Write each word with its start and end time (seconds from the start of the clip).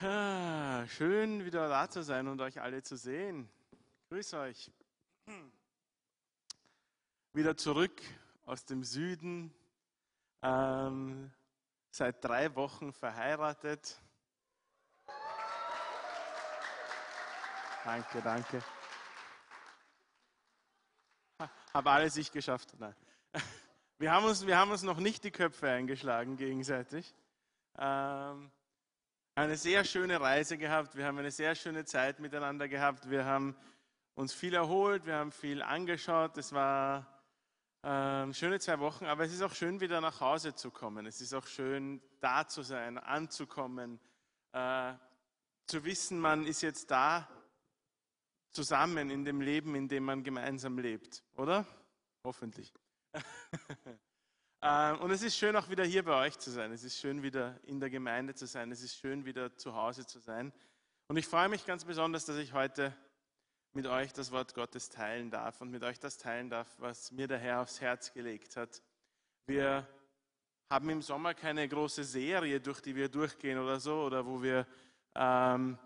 schön 0.00 1.44
wieder 1.44 1.68
da 1.68 1.90
zu 1.90 2.02
sein 2.02 2.28
und 2.28 2.40
euch 2.40 2.60
alle 2.60 2.82
zu 2.82 2.96
sehen. 2.96 3.48
Grüß 4.10 4.34
euch. 4.34 4.70
Wieder 7.32 7.56
zurück 7.56 8.00
aus 8.44 8.64
dem 8.64 8.84
Süden. 8.84 9.52
Ähm, 10.42 11.32
seit 11.90 12.24
drei 12.24 12.54
Wochen 12.54 12.92
verheiratet. 12.92 14.00
Danke, 17.84 18.22
danke. 18.22 18.62
Habe 21.74 21.90
alles 21.90 22.16
ich 22.16 22.30
geschafft. 22.30 22.74
Nein. 22.78 22.94
Wir 23.98 24.12
haben, 24.12 24.26
uns, 24.26 24.46
wir 24.46 24.56
haben 24.56 24.70
uns 24.70 24.82
noch 24.82 24.98
nicht 24.98 25.24
die 25.24 25.32
Köpfe 25.32 25.68
eingeschlagen 25.68 26.36
gegenseitig. 26.36 27.16
Ähm, 27.76 28.52
eine 29.38 29.56
sehr 29.56 29.84
schöne 29.84 30.20
Reise 30.20 30.58
gehabt. 30.58 30.96
Wir 30.96 31.06
haben 31.06 31.16
eine 31.16 31.30
sehr 31.30 31.54
schöne 31.54 31.84
Zeit 31.84 32.18
miteinander 32.18 32.66
gehabt. 32.66 33.08
Wir 33.08 33.24
haben 33.24 33.56
uns 34.16 34.32
viel 34.32 34.52
erholt. 34.52 35.06
Wir 35.06 35.14
haben 35.14 35.30
viel 35.30 35.62
angeschaut. 35.62 36.36
Es 36.36 36.52
war 36.52 37.06
ähm, 37.84 38.34
schöne 38.34 38.58
zwei 38.58 38.80
Wochen. 38.80 39.06
Aber 39.06 39.24
es 39.24 39.32
ist 39.32 39.42
auch 39.42 39.54
schön, 39.54 39.80
wieder 39.80 40.00
nach 40.00 40.20
Hause 40.20 40.56
zu 40.56 40.72
kommen. 40.72 41.06
Es 41.06 41.20
ist 41.20 41.34
auch 41.34 41.46
schön, 41.46 42.02
da 42.20 42.48
zu 42.48 42.62
sein, 42.62 42.98
anzukommen, 42.98 44.00
äh, 44.52 44.94
zu 45.66 45.84
wissen, 45.84 46.18
man 46.18 46.44
ist 46.44 46.62
jetzt 46.62 46.90
da 46.90 47.28
zusammen 48.50 49.08
in 49.08 49.24
dem 49.24 49.40
Leben, 49.40 49.76
in 49.76 49.86
dem 49.86 50.04
man 50.04 50.24
gemeinsam 50.24 50.78
lebt, 50.78 51.22
oder? 51.36 51.64
Hoffentlich. 52.24 52.72
Ähm, 54.60 54.98
und 55.00 55.10
es 55.10 55.22
ist 55.22 55.36
schön 55.36 55.54
auch 55.54 55.68
wieder 55.68 55.84
hier 55.84 56.04
bei 56.04 56.26
euch 56.26 56.38
zu 56.38 56.50
sein. 56.50 56.72
Es 56.72 56.82
ist 56.82 56.98
schön 56.98 57.22
wieder 57.22 57.58
in 57.64 57.78
der 57.78 57.90
Gemeinde 57.90 58.34
zu 58.34 58.46
sein. 58.46 58.72
Es 58.72 58.82
ist 58.82 58.96
schön 58.96 59.24
wieder 59.24 59.56
zu 59.56 59.74
Hause 59.74 60.04
zu 60.04 60.18
sein. 60.18 60.52
Und 61.06 61.16
ich 61.16 61.26
freue 61.26 61.48
mich 61.48 61.64
ganz 61.64 61.84
besonders, 61.84 62.24
dass 62.24 62.36
ich 62.36 62.52
heute 62.52 62.94
mit 63.72 63.86
euch 63.86 64.12
das 64.12 64.32
Wort 64.32 64.54
Gottes 64.54 64.88
teilen 64.88 65.30
darf 65.30 65.60
und 65.60 65.70
mit 65.70 65.84
euch 65.84 66.00
das 66.00 66.18
teilen 66.18 66.50
darf, 66.50 66.66
was 66.78 67.12
mir 67.12 67.28
der 67.28 67.38
Herr 67.38 67.60
aufs 67.60 67.80
Herz 67.80 68.12
gelegt 68.12 68.56
hat. 68.56 68.82
Wir 69.46 69.86
haben 70.68 70.90
im 70.90 71.02
Sommer 71.02 71.34
keine 71.34 71.66
große 71.68 72.02
Serie, 72.02 72.60
durch 72.60 72.80
die 72.80 72.96
wir 72.96 73.08
durchgehen 73.08 73.58
oder 73.58 73.78
so, 73.78 74.02
oder 74.02 74.26
wo 74.26 74.42
wir 74.42 74.66
ähm, 75.14 75.78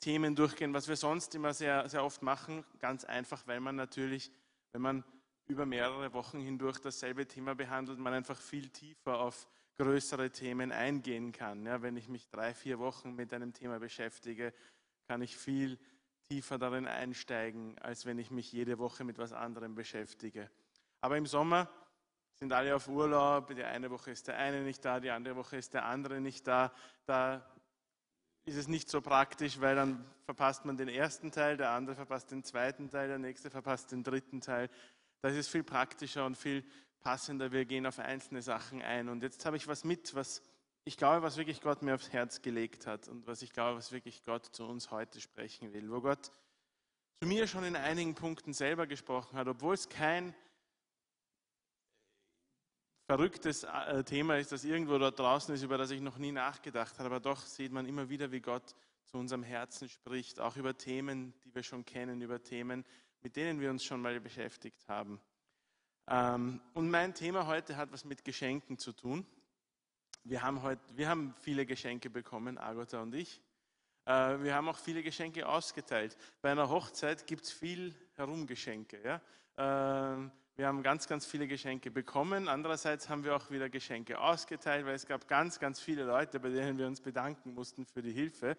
Themen 0.00 0.36
durchgehen, 0.36 0.74
was 0.74 0.86
wir 0.86 0.96
sonst 0.96 1.34
immer 1.34 1.54
sehr, 1.54 1.88
sehr 1.88 2.04
oft 2.04 2.22
machen. 2.22 2.64
Ganz 2.78 3.04
einfach, 3.04 3.46
weil 3.46 3.60
man 3.60 3.76
natürlich, 3.76 4.30
wenn 4.72 4.82
man 4.82 5.04
über 5.52 5.66
mehrere 5.66 6.14
Wochen 6.14 6.40
hindurch 6.40 6.78
dasselbe 6.80 7.28
Thema 7.28 7.54
behandelt, 7.54 7.98
man 7.98 8.14
einfach 8.14 8.40
viel 8.40 8.70
tiefer 8.70 9.20
auf 9.20 9.46
größere 9.76 10.30
Themen 10.30 10.72
eingehen 10.72 11.30
kann. 11.32 11.66
Ja, 11.66 11.82
wenn 11.82 11.96
ich 11.96 12.08
mich 12.08 12.28
drei, 12.28 12.54
vier 12.54 12.78
Wochen 12.78 13.14
mit 13.14 13.32
einem 13.34 13.52
Thema 13.52 13.78
beschäftige, 13.78 14.54
kann 15.06 15.20
ich 15.20 15.36
viel 15.36 15.78
tiefer 16.30 16.56
darin 16.56 16.86
einsteigen, 16.86 17.78
als 17.80 18.06
wenn 18.06 18.18
ich 18.18 18.30
mich 18.30 18.50
jede 18.50 18.78
Woche 18.78 19.04
mit 19.04 19.18
was 19.18 19.34
anderem 19.34 19.74
beschäftige. 19.74 20.50
Aber 21.02 21.18
im 21.18 21.26
Sommer 21.26 21.68
sind 22.34 22.52
alle 22.54 22.74
auf 22.74 22.88
Urlaub, 22.88 23.54
die 23.54 23.62
eine 23.62 23.90
Woche 23.90 24.10
ist 24.10 24.28
der 24.28 24.38
eine 24.38 24.62
nicht 24.62 24.82
da, 24.84 25.00
die 25.00 25.10
andere 25.10 25.36
Woche 25.36 25.58
ist 25.58 25.74
der 25.74 25.84
andere 25.84 26.20
nicht 26.20 26.46
da. 26.46 26.72
Da 27.04 27.46
ist 28.46 28.56
es 28.56 28.68
nicht 28.68 28.88
so 28.88 29.02
praktisch, 29.02 29.60
weil 29.60 29.76
dann 29.76 30.04
verpasst 30.24 30.64
man 30.64 30.76
den 30.78 30.88
ersten 30.88 31.30
Teil, 31.30 31.58
der 31.58 31.70
andere 31.70 31.94
verpasst 31.94 32.30
den 32.30 32.42
zweiten 32.42 32.88
Teil, 32.88 33.08
der 33.08 33.18
nächste 33.18 33.50
verpasst 33.50 33.92
den 33.92 34.02
dritten 34.02 34.40
Teil. 34.40 34.70
Das 35.22 35.36
ist 35.36 35.48
viel 35.48 35.62
praktischer 35.62 36.26
und 36.26 36.36
viel 36.36 36.64
passender. 37.00 37.52
Wir 37.52 37.64
gehen 37.64 37.86
auf 37.86 38.00
einzelne 38.00 38.42
Sachen 38.42 38.82
ein. 38.82 39.08
Und 39.08 39.22
jetzt 39.22 39.46
habe 39.46 39.56
ich 39.56 39.68
was 39.68 39.84
mit, 39.84 40.14
was 40.14 40.42
ich 40.84 40.96
glaube, 40.96 41.22
was 41.22 41.36
wirklich 41.36 41.60
Gott 41.60 41.82
mir 41.82 41.94
aufs 41.94 42.12
Herz 42.12 42.42
gelegt 42.42 42.88
hat 42.88 43.06
und 43.06 43.26
was 43.28 43.42
ich 43.42 43.52
glaube, 43.52 43.78
was 43.78 43.92
wirklich 43.92 44.24
Gott 44.24 44.44
zu 44.46 44.64
uns 44.66 44.90
heute 44.90 45.20
sprechen 45.20 45.72
will. 45.72 45.90
Wo 45.92 46.00
Gott 46.00 46.32
zu 47.20 47.28
mir 47.28 47.46
schon 47.46 47.62
in 47.62 47.76
einigen 47.76 48.16
Punkten 48.16 48.52
selber 48.52 48.88
gesprochen 48.88 49.38
hat, 49.38 49.46
obwohl 49.46 49.74
es 49.74 49.88
kein 49.88 50.34
verrücktes 53.06 53.62
äh, 53.62 54.02
Thema 54.02 54.38
ist, 54.38 54.50
das 54.50 54.64
irgendwo 54.64 54.98
dort 54.98 55.20
draußen 55.20 55.54
ist, 55.54 55.62
über 55.62 55.78
das 55.78 55.92
ich 55.92 56.00
noch 56.00 56.18
nie 56.18 56.32
nachgedacht 56.32 56.98
habe. 56.98 57.06
Aber 57.06 57.20
doch 57.20 57.46
sieht 57.46 57.70
man 57.70 57.86
immer 57.86 58.08
wieder, 58.08 58.32
wie 58.32 58.40
Gott 58.40 58.74
zu 59.04 59.18
unserem 59.18 59.44
Herzen 59.44 59.88
spricht, 59.88 60.40
auch 60.40 60.56
über 60.56 60.76
Themen, 60.76 61.32
die 61.44 61.54
wir 61.54 61.62
schon 61.62 61.84
kennen, 61.84 62.22
über 62.22 62.42
Themen, 62.42 62.84
mit 63.22 63.36
denen 63.36 63.60
wir 63.60 63.70
uns 63.70 63.84
schon 63.84 64.00
mal 64.00 64.18
beschäftigt 64.20 64.88
haben. 64.88 65.20
Ähm, 66.08 66.60
und 66.74 66.90
mein 66.90 67.14
Thema 67.14 67.46
heute 67.46 67.76
hat 67.76 67.92
was 67.92 68.04
mit 68.04 68.24
Geschenken 68.24 68.78
zu 68.78 68.92
tun. 68.92 69.24
Wir 70.24 70.42
haben, 70.42 70.62
heute, 70.62 70.80
wir 70.96 71.08
haben 71.08 71.34
viele 71.40 71.66
Geschenke 71.66 72.10
bekommen, 72.10 72.58
Agota 72.58 73.02
und 73.02 73.14
ich. 73.14 73.40
Äh, 74.04 74.40
wir 74.40 74.54
haben 74.54 74.68
auch 74.68 74.78
viele 74.78 75.02
Geschenke 75.02 75.48
ausgeteilt. 75.48 76.16
Bei 76.40 76.50
einer 76.50 76.68
Hochzeit 76.68 77.26
gibt 77.26 77.44
es 77.44 77.52
viel 77.52 77.94
Herumgeschenke. 78.14 79.00
Ja? 79.02 79.20
Ähm, 79.56 80.32
wir 80.56 80.66
haben 80.66 80.82
ganz, 80.82 81.06
ganz 81.08 81.24
viele 81.24 81.46
Geschenke 81.46 81.90
bekommen. 81.90 82.48
Andererseits 82.48 83.08
haben 83.08 83.24
wir 83.24 83.34
auch 83.34 83.50
wieder 83.50 83.70
Geschenke 83.70 84.20
ausgeteilt, 84.20 84.84
weil 84.84 84.94
es 84.94 85.06
gab 85.06 85.26
ganz, 85.28 85.58
ganz 85.58 85.80
viele 85.80 86.04
Leute, 86.04 86.40
bei 86.40 86.50
denen 86.50 86.78
wir 86.78 86.86
uns 86.86 87.00
bedanken 87.00 87.54
mussten 87.54 87.86
für 87.86 88.02
die 88.02 88.12
Hilfe. 88.12 88.56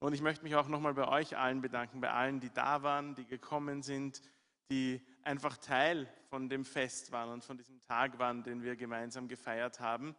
Und 0.00 0.12
ich 0.12 0.22
möchte 0.22 0.44
mich 0.44 0.54
auch 0.54 0.68
nochmal 0.68 0.94
bei 0.94 1.08
euch 1.08 1.36
allen 1.36 1.60
bedanken, 1.60 2.00
bei 2.00 2.10
allen, 2.10 2.40
die 2.40 2.50
da 2.50 2.82
waren, 2.82 3.14
die 3.14 3.24
gekommen 3.24 3.82
sind, 3.82 4.22
die 4.70 5.00
einfach 5.22 5.56
Teil 5.56 6.08
von 6.30 6.48
dem 6.48 6.64
Fest 6.64 7.10
waren 7.10 7.30
und 7.30 7.42
von 7.42 7.56
diesem 7.56 7.82
Tag 7.82 8.18
waren, 8.18 8.42
den 8.42 8.62
wir 8.62 8.76
gemeinsam 8.76 9.26
gefeiert 9.26 9.80
haben. 9.80 10.14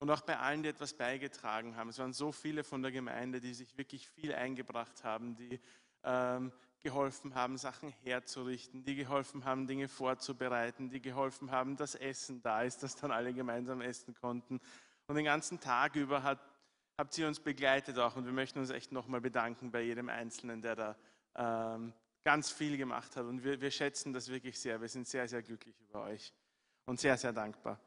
Und 0.00 0.10
auch 0.10 0.20
bei 0.20 0.38
allen, 0.38 0.62
die 0.62 0.68
etwas 0.68 0.94
beigetragen 0.94 1.76
haben. 1.76 1.88
Es 1.88 1.98
waren 1.98 2.12
so 2.12 2.30
viele 2.30 2.62
von 2.62 2.82
der 2.82 2.92
Gemeinde, 2.92 3.40
die 3.40 3.52
sich 3.52 3.76
wirklich 3.76 4.08
viel 4.08 4.32
eingebracht 4.32 5.02
haben, 5.02 5.34
die 5.34 5.60
ähm, 6.04 6.52
geholfen 6.80 7.34
haben, 7.34 7.58
Sachen 7.58 7.90
herzurichten, 8.04 8.84
die 8.84 8.94
geholfen 8.94 9.44
haben, 9.44 9.66
Dinge 9.66 9.88
vorzubereiten, 9.88 10.88
die 10.88 11.02
geholfen 11.02 11.50
haben, 11.50 11.76
dass 11.76 11.96
Essen 11.96 12.40
da 12.42 12.62
ist, 12.62 12.84
dass 12.84 12.94
dann 12.94 13.10
alle 13.10 13.34
gemeinsam 13.34 13.80
essen 13.80 14.14
konnten. 14.14 14.60
Und 15.08 15.16
den 15.16 15.24
ganzen 15.24 15.58
Tag 15.58 15.96
über 15.96 16.22
hat 16.22 16.38
habt 16.98 17.16
ihr 17.16 17.28
uns 17.28 17.38
begleitet 17.38 17.98
auch 17.98 18.16
und 18.16 18.26
wir 18.26 18.32
möchten 18.32 18.58
uns 18.58 18.70
echt 18.70 18.90
nochmal 18.90 19.20
bedanken 19.20 19.70
bei 19.70 19.82
jedem 19.82 20.08
Einzelnen, 20.08 20.60
der 20.60 20.74
da 20.74 20.96
ähm, 21.36 21.92
ganz 22.24 22.50
viel 22.50 22.76
gemacht 22.76 23.14
hat. 23.16 23.24
Und 23.24 23.44
wir, 23.44 23.60
wir, 23.60 23.70
schätzen 23.70 24.12
das 24.12 24.28
wirklich 24.28 24.58
sehr. 24.58 24.80
Wir 24.80 24.88
sind 24.88 25.06
sehr, 25.06 25.28
sehr 25.28 25.40
glücklich 25.42 25.80
über 25.80 26.02
euch 26.02 26.32
und 26.86 26.98
sehr, 26.98 27.16
sehr 27.16 27.32
dankbar. 27.32 27.80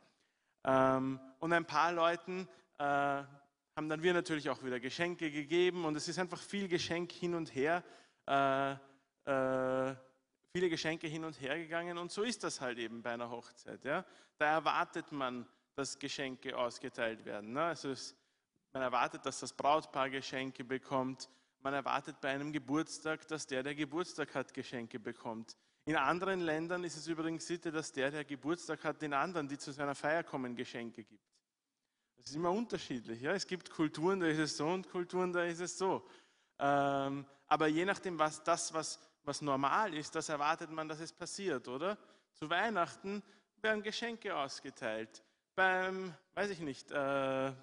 Ähm, 0.64 1.20
und 1.40 1.52
ein 1.52 1.66
paar 1.66 1.92
Leuten 1.92 2.48
äh, 2.80 2.84
haben 2.84 3.90
dann 3.90 4.02
wir 4.02 4.14
natürlich 4.14 4.50
auch 4.50 4.64
wieder 4.64 4.80
Geschenke 4.80 5.30
gegeben 5.30 5.84
und 5.84 5.96
es 5.96 6.08
ist 6.08 6.18
einfach 6.18 6.40
viel 6.40 6.70
Geschenk 6.70 7.12
hin 7.12 7.36
und 7.36 7.54
her. 7.54 7.84
Äh, 8.28 8.72
äh, 9.26 9.96
viele 10.54 10.70
Geschenke 10.70 11.08
hin 11.08 11.26
und 11.26 11.40
her 11.42 11.58
gegangen 11.58 11.98
und 11.98 12.12
so 12.12 12.24
ist 12.24 12.44
das 12.44 12.62
halt 12.62 12.78
eben 12.78 13.02
bei 13.02 13.12
einer 13.12 13.30
Hochzeit. 13.30 13.84
Ja? 13.84 14.06
Da 14.38 14.46
erwartet 14.46 15.12
man, 15.12 15.46
dass 15.76 16.00
Geschenke 16.00 16.58
ausgeteilt 16.58 17.26
werden. 17.26 17.54
Ne? 17.54 17.64
Also 17.64 17.90
es 17.90 18.16
man 18.74 18.84
erwartet, 18.84 19.26
dass 19.26 19.40
das 19.40 19.54
Brautpaar 19.54 20.10
Geschenke 20.10 20.64
bekommt. 20.64 21.30
Man 21.62 21.74
erwartet 21.74 22.20
bei 22.22 22.30
einem 22.30 22.52
Geburtstag, 22.52 23.28
dass 23.28 23.46
der, 23.46 23.64
der 23.64 23.76
Geburtstag 23.76 24.34
hat, 24.34 24.54
Geschenke 24.54 25.00
bekommt. 25.00 25.58
In 25.86 25.96
anderen 25.96 26.42
Ländern 26.42 26.84
ist 26.84 26.96
es 26.96 27.08
übrigens 27.08 27.46
Sitte, 27.46 27.72
dass 27.72 27.92
der, 27.92 28.12
der 28.12 28.24
Geburtstag 28.24 28.84
hat, 28.84 29.02
den 29.02 29.14
anderen, 29.14 29.48
die 29.48 29.58
zu 29.58 29.72
seiner 29.72 29.96
Feier 29.96 30.24
kommen, 30.24 30.56
Geschenke 30.56 31.04
gibt. 31.04 31.24
Das 32.18 32.28
ist 32.28 32.36
immer 32.36 32.52
unterschiedlich. 32.52 33.22
Ja? 33.22 33.34
Es 33.34 33.48
gibt 33.48 33.70
Kulturen, 33.70 34.20
da 34.20 34.28
ist 34.28 34.38
es 34.38 34.58
so 34.58 34.68
und 34.68 34.90
Kulturen, 34.90 35.34
da 35.34 35.44
ist 35.44 35.60
es 35.60 35.78
so. 35.78 36.08
Ähm, 36.60 37.26
aber 37.48 37.68
je 37.68 37.84
nachdem, 37.84 38.18
was 38.20 38.44
das, 38.44 38.74
was, 38.74 39.00
was 39.24 39.42
normal 39.42 39.94
ist, 39.94 40.14
das 40.16 40.30
erwartet 40.30 40.70
man, 40.70 40.88
dass 40.88 41.00
es 41.00 41.12
passiert, 41.12 41.68
oder? 41.68 41.98
Zu 42.36 42.50
Weihnachten 42.50 43.24
werden 43.62 43.82
Geschenke 43.82 44.36
ausgeteilt 44.36 45.24
beim, 45.62 46.12
weiß 46.34 46.50
ich 46.50 46.60
nicht, 46.60 46.90
äh, 46.90 46.96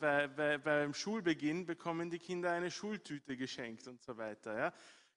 bei, 0.00 0.29
bei, 0.29 0.59
beim 0.59 0.95
Schulbeginn 0.95 1.67
bekommen 1.67 2.11
die 2.11 2.21
Kinder 2.21 2.53
eine 2.53 2.71
Schultüte 2.71 3.37
geschenkt 3.37 3.89
und 3.89 4.00
so 4.00 4.17
weiter. 4.17 4.56
Ja. 4.56 4.73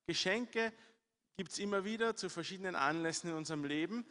Geschenke 0.07 0.74
gibt 1.38 1.51
es 1.51 1.60
immer 1.60 1.86
wieder 1.86 2.16
zu 2.16 2.28
verschiedenen 2.28 2.75
Anlässen 2.75 3.30
in 3.30 3.36
unserem 3.36 3.66
Leben. 3.66 4.04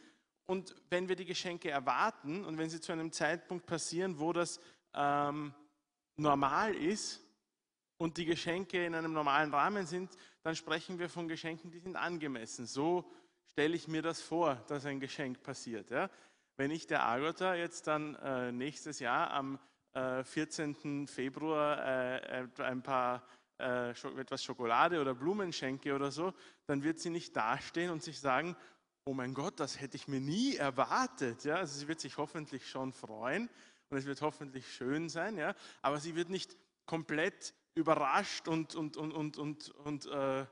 Und 0.45 0.73
wenn 0.89 1.09
wir 1.09 1.17
die 1.17 1.25
Geschenke 1.25 1.69
erwarten 1.69 2.45
und 2.45 2.57
wenn 2.57 2.69
sie 2.69 2.79
zu 2.79 2.93
einem 2.93 3.11
Zeitpunkt 3.11 3.65
passieren, 3.65 4.19
wo 4.19 4.31
das 4.31 4.61
ähm, 4.93 5.53
normal 6.15 6.73
ist 6.73 7.19
und 7.97 8.15
die 8.15 8.25
Geschenke 8.25 8.85
in 8.85 8.95
einem 8.95 9.11
normalen 9.11 9.53
Rahmen 9.53 9.85
sind, 9.85 10.15
dann 10.43 10.55
sprechen 10.55 10.97
wir 10.97 11.09
von 11.09 11.27
Geschenken, 11.27 11.71
die 11.71 11.79
sind 11.79 11.97
angemessen. 11.97 12.65
So 12.65 13.11
stelle 13.47 13.75
ich 13.75 13.89
mir 13.89 14.01
das 14.01 14.21
vor, 14.21 14.55
dass 14.69 14.85
ein 14.85 15.01
Geschenk 15.01 15.43
passiert. 15.43 15.89
Ja 15.89 16.09
wenn 16.61 16.69
ich 16.69 16.85
der 16.85 17.03
Agota 17.07 17.55
jetzt 17.55 17.87
dann 17.87 18.13
äh, 18.17 18.51
nächstes 18.51 18.99
Jahr 18.99 19.31
am 19.31 19.57
äh, 19.93 20.23
14. 20.23 21.07
Februar 21.07 21.83
äh, 21.83 22.43
äh 22.43 22.47
ein 22.59 22.83
paar 22.83 23.25
äh, 23.57 23.89
etwas 23.89 24.43
Schokolade 24.43 25.01
oder 25.01 25.15
Blumen 25.15 25.53
schenke 25.53 25.95
oder 25.95 26.11
so, 26.11 26.35
dann 26.67 26.83
wird 26.83 26.99
sie 26.99 27.09
nicht 27.09 27.35
dastehen 27.35 27.89
und 27.89 28.03
sich 28.03 28.19
sagen, 28.19 28.55
oh 29.05 29.13
mein 29.15 29.33
Gott, 29.33 29.59
das 29.59 29.81
hätte 29.81 29.97
ich 29.97 30.07
mir 30.07 30.19
nie 30.19 30.55
erwartet. 30.55 31.45
Ja, 31.45 31.55
also 31.55 31.79
sie 31.79 31.87
wird 31.87 31.99
sich 31.99 32.17
hoffentlich 32.17 32.69
schon 32.69 32.93
freuen 32.93 33.49
und 33.89 33.97
es 33.97 34.05
wird 34.05 34.21
hoffentlich 34.21 34.71
schön 34.71 35.09
sein, 35.09 35.37
ja, 35.37 35.55
aber 35.81 35.99
sie 35.99 36.15
wird 36.15 36.29
nicht 36.29 36.55
komplett 36.85 37.55
überrascht 37.73 38.47
und, 38.47 38.75
und, 38.75 38.97
und, 38.97 39.13
und, 39.13 39.39
und, 39.39 39.69
und 39.69 40.05
äh, 40.05 40.45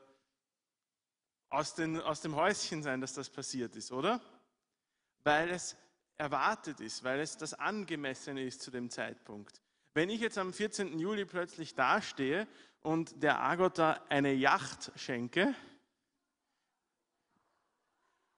aus, 1.50 1.76
den, 1.76 2.00
aus 2.00 2.20
dem 2.20 2.34
Häuschen 2.34 2.82
sein, 2.82 3.00
dass 3.00 3.14
das 3.14 3.30
passiert 3.30 3.76
ist, 3.76 3.92
oder? 3.92 4.20
Weil 5.22 5.50
es 5.50 5.76
erwartet 6.20 6.80
ist, 6.80 7.02
weil 7.02 7.18
es 7.18 7.38
das 7.38 7.54
Angemessene 7.54 8.44
ist 8.44 8.60
zu 8.60 8.70
dem 8.70 8.90
Zeitpunkt. 8.90 9.60
Wenn 9.94 10.10
ich 10.10 10.20
jetzt 10.20 10.38
am 10.38 10.52
14. 10.52 10.98
Juli 10.98 11.24
plötzlich 11.24 11.74
dastehe 11.74 12.46
und 12.82 13.22
der 13.22 13.40
Agota 13.40 14.04
eine 14.10 14.32
Yacht 14.32 14.92
schenke, 14.96 15.54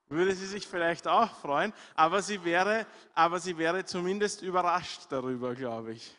würde 0.06 0.34
sie 0.34 0.46
sich 0.46 0.66
vielleicht 0.66 1.08
auch 1.08 1.34
freuen, 1.40 1.72
aber 1.94 2.22
sie 2.22 2.44
wäre, 2.44 2.86
aber 3.14 3.40
sie 3.40 3.58
wäre 3.58 3.84
zumindest 3.84 4.42
überrascht 4.42 5.06
darüber, 5.10 5.54
glaube 5.54 5.94
ich. 5.94 6.16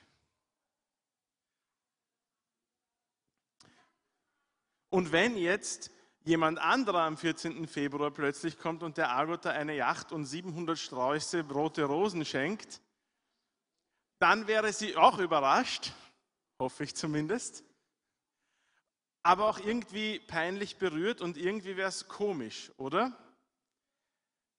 Und 4.89 5.11
wenn 5.11 5.37
jetzt 5.37 5.91
jemand 6.23 6.59
anderer 6.59 7.01
am 7.01 7.17
14. 7.17 7.67
Februar 7.67 8.11
plötzlich 8.11 8.57
kommt 8.57 8.83
und 8.83 8.97
der 8.97 9.11
Agota 9.15 9.49
eine 9.49 9.75
Yacht 9.75 10.11
und 10.11 10.25
700 10.25 10.77
Sträuße 10.77 11.41
rote 11.49 11.83
Rosen 11.83 12.25
schenkt, 12.25 12.81
dann 14.19 14.47
wäre 14.47 14.71
sie 14.71 14.95
auch 14.95 15.19
überrascht, 15.19 15.91
hoffe 16.59 16.85
ich 16.85 16.95
zumindest, 16.95 17.63
aber 19.21 19.47
auch 19.49 19.59
irgendwie 19.59 20.19
peinlich 20.19 20.77
berührt 20.77 21.21
und 21.21 21.37
irgendwie 21.37 21.75
wäre 21.75 21.89
es 21.89 22.07
komisch, 22.07 22.71
oder? 22.77 23.17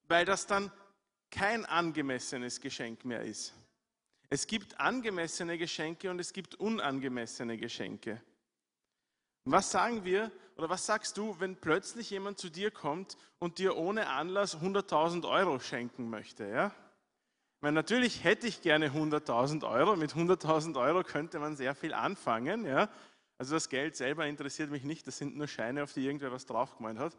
Weil 0.06 0.24
das 0.24 0.46
dann 0.46 0.70
kein 1.30 1.64
angemessenes 1.64 2.60
Geschenk 2.60 3.04
mehr 3.04 3.22
ist. 3.22 3.54
Es 4.30 4.46
gibt 4.46 4.80
angemessene 4.80 5.58
Geschenke 5.58 6.10
und 6.10 6.18
es 6.18 6.32
gibt 6.32 6.54
unangemessene 6.56 7.56
Geschenke. 7.56 8.22
Was 9.44 9.70
sagen 9.70 10.04
wir 10.04 10.30
oder 10.56 10.70
was 10.70 10.86
sagst 10.86 11.18
du, 11.18 11.38
wenn 11.38 11.56
plötzlich 11.56 12.10
jemand 12.10 12.38
zu 12.38 12.48
dir 12.48 12.70
kommt 12.70 13.16
und 13.38 13.58
dir 13.58 13.76
ohne 13.76 14.08
Anlass 14.08 14.56
100.000 14.56 15.28
Euro 15.28 15.58
schenken 15.58 16.08
möchte? 16.08 16.46
Ja? 16.46 16.72
Meine, 17.60 17.74
natürlich 17.74 18.24
hätte 18.24 18.46
ich 18.46 18.62
gerne 18.62 18.88
100.000 18.88 19.68
Euro. 19.68 19.96
Mit 19.96 20.12
100.000 20.12 20.80
Euro 20.80 21.02
könnte 21.02 21.38
man 21.38 21.56
sehr 21.56 21.74
viel 21.74 21.92
anfangen. 21.92 22.64
Ja? 22.64 22.88
Also 23.36 23.54
das 23.54 23.68
Geld 23.68 23.96
selber 23.96 24.26
interessiert 24.26 24.70
mich 24.70 24.84
nicht. 24.84 25.06
Das 25.06 25.18
sind 25.18 25.36
nur 25.36 25.48
Scheine, 25.48 25.82
auf 25.82 25.92
die 25.92 26.06
irgendwer 26.06 26.32
was 26.32 26.46
drauf 26.46 26.76
gemeint 26.78 26.98
hat. 26.98 27.14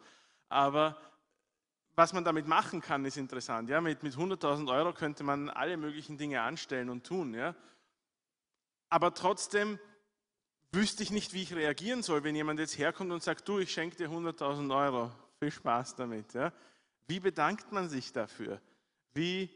Aber 0.48 0.96
was 1.94 2.12
man 2.12 2.24
damit 2.24 2.48
machen 2.48 2.80
kann, 2.80 3.04
ist 3.04 3.16
interessant. 3.16 3.70
Ja? 3.70 3.80
Mit, 3.80 4.02
mit 4.02 4.14
100.000 4.14 4.68
Euro 4.72 4.92
könnte 4.92 5.22
man 5.22 5.48
alle 5.48 5.76
möglichen 5.76 6.18
Dinge 6.18 6.40
anstellen 6.42 6.90
und 6.90 7.06
tun. 7.06 7.34
Ja? 7.34 7.54
Aber 8.88 9.14
trotzdem 9.14 9.78
wüsste 10.72 11.02
ich 11.02 11.10
nicht, 11.10 11.32
wie 11.32 11.42
ich 11.42 11.54
reagieren 11.54 12.02
soll, 12.02 12.24
wenn 12.24 12.36
jemand 12.36 12.60
jetzt 12.60 12.78
herkommt 12.78 13.12
und 13.12 13.22
sagt, 13.22 13.48
du, 13.48 13.58
ich 13.58 13.72
schenke 13.72 13.96
dir 13.96 14.08
100.000 14.08 14.76
Euro. 14.76 15.12
Viel 15.38 15.50
Spaß 15.50 15.96
damit. 15.96 16.34
Ja? 16.34 16.52
Wie 17.06 17.20
bedankt 17.20 17.72
man 17.72 17.88
sich 17.88 18.12
dafür? 18.12 18.60
Wie 19.14 19.50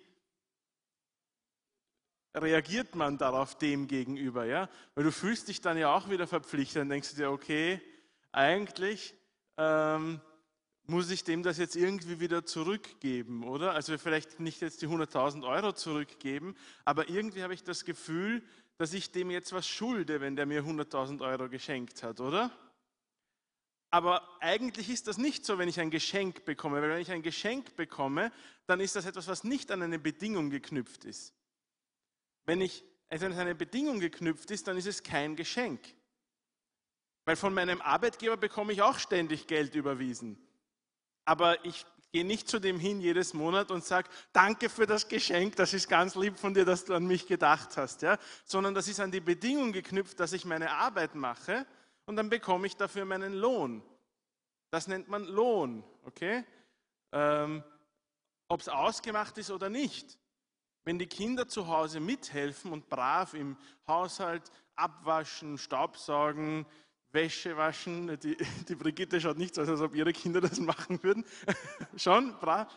reagiert 2.35 2.95
man 2.95 3.19
darauf 3.19 3.57
dem 3.59 3.87
gegenüber? 3.87 4.45
Ja? 4.45 4.69
Weil 4.95 5.05
du 5.05 5.12
fühlst 5.12 5.49
dich 5.49 5.61
dann 5.61 5.77
ja 5.77 5.95
auch 5.95 6.09
wieder 6.11 6.27
verpflichtet 6.27 6.83
und 6.83 6.89
denkst 6.91 7.15
dir, 7.15 7.31
okay, 7.31 7.81
eigentlich 8.33 9.15
ähm, 9.56 10.21
muss 10.87 11.11
ich 11.11 11.25
dem 11.25 11.43
das 11.43 11.59
jetzt 11.59 11.77
irgendwie 11.77 12.21
wieder 12.21 12.45
zurückgeben, 12.45 13.45
oder? 13.45 13.73
Also 13.73 13.97
vielleicht 13.97 14.41
nicht 14.41 14.61
jetzt 14.61 14.83
die 14.83 14.89
100.000 14.89 15.47
Euro 15.47 15.73
zurückgeben, 15.73 16.56
aber 16.85 17.09
irgendwie 17.09 17.43
habe 17.43 17.55
ich 17.55 17.63
das 17.63 17.85
Gefühl, 17.85 18.43
dass 18.81 18.94
ich 18.94 19.12
dem 19.12 19.31
jetzt 19.31 19.53
was 19.53 19.69
schulde, 19.69 20.23
wenn 20.23 20.37
der 20.37 20.47
mir 20.47 20.62
100.000 20.62 21.21
Euro 21.21 21.50
geschenkt 21.50 22.03
hat, 22.03 22.19
oder? 22.19 22.50
Aber 23.91 24.27
eigentlich 24.41 24.88
ist 24.88 25.06
das 25.06 25.19
nicht 25.19 25.44
so, 25.44 25.59
wenn 25.59 25.69
ich 25.69 25.79
ein 25.79 25.91
Geschenk 25.91 26.47
bekomme, 26.47 26.81
weil 26.81 26.88
wenn 26.88 27.03
ich 27.03 27.11
ein 27.11 27.21
Geschenk 27.21 27.77
bekomme, 27.77 28.32
dann 28.67 28.81
ist 28.81 28.97
das 28.97 29.05
etwas, 29.05 29.29
was 29.29 29.44
nicht 29.44 29.71
an 29.71 29.82
eine 29.82 29.99
Bedingung 29.99 30.49
geknüpft 30.49 31.05
ist. 31.05 31.35
Wenn, 32.47 32.62
ich, 32.62 32.82
also 33.11 33.27
es 33.27 33.35
an 33.35 33.41
eine 33.41 33.55
Bedingung 33.55 34.00
geknüpft 34.00 34.50
ist, 34.50 34.67
dann 34.67 34.79
ist 34.79 34.87
es 34.87 35.03
kein 35.03 35.37
Geschenk. 35.37 35.82
Weil 37.27 37.37
von 37.37 37.53
meinem 37.53 37.82
Arbeitgeber 37.82 38.38
bekomme 38.38 38.73
ich 38.73 38.81
auch 38.81 38.99
ständig 38.99 39.47
Geld 39.47 39.75
überwiesen. 39.75 40.38
Aber 41.27 41.62
ich 41.67 41.85
gehe 42.12 42.25
nicht 42.25 42.49
zu 42.49 42.59
dem 42.59 42.79
hin 42.79 43.01
jedes 43.01 43.35
Monat 43.35 43.71
und 43.71 43.85
sage, 43.85 44.09
danke 44.33 44.69
für 44.69 44.87
das 44.87 45.09
Geschenk, 45.09 45.57
das 45.57 45.73
ist 45.75 45.89
ganz 45.89 46.15
lieb 46.15 46.39
von 46.39 46.55
dir, 46.55 46.65
dass 46.65 46.85
du 46.85 46.95
an 46.95 47.07
mich 47.07 47.27
gedacht 47.27 47.77
hast, 47.77 48.03
ja? 48.03 48.19
sondern 48.45 48.75
das 48.75 48.89
ist 48.89 49.01
an 49.01 49.11
die 49.11 49.21
Bedingung 49.21 49.73
geknüpft, 49.73 50.19
dass 50.19 50.33
ich 50.33 50.45
meine 50.45 50.71
Arbeit 50.73 51.15
mache 51.15 51.67
und 52.07 52.17
dann 52.17 52.29
bekomme 52.29 52.67
ich 52.67 52.77
dafür 52.77 53.05
meinen 53.05 53.35
Lohn. 53.35 53.83
Das 54.71 54.87
nennt 54.87 55.09
man 55.09 55.25
Lohn, 55.25 55.85
okay? 56.05 56.45
Ähm, 57.12 57.62
Ob 58.49 58.61
es 58.61 58.69
ausgemacht 58.69 59.39
ist 59.39 59.51
oder 59.51 59.69
nicht. 59.69 60.19
Wenn 60.85 60.99
die 60.99 61.06
Kinder 61.06 61.47
zu 61.47 61.69
Hause 61.69 62.01
mithelfen 62.01 62.73
und 62.73 62.89
brav 62.89 63.35
im 63.35 63.56
Haushalt 63.87 64.51
abwaschen, 64.77 65.59
Staubsaugen, 65.59 66.67
Wäsche 67.12 67.57
waschen. 67.57 68.19
Die, 68.21 68.37
die 68.69 68.75
Brigitte 68.75 69.21
schaut 69.21 69.39
nicht 69.39 69.55
so 69.55 69.62
aus, 69.62 69.69
als 69.69 69.81
ob 69.81 69.95
ihre 69.95 70.12
Kinder 70.12 70.41
das 70.41 70.59
machen 70.61 71.03
würden. 71.03 71.25
Schon, 71.97 72.37
brav. 72.39 72.73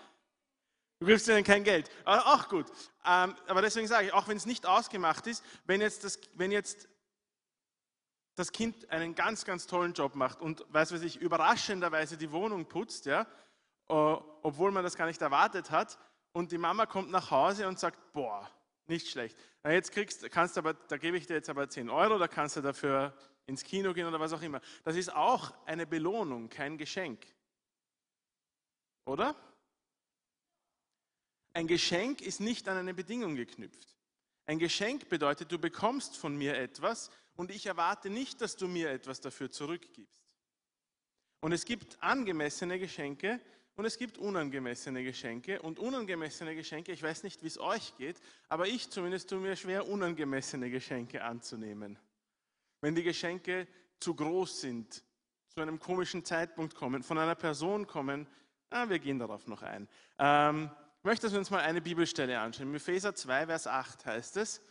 Du 0.99 1.07
gibst 1.07 1.27
ihnen 1.27 1.43
kein 1.43 1.63
Geld. 1.63 1.89
Aber 2.05 2.25
auch 2.33 2.47
gut. 2.49 2.67
Ähm, 3.05 3.35
aber 3.47 3.61
deswegen 3.61 3.87
sage 3.87 4.07
ich, 4.07 4.13
auch 4.13 4.27
wenn 4.27 4.37
es 4.37 4.45
nicht 4.45 4.65
ausgemacht 4.65 5.27
ist, 5.27 5.43
wenn 5.65 5.81
jetzt, 5.81 6.03
das, 6.03 6.19
wenn 6.35 6.51
jetzt 6.51 6.87
das 8.35 8.51
Kind 8.51 8.89
einen 8.89 9.15
ganz, 9.15 9.45
ganz 9.45 9.67
tollen 9.67 9.93
Job 9.93 10.15
macht 10.15 10.41
und, 10.41 10.65
weiß 10.69 10.93
was 10.93 11.01
ich, 11.01 11.17
überraschenderweise 11.19 12.17
die 12.17 12.31
Wohnung 12.31 12.65
putzt, 12.65 13.05
ja, 13.05 13.27
obwohl 13.87 14.71
man 14.71 14.83
das 14.83 14.95
gar 14.95 15.05
nicht 15.07 15.21
erwartet 15.21 15.71
hat, 15.71 15.99
und 16.33 16.51
die 16.51 16.57
Mama 16.57 16.85
kommt 16.85 17.11
nach 17.11 17.29
Hause 17.31 17.67
und 17.67 17.79
sagt, 17.79 18.11
boah, 18.11 18.49
nicht 18.87 19.07
schlecht. 19.07 19.37
Na, 19.61 19.71
jetzt 19.71 19.91
kriegst, 19.91 20.29
kannst 20.31 20.57
aber, 20.57 20.73
da 20.73 20.97
gebe 20.97 21.15
ich 21.15 21.27
dir 21.27 21.35
jetzt 21.35 21.49
aber 21.49 21.69
10 21.69 21.89
Euro, 21.89 22.17
da 22.17 22.27
kannst 22.27 22.57
du 22.57 22.61
dafür 22.61 23.13
ins 23.45 23.63
Kino 23.63 23.93
gehen 23.93 24.07
oder 24.07 24.19
was 24.19 24.33
auch 24.33 24.41
immer. 24.41 24.61
Das 24.83 24.95
ist 24.95 25.13
auch 25.13 25.53
eine 25.65 25.85
Belohnung, 25.85 26.49
kein 26.49 26.77
Geschenk. 26.77 27.25
Oder? 29.05 29.35
Ein 31.53 31.67
Geschenk 31.67 32.21
ist 32.21 32.39
nicht 32.39 32.67
an 32.67 32.77
eine 32.77 32.93
Bedingung 32.93 33.35
geknüpft. 33.35 33.95
Ein 34.45 34.59
Geschenk 34.59 35.07
bedeutet, 35.09 35.51
du 35.51 35.59
bekommst 35.59 36.17
von 36.17 36.35
mir 36.35 36.57
etwas 36.57 37.09
und 37.35 37.51
ich 37.51 37.65
erwarte 37.65 38.09
nicht, 38.09 38.41
dass 38.41 38.55
du 38.55 38.67
mir 38.67 38.91
etwas 38.91 39.21
dafür 39.21 39.51
zurückgibst. 39.51 40.21
Und 41.41 41.51
es 41.51 41.65
gibt 41.65 42.01
angemessene 42.01 42.79
Geschenke 42.79 43.39
und 43.75 43.85
es 43.85 43.97
gibt 43.97 44.17
unangemessene 44.17 45.03
Geschenke. 45.03 45.61
Und 45.61 45.79
unangemessene 45.79 46.55
Geschenke, 46.55 46.91
ich 46.91 47.03
weiß 47.03 47.23
nicht, 47.23 47.43
wie 47.43 47.47
es 47.47 47.59
euch 47.59 47.95
geht, 47.97 48.19
aber 48.49 48.67
ich 48.67 48.89
zumindest 48.89 49.29
tue 49.29 49.39
mir 49.39 49.55
schwer, 49.55 49.87
unangemessene 49.87 50.69
Geschenke 50.69 51.23
anzunehmen. 51.23 51.97
Wenn 52.83 52.95
die 52.95 53.03
Geschenke 53.03 53.65
zu 54.01 54.13
groß 54.13 54.59
sind, 54.59 55.05
zu 55.47 55.61
einem 55.61 55.79
komischen 55.79 56.25
Zeitpunkt 56.25 56.75
kommen, 56.75 57.01
von 57.01 57.17
einer 57.17 57.33
Person 57.33 57.87
kommen, 57.87 58.27
ah, 58.71 58.89
wir 58.89 58.99
gehen 58.99 59.19
darauf 59.19 59.47
noch 59.47 59.61
ein. 59.61 59.87
Ähm, 60.19 60.69
ich 60.97 61.05
möchte, 61.05 61.25
dass 61.25 61.31
wir 61.31 61.39
uns 61.39 61.49
mal 61.49 61.61
eine 61.61 61.79
Bibelstelle 61.79 62.37
anschauen. 62.37 62.67
In 62.67 62.75
Epheser 62.75 63.15
2, 63.15 63.45
Vers 63.45 63.67
8 63.67 64.05
heißt 64.05 64.35
es, 64.35 64.61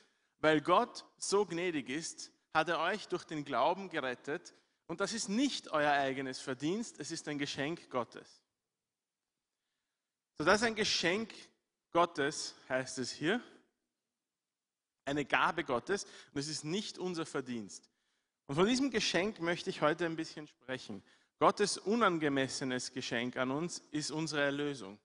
weil 0.40 0.61
Gott 0.61 1.07
so 1.16 1.47
gnädig 1.47 1.88
ist, 1.88 2.31
hat 2.52 2.69
er 2.69 2.81
euch 2.81 3.09
durch 3.09 3.25
den 3.25 3.47
Glauben 3.47 3.88
gerettet 3.88 4.52
und 4.88 5.00
das 5.00 5.14
ist 5.14 5.31
nicht 5.31 5.69
euer 5.73 5.92
eigenes 5.92 6.38
Verdienst, 6.38 7.00
es 7.00 7.12
ist 7.12 7.26
ein 7.28 7.38
Geschenk 7.38 7.88
Gottes. 7.88 8.45
So, 10.37 10.45
das 10.45 10.61
ist 10.61 10.66
ein 10.66 10.75
Geschenk 10.75 11.33
Gottes, 11.92 12.57
heißt 12.69 12.99
es 12.99 13.11
hier. 13.11 13.40
Eine 15.07 15.25
Gabe 15.25 15.64
Gottes 15.64 16.04
und 16.35 16.40
es 16.40 16.49
ist 16.49 16.62
nicht 16.62 16.99
unser 16.99 17.25
Verdienst. 17.25 17.88
Und 18.47 18.57
von 18.57 18.67
diesem 18.67 18.91
Geschenk 18.91 19.41
möchte 19.41 19.71
ich 19.71 19.83
heute 19.83 20.07
ein 20.07 20.17
bisschen 20.17 20.47
sprechen. 20.47 21.03
Gottes 21.39 21.79
unangemessenes 21.79 22.93
Geschenk 22.93 23.37
an 23.37 23.51
uns 23.51 23.83
ist 23.91 24.11
unsere 24.11 24.43
Erlösung. 24.43 24.99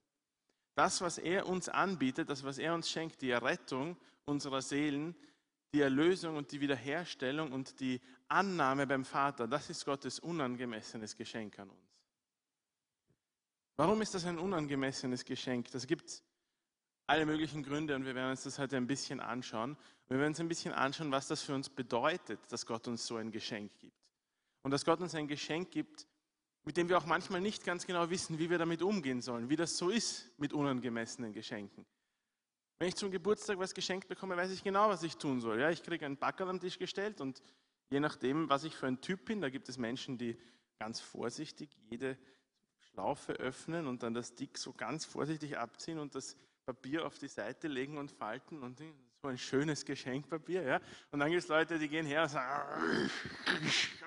Das, 0.74 1.00
was 1.00 1.18
er 1.18 1.48
uns 1.48 1.68
anbietet, 1.68 2.30
das, 2.30 2.44
was 2.44 2.58
er 2.58 2.74
uns 2.74 2.88
schenkt, 2.88 3.20
die 3.22 3.30
Errettung 3.30 3.96
unserer 4.26 4.62
Seelen, 4.62 5.16
die 5.72 5.80
Erlösung 5.80 6.36
und 6.36 6.52
die 6.52 6.60
Wiederherstellung 6.60 7.52
und 7.52 7.80
die 7.80 8.00
Annahme 8.28 8.86
beim 8.86 9.04
Vater, 9.04 9.48
das 9.48 9.70
ist 9.70 9.84
Gottes 9.84 10.20
unangemessenes 10.20 11.16
Geschenk 11.16 11.58
an 11.58 11.70
uns. 11.70 11.88
Warum 13.76 14.02
ist 14.02 14.14
das 14.14 14.24
ein 14.24 14.38
unangemessenes 14.38 15.24
Geschenk? 15.24 15.70
Das 15.70 15.86
gibt 15.86 16.22
alle 17.08 17.24
möglichen 17.24 17.62
Gründe 17.62 17.96
und 17.96 18.04
wir 18.04 18.14
werden 18.14 18.30
uns 18.30 18.42
das 18.42 18.58
heute 18.58 18.76
ein 18.76 18.86
bisschen 18.86 19.18
anschauen. 19.18 19.78
Wir 20.08 20.18
werden 20.18 20.32
uns 20.32 20.40
ein 20.40 20.48
bisschen 20.48 20.74
anschauen, 20.74 21.10
was 21.10 21.26
das 21.26 21.42
für 21.42 21.54
uns 21.54 21.70
bedeutet, 21.70 22.38
dass 22.50 22.66
Gott 22.66 22.86
uns 22.86 23.06
so 23.06 23.16
ein 23.16 23.30
Geschenk 23.30 23.72
gibt. 23.78 23.96
Und 24.62 24.72
dass 24.72 24.84
Gott 24.84 25.00
uns 25.00 25.14
ein 25.14 25.26
Geschenk 25.26 25.70
gibt, 25.70 26.06
mit 26.64 26.76
dem 26.76 26.90
wir 26.90 26.98
auch 26.98 27.06
manchmal 27.06 27.40
nicht 27.40 27.64
ganz 27.64 27.86
genau 27.86 28.10
wissen, 28.10 28.38
wie 28.38 28.50
wir 28.50 28.58
damit 28.58 28.82
umgehen 28.82 29.22
sollen, 29.22 29.48
wie 29.48 29.56
das 29.56 29.78
so 29.78 29.88
ist 29.88 30.30
mit 30.38 30.52
unangemessenen 30.52 31.32
Geschenken. 31.32 31.86
Wenn 32.78 32.88
ich 32.88 32.96
zum 32.96 33.10
Geburtstag 33.10 33.58
was 33.58 33.72
geschenkt 33.72 34.06
bekomme, 34.06 34.36
weiß 34.36 34.50
ich 34.50 34.62
genau, 34.62 34.90
was 34.90 35.02
ich 35.02 35.16
tun 35.16 35.40
soll. 35.40 35.60
Ja, 35.60 35.70
ich 35.70 35.82
kriege 35.82 36.04
einen 36.04 36.18
Backerl 36.18 36.50
am 36.50 36.60
Tisch 36.60 36.78
gestellt 36.78 37.22
und 37.22 37.42
je 37.88 38.00
nachdem, 38.00 38.50
was 38.50 38.64
ich 38.64 38.76
für 38.76 38.86
ein 38.86 39.00
Typ 39.00 39.24
bin, 39.24 39.40
da 39.40 39.48
gibt 39.48 39.70
es 39.70 39.78
Menschen, 39.78 40.18
die 40.18 40.36
ganz 40.78 41.00
vorsichtig 41.00 41.70
jede 41.88 42.18
Schlaufe 42.80 43.32
öffnen 43.32 43.86
und 43.86 44.02
dann 44.02 44.12
das 44.12 44.34
Dick 44.34 44.58
so 44.58 44.74
ganz 44.74 45.06
vorsichtig 45.06 45.56
abziehen 45.56 45.98
und 45.98 46.14
das 46.14 46.36
Papier 46.68 47.06
auf 47.06 47.18
die 47.18 47.28
Seite 47.28 47.66
legen 47.66 47.96
und 47.96 48.12
falten 48.12 48.62
und 48.62 48.78
so 49.22 49.28
ein 49.28 49.38
schönes 49.38 49.86
Geschenkpapier. 49.86 50.62
Ja? 50.64 50.80
Und 51.10 51.20
dann 51.20 51.30
gibt 51.30 51.42
es 51.42 51.48
Leute, 51.48 51.78
die 51.78 51.88
gehen 51.88 52.04
her 52.04 52.24
und 52.24 52.28
sagen, 52.28 53.10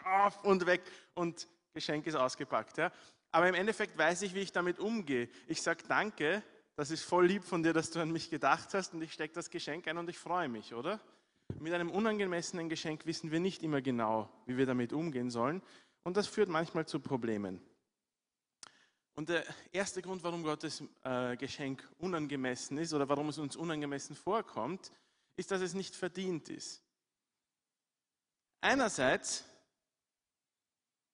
auf 0.05 0.43
und 0.43 0.67
weg 0.67 0.83
und 1.15 1.47
Geschenk 1.73 2.05
ist 2.05 2.13
ausgepackt. 2.13 2.77
Ja? 2.77 2.91
Aber 3.31 3.49
im 3.49 3.55
Endeffekt 3.55 3.97
weiß 3.97 4.21
ich, 4.21 4.35
wie 4.35 4.41
ich 4.41 4.51
damit 4.51 4.77
umgehe. 4.77 5.27
Ich 5.47 5.59
sage 5.63 5.83
Danke, 5.87 6.43
das 6.75 6.91
ist 6.91 7.03
voll 7.03 7.25
lieb 7.25 7.43
von 7.43 7.63
dir, 7.63 7.73
dass 7.73 7.89
du 7.89 7.99
an 7.99 8.11
mich 8.11 8.29
gedacht 8.29 8.75
hast 8.75 8.93
und 8.93 9.01
ich 9.01 9.11
stecke 9.11 9.33
das 9.33 9.49
Geschenk 9.49 9.87
ein 9.87 9.97
und 9.97 10.07
ich 10.07 10.19
freue 10.19 10.47
mich, 10.47 10.75
oder? 10.75 10.99
Mit 11.59 11.73
einem 11.73 11.89
unangemessenen 11.89 12.69
Geschenk 12.69 13.07
wissen 13.07 13.31
wir 13.31 13.39
nicht 13.39 13.63
immer 13.63 13.81
genau, 13.81 14.29
wie 14.45 14.55
wir 14.55 14.67
damit 14.67 14.93
umgehen 14.93 15.31
sollen 15.31 15.63
und 16.03 16.15
das 16.15 16.27
führt 16.27 16.47
manchmal 16.47 16.85
zu 16.85 16.99
Problemen. 16.99 17.59
Und 19.15 19.29
der 19.29 19.45
erste 19.71 20.01
Grund, 20.01 20.23
warum 20.23 20.43
Gottes 20.43 20.83
äh, 21.03 21.35
Geschenk 21.35 21.87
unangemessen 21.97 22.77
ist 22.77 22.93
oder 22.93 23.07
warum 23.09 23.29
es 23.29 23.37
uns 23.37 23.55
unangemessen 23.55 24.15
vorkommt, 24.15 24.91
ist, 25.35 25.51
dass 25.51 25.61
es 25.61 25.73
nicht 25.73 25.95
verdient 25.95 26.49
ist. 26.49 26.81
Einerseits 28.61 29.45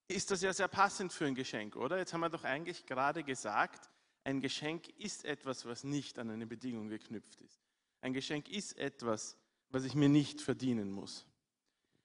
ist 0.07 0.29
das 0.31 0.41
ja 0.41 0.53
sehr 0.53 0.67
passend 0.67 1.11
für 1.11 1.25
ein 1.25 1.35
Geschenk, 1.35 1.75
oder? 1.75 1.97
Jetzt 1.97 2.13
haben 2.13 2.21
wir 2.21 2.29
doch 2.29 2.43
eigentlich 2.43 2.85
gerade 2.85 3.23
gesagt, 3.23 3.89
ein 4.23 4.41
Geschenk 4.41 4.89
ist 4.99 5.25
etwas, 5.25 5.65
was 5.65 5.83
nicht 5.83 6.19
an 6.19 6.29
eine 6.29 6.45
Bedingung 6.45 6.89
geknüpft 6.89 7.41
ist. 7.41 7.61
Ein 8.01 8.13
Geschenk 8.13 8.49
ist 8.49 8.77
etwas, 8.77 9.37
was 9.69 9.85
ich 9.85 9.95
mir 9.95 10.09
nicht 10.09 10.41
verdienen 10.41 10.91
muss. 10.91 11.25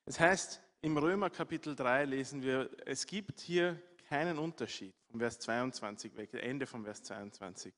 Das 0.05 0.19
heißt, 0.19 0.61
im 0.81 0.97
Römer 0.97 1.31
Kapitel 1.31 1.77
3 1.77 2.07
lesen 2.07 2.43
wir, 2.43 2.71
es 2.87 3.07
gibt 3.07 3.41
hier 3.41 3.81
keinen 4.09 4.39
Unterschied 4.39 4.95
vom 5.13 5.21
Vers 5.21 5.39
22 5.41 6.17
weg, 6.17 6.33
Ende 6.33 6.67
vom 6.67 6.85
Vers 6.85 7.03
22. 7.03 7.73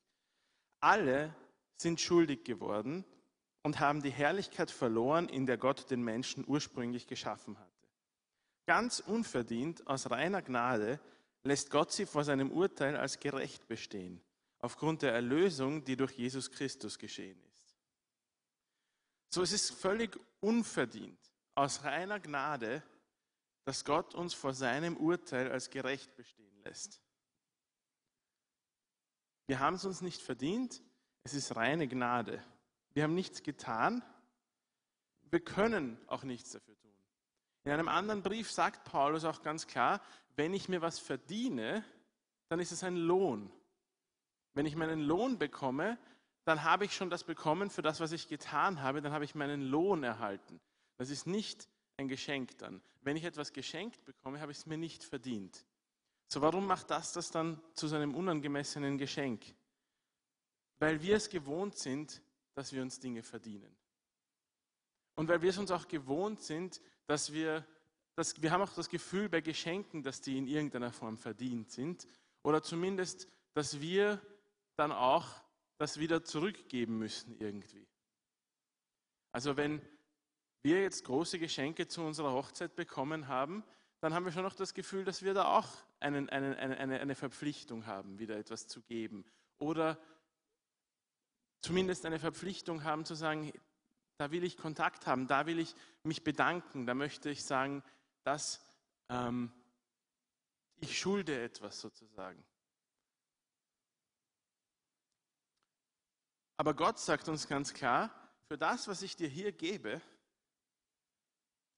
Alle 0.79 1.35
sind 1.75 1.99
schuldig 1.99 2.45
geworden 2.45 3.03
und 3.61 3.81
haben 3.81 4.01
die 4.01 4.09
Herrlichkeit 4.09 4.71
verloren, 4.71 5.27
in 5.27 5.45
der 5.45 5.57
Gott 5.57 5.91
den 5.91 6.01
Menschen 6.01 6.45
ursprünglich 6.47 7.07
geschaffen 7.07 7.59
hatte. 7.59 7.87
Ganz 8.65 8.99
unverdient, 8.99 9.85
aus 9.85 10.09
reiner 10.09 10.41
Gnade, 10.41 10.99
lässt 11.43 11.69
Gott 11.71 11.91
sie 11.91 12.05
vor 12.05 12.23
seinem 12.23 12.51
Urteil 12.51 12.95
als 12.95 13.19
gerecht 13.19 13.67
bestehen, 13.67 14.21
aufgrund 14.59 15.01
der 15.01 15.13
Erlösung, 15.13 15.83
die 15.83 15.97
durch 15.97 16.13
Jesus 16.13 16.49
Christus 16.49 16.97
geschehen 16.97 17.39
ist. 17.53 17.75
So 19.29 19.41
es 19.41 19.51
ist 19.51 19.71
völlig 19.71 20.17
unverdient, 20.39 21.19
aus 21.53 21.83
reiner 21.83 22.21
Gnade, 22.21 22.81
dass 23.65 23.83
Gott 23.83 24.15
uns 24.15 24.33
vor 24.33 24.53
seinem 24.53 24.95
Urteil 24.95 25.51
als 25.51 25.69
gerecht 25.69 26.15
bestehen 26.15 26.55
lässt. 26.63 27.01
Wir 29.47 29.59
haben 29.59 29.75
es 29.75 29.85
uns 29.85 30.01
nicht 30.01 30.21
verdient, 30.21 30.81
es 31.23 31.33
ist 31.33 31.55
reine 31.55 31.87
Gnade. 31.87 32.43
Wir 32.93 33.03
haben 33.03 33.15
nichts 33.15 33.43
getan, 33.43 34.03
wir 35.29 35.39
können 35.39 35.97
auch 36.07 36.23
nichts 36.23 36.51
dafür 36.51 36.77
tun. 36.77 36.91
In 37.63 37.71
einem 37.71 37.87
anderen 37.87 38.23
Brief 38.23 38.51
sagt 38.51 38.85
Paulus 38.85 39.25
auch 39.25 39.41
ganz 39.41 39.67
klar, 39.67 40.01
wenn 40.35 40.53
ich 40.53 40.69
mir 40.69 40.81
was 40.81 40.99
verdiene, 40.99 41.83
dann 42.47 42.59
ist 42.59 42.71
es 42.71 42.83
ein 42.83 42.95
Lohn. 42.95 43.51
Wenn 44.53 44.65
ich 44.65 44.75
meinen 44.75 45.01
Lohn 45.01 45.37
bekomme, 45.37 45.97
dann 46.45 46.63
habe 46.63 46.85
ich 46.85 46.95
schon 46.95 47.09
das 47.09 47.23
bekommen 47.23 47.69
für 47.69 47.81
das, 47.81 47.99
was 47.99 48.11
ich 48.11 48.27
getan 48.27 48.81
habe, 48.81 49.01
dann 49.01 49.11
habe 49.11 49.25
ich 49.25 49.35
meinen 49.35 49.61
Lohn 49.61 50.03
erhalten. 50.03 50.61
Das 50.97 51.09
ist 51.09 51.27
nicht 51.27 51.67
ein 51.97 52.07
Geschenk 52.07 52.57
dann. 52.59 52.81
Wenn 53.01 53.17
ich 53.17 53.23
etwas 53.23 53.51
geschenkt 53.51 54.05
bekomme, 54.05 54.39
habe 54.39 54.51
ich 54.51 54.59
es 54.59 54.65
mir 54.65 54.77
nicht 54.77 55.03
verdient. 55.03 55.65
So, 56.27 56.41
warum 56.41 56.65
macht 56.65 56.89
das 56.89 57.13
das 57.13 57.31
dann 57.31 57.61
zu 57.73 57.87
seinem 57.87 58.15
unangemessenen 58.15 58.97
Geschenk? 58.97 59.45
Weil 60.79 61.01
wir 61.01 61.15
es 61.15 61.29
gewohnt 61.29 61.77
sind, 61.77 62.21
dass 62.53 62.73
wir 62.73 62.81
uns 62.81 62.99
Dinge 62.99 63.23
verdienen. 63.23 63.75
Und 65.15 65.27
weil 65.29 65.41
wir 65.41 65.49
es 65.49 65.57
uns 65.57 65.71
auch 65.71 65.87
gewohnt 65.87 66.41
sind, 66.41 66.81
dass 67.07 67.31
wir, 67.31 67.65
dass 68.15 68.41
wir 68.41 68.51
haben 68.51 68.61
auch 68.61 68.73
das 68.73 68.89
Gefühl 68.89 69.29
bei 69.29 69.41
Geschenken, 69.41 70.03
dass 70.03 70.21
die 70.21 70.37
in 70.37 70.47
irgendeiner 70.47 70.91
Form 70.91 71.17
verdient 71.17 71.71
sind. 71.71 72.07
Oder 72.43 72.61
zumindest, 72.61 73.27
dass 73.53 73.79
wir 73.79 74.21
dann 74.75 74.91
auch 74.91 75.27
das 75.77 75.99
wieder 75.99 76.23
zurückgeben 76.23 76.97
müssen 76.97 77.37
irgendwie. 77.39 77.87
Also 79.31 79.57
wenn 79.57 79.81
wir 80.61 80.81
jetzt 80.81 81.05
große 81.05 81.39
Geschenke 81.39 81.87
zu 81.87 82.01
unserer 82.01 82.33
Hochzeit 82.33 82.75
bekommen 82.75 83.27
haben, 83.27 83.63
dann 84.05 84.13
haben 84.13 84.25
wir 84.25 84.31
schon 84.31 84.43
noch 84.43 84.53
das 84.53 84.75
Gefühl, 84.75 85.03
dass 85.03 85.23
wir 85.23 85.33
da 85.33 85.45
auch 85.45 85.67
einen, 85.99 86.29
einen, 86.29 86.53
eine, 86.53 86.99
eine 86.99 87.15
Verpflichtung 87.15 87.87
haben, 87.87 88.19
wieder 88.19 88.37
etwas 88.37 88.67
zu 88.67 88.83
geben. 88.83 89.25
Oder 89.57 89.97
zumindest 91.61 92.05
eine 92.05 92.19
Verpflichtung 92.19 92.83
haben 92.83 93.03
zu 93.03 93.15
sagen, 93.15 93.51
da 94.17 94.29
will 94.29 94.43
ich 94.43 94.57
Kontakt 94.57 95.07
haben, 95.07 95.25
da 95.25 95.47
will 95.47 95.57
ich 95.57 95.73
mich 96.03 96.23
bedanken, 96.23 96.85
da 96.85 96.93
möchte 96.93 97.31
ich 97.31 97.43
sagen, 97.43 97.83
dass 98.23 98.63
ähm, 99.09 99.51
ich 100.75 100.99
schulde 100.99 101.41
etwas 101.41 101.81
sozusagen. 101.81 102.45
Aber 106.57 106.75
Gott 106.75 106.99
sagt 106.99 107.27
uns 107.27 107.47
ganz 107.47 107.73
klar, 107.73 108.11
für 108.49 108.59
das, 108.59 108.87
was 108.87 109.01
ich 109.01 109.15
dir 109.15 109.29
hier 109.29 109.51
gebe, 109.51 109.99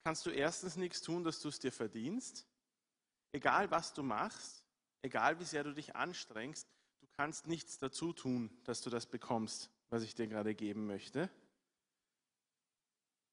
kannst 0.07 0.25
du 0.25 0.29
erstens 0.29 0.77
nichts 0.77 1.01
tun, 1.01 1.25
dass 1.25 1.41
du 1.41 1.49
es 1.49 1.59
dir 1.59 1.73
verdienst. 1.73 2.47
Egal 3.33 3.69
was 3.71 3.93
du 3.93 4.03
machst, 4.03 4.63
egal 5.01 5.37
wie 5.41 5.43
sehr 5.43 5.65
du 5.65 5.73
dich 5.73 5.97
anstrengst, 5.97 6.65
du 7.01 7.07
kannst 7.17 7.47
nichts 7.47 7.77
dazu 7.77 8.13
tun, 8.13 8.49
dass 8.63 8.79
du 8.79 8.89
das 8.89 9.05
bekommst, 9.05 9.69
was 9.89 10.03
ich 10.03 10.15
dir 10.15 10.27
gerade 10.27 10.55
geben 10.55 10.87
möchte 10.87 11.29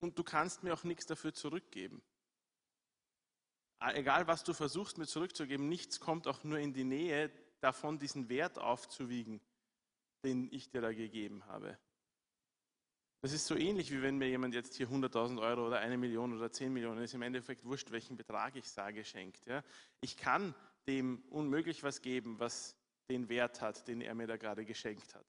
und 0.01 0.19
du 0.19 0.25
kannst 0.25 0.65
mir 0.65 0.75
auch 0.75 0.83
nichts 0.83 1.07
dafür 1.07 1.33
zurückgeben. 1.33 2.03
Ah, 3.79 3.93
egal, 3.93 4.27
was 4.27 4.43
du 4.43 4.53
versuchst 4.53 4.99
mir 4.99 5.07
zurückzugeben, 5.07 5.69
nichts 5.69 6.01
kommt 6.01 6.27
auch 6.27 6.43
nur 6.43 6.59
in 6.59 6.73
die 6.73 6.83
Nähe 6.83 7.31
davon, 7.61 8.01
diesen 8.01 8.29
Wert 8.29 8.59
aufzuwiegen, 8.59 9.41
den 10.25 10.53
ich 10.53 10.71
dir 10.71 10.81
da 10.81 10.93
gegeben 10.93 11.47
habe. 11.47 11.79
Das 13.25 13.33
ist 13.33 13.47
so 13.47 13.57
ähnlich, 13.57 13.91
wie 13.91 14.03
wenn 14.03 14.19
mir 14.19 14.29
jemand 14.29 14.53
jetzt 14.53 14.75
hier 14.75 14.87
100.000 14.87 15.41
Euro 15.41 15.67
oder 15.67 15.79
eine 15.79 15.97
Million 15.97 16.37
oder 16.37 16.53
10 16.53 16.71
Millionen, 16.71 17.03
ist 17.03 17.15
im 17.15 17.23
Endeffekt 17.23 17.65
wurscht, 17.65 17.91
welchen 17.91 18.19
Betrag 18.19 18.55
ich 18.55 18.69
sage, 18.69 19.03
schenkt. 19.03 19.47
Ja? 19.47 19.65
Ich 20.03 20.19
kann 20.19 20.55
dem 20.87 21.23
unmöglich 21.31 21.83
was 21.83 22.03
geben, 22.03 22.39
was 22.39 22.77
den 23.09 23.31
Wert 23.31 23.63
hat, 23.63 23.89
den 23.89 24.03
er 24.03 24.15
mir 24.15 24.27
da 24.27 24.37
gerade 24.37 24.67
geschenkt 24.67 25.15
hat. 25.15 25.25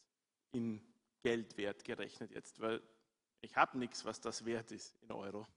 In 0.52 0.82
Geldwert 1.24 1.86
gerechnet 1.86 2.32
jetzt, 2.32 2.60
weil 2.60 2.84
ich 3.40 3.56
habe 3.56 3.78
nichts, 3.78 4.04
was 4.04 4.20
das 4.20 4.44
wert 4.44 4.74
ist 4.74 4.98
in 5.02 5.14
Euro. 5.14 5.48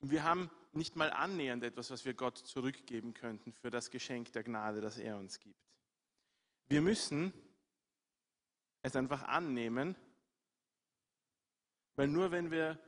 Wir 0.00 0.22
haben 0.22 0.50
nicht 0.72 0.96
mal 0.96 1.10
annähernd 1.10 1.62
etwas, 1.62 1.90
was 1.90 2.06
wir 2.06 2.14
Gott 2.14 2.38
zurückgeben 2.38 3.12
könnten 3.12 3.52
für 3.52 3.68
das 3.68 3.90
Geschenk 3.90 4.32
der 4.32 4.44
Gnade, 4.44 4.80
das 4.80 4.96
er 4.96 5.18
uns 5.18 5.38
gibt. 5.40 5.68
Wir 6.68 6.80
müssen 6.80 7.34
es 8.80 8.96
einfach 8.96 9.24
annehmen, 9.24 9.94
weil 11.96 12.08
nur 12.08 12.30
wenn 12.30 12.50
wir, 12.50 12.78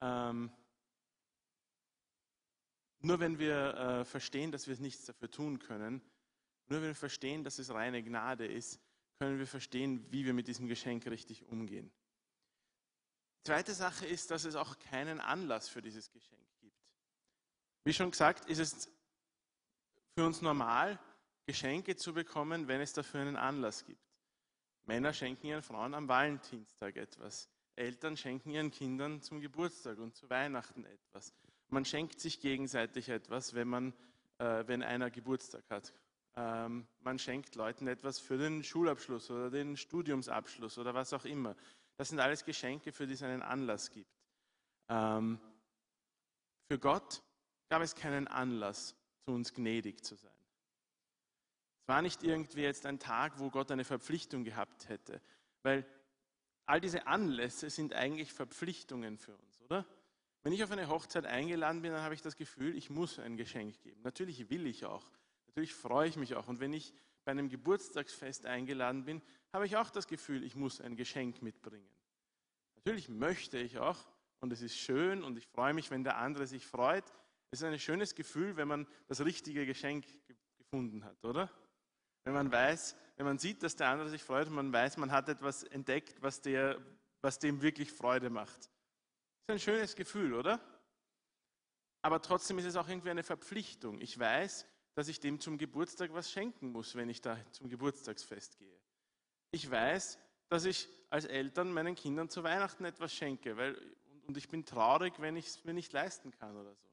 ähm, 0.00 0.50
nur 3.00 3.20
wenn 3.20 3.38
wir 3.38 3.74
äh, 3.74 4.04
verstehen, 4.04 4.52
dass 4.52 4.66
wir 4.66 4.76
nichts 4.78 5.04
dafür 5.04 5.30
tun 5.30 5.58
können, 5.58 6.02
nur 6.68 6.80
wenn 6.80 6.88
wir 6.88 6.94
verstehen, 6.94 7.44
dass 7.44 7.58
es 7.58 7.70
reine 7.70 8.02
Gnade 8.02 8.46
ist, 8.46 8.80
können 9.18 9.38
wir 9.38 9.46
verstehen, 9.46 10.04
wie 10.10 10.24
wir 10.24 10.34
mit 10.34 10.48
diesem 10.48 10.66
Geschenk 10.66 11.06
richtig 11.06 11.44
umgehen. 11.46 11.90
Zweite 13.44 13.74
Sache 13.74 14.06
ist, 14.06 14.30
dass 14.30 14.44
es 14.44 14.56
auch 14.56 14.78
keinen 14.78 15.20
Anlass 15.20 15.68
für 15.68 15.80
dieses 15.80 16.10
Geschenk 16.10 16.44
gibt. 16.60 16.76
Wie 17.84 17.92
schon 17.92 18.10
gesagt, 18.10 18.46
ist 18.50 18.58
es 18.58 18.90
für 20.16 20.26
uns 20.26 20.42
normal, 20.42 20.98
Geschenke 21.46 21.94
zu 21.94 22.12
bekommen, 22.12 22.66
wenn 22.66 22.80
es 22.80 22.92
dafür 22.92 23.20
einen 23.20 23.36
Anlass 23.36 23.84
gibt. 23.84 24.02
Männer 24.84 25.12
schenken 25.12 25.46
ihren 25.46 25.62
Frauen 25.62 25.94
am 25.94 26.08
Valentinstag 26.08 26.96
etwas. 26.96 27.48
Eltern 27.76 28.16
schenken 28.16 28.50
ihren 28.50 28.70
Kindern 28.70 29.20
zum 29.22 29.40
Geburtstag 29.40 29.98
und 29.98 30.14
zu 30.14 30.28
Weihnachten 30.30 30.84
etwas. 30.84 31.32
Man 31.68 31.84
schenkt 31.84 32.20
sich 32.20 32.40
gegenseitig 32.40 33.08
etwas, 33.08 33.54
wenn, 33.54 33.68
man, 33.68 33.92
äh, 34.38 34.64
wenn 34.66 34.82
einer 34.82 35.10
Geburtstag 35.10 35.64
hat. 35.70 35.92
Ähm, 36.36 36.86
man 37.00 37.18
schenkt 37.18 37.54
Leuten 37.54 37.86
etwas 37.86 38.18
für 38.18 38.38
den 38.38 38.62
Schulabschluss 38.62 39.30
oder 39.30 39.50
den 39.50 39.76
Studiumsabschluss 39.76 40.78
oder 40.78 40.94
was 40.94 41.12
auch 41.12 41.24
immer. 41.24 41.56
Das 41.96 42.08
sind 42.10 42.20
alles 42.20 42.44
Geschenke, 42.44 42.92
für 42.92 43.06
die 43.06 43.14
es 43.14 43.22
einen 43.22 43.42
Anlass 43.42 43.90
gibt. 43.90 44.10
Ähm, 44.88 45.40
für 46.68 46.78
Gott 46.78 47.22
gab 47.68 47.82
es 47.82 47.94
keinen 47.94 48.28
Anlass, 48.28 48.94
zu 49.24 49.32
uns 49.32 49.52
gnädig 49.54 50.04
zu 50.04 50.14
sein. 50.14 50.32
Es 51.82 51.88
war 51.88 52.02
nicht 52.02 52.22
irgendwie 52.22 52.62
jetzt 52.62 52.86
ein 52.86 52.98
Tag, 52.98 53.38
wo 53.38 53.50
Gott 53.50 53.70
eine 53.70 53.84
Verpflichtung 53.84 54.44
gehabt 54.44 54.88
hätte, 54.88 55.20
weil 55.62 55.86
all 56.66 56.80
diese 56.80 57.06
Anlässe 57.06 57.70
sind 57.70 57.94
eigentlich 57.94 58.32
Verpflichtungen 58.32 59.18
für 59.18 59.36
uns, 59.36 59.60
oder? 59.62 59.86
Wenn 60.42 60.52
ich 60.52 60.62
auf 60.62 60.70
eine 60.70 60.88
Hochzeit 60.88 61.26
eingeladen 61.26 61.82
bin, 61.82 61.92
dann 61.92 62.02
habe 62.02 62.14
ich 62.14 62.22
das 62.22 62.36
Gefühl, 62.36 62.76
ich 62.76 62.90
muss 62.90 63.18
ein 63.18 63.36
Geschenk 63.36 63.80
geben. 63.82 64.00
Natürlich 64.02 64.48
will 64.48 64.66
ich 64.66 64.84
auch. 64.84 65.10
Natürlich 65.48 65.74
freue 65.74 66.08
ich 66.08 66.16
mich 66.16 66.36
auch. 66.36 66.46
Und 66.46 66.60
wenn 66.60 66.72
ich 66.72 66.92
bei 67.24 67.32
einem 67.32 67.48
Geburtstagsfest 67.48 68.46
eingeladen 68.46 69.04
bin, 69.04 69.22
habe 69.52 69.66
ich 69.66 69.76
auch 69.76 69.90
das 69.90 70.06
Gefühl, 70.06 70.44
ich 70.44 70.54
muss 70.54 70.80
ein 70.80 70.94
Geschenk 70.94 71.42
mitbringen. 71.42 71.90
Natürlich 72.76 73.08
möchte 73.08 73.58
ich 73.58 73.78
auch, 73.78 73.98
und 74.38 74.52
es 74.52 74.62
ist 74.62 74.76
schön 74.76 75.24
und 75.24 75.36
ich 75.36 75.48
freue 75.48 75.74
mich, 75.74 75.90
wenn 75.90 76.04
der 76.04 76.18
andere 76.18 76.46
sich 76.46 76.64
freut. 76.64 77.04
Es 77.50 77.60
ist 77.60 77.64
ein 77.64 77.78
schönes 77.80 78.14
Gefühl, 78.14 78.56
wenn 78.56 78.68
man 78.68 78.86
das 79.08 79.24
richtige 79.24 79.66
Geschenk 79.66 80.06
gefunden 80.58 81.04
hat, 81.04 81.24
oder? 81.24 81.50
Wenn 82.22 82.34
man 82.34 82.52
weiß, 82.52 82.96
wenn 83.16 83.26
man 83.26 83.38
sieht, 83.38 83.62
dass 83.62 83.76
der 83.76 83.88
andere 83.88 84.08
sich 84.08 84.22
freut 84.22 84.46
und 84.48 84.54
man 84.54 84.72
weiß, 84.72 84.98
man 84.98 85.10
hat 85.10 85.28
etwas 85.28 85.64
entdeckt, 85.64 86.22
was, 86.22 86.40
der, 86.42 86.80
was 87.22 87.38
dem 87.38 87.62
wirklich 87.62 87.92
Freude 87.92 88.30
macht. 88.30 88.70
Das 89.46 89.56
ist 89.56 89.68
ein 89.68 89.74
schönes 89.74 89.96
Gefühl, 89.96 90.34
oder? 90.34 90.60
Aber 92.02 92.20
trotzdem 92.20 92.58
ist 92.58 92.66
es 92.66 92.76
auch 92.76 92.88
irgendwie 92.88 93.10
eine 93.10 93.22
Verpflichtung. 93.22 94.00
Ich 94.00 94.18
weiß, 94.18 94.66
dass 94.94 95.08
ich 95.08 95.18
dem 95.20 95.40
zum 95.40 95.58
Geburtstag 95.58 96.12
was 96.12 96.30
schenken 96.30 96.70
muss, 96.70 96.94
wenn 96.94 97.08
ich 97.08 97.20
da 97.20 97.38
zum 97.52 97.68
Geburtstagsfest 97.68 98.58
gehe. 98.58 98.78
Ich 99.50 99.70
weiß, 99.70 100.18
dass 100.48 100.64
ich 100.64 100.88
als 101.10 101.24
Eltern 101.24 101.72
meinen 101.72 101.94
Kindern 101.94 102.28
zu 102.28 102.42
Weihnachten 102.42 102.84
etwas 102.84 103.12
schenke, 103.12 103.56
weil, 103.56 103.76
und 104.26 104.36
ich 104.36 104.48
bin 104.48 104.64
traurig, 104.64 105.14
wenn 105.18 105.36
ich 105.36 105.46
es 105.46 105.64
mir 105.64 105.74
nicht 105.74 105.92
leisten 105.92 106.30
kann 106.30 106.56
oder 106.56 106.74
so. 106.74 106.88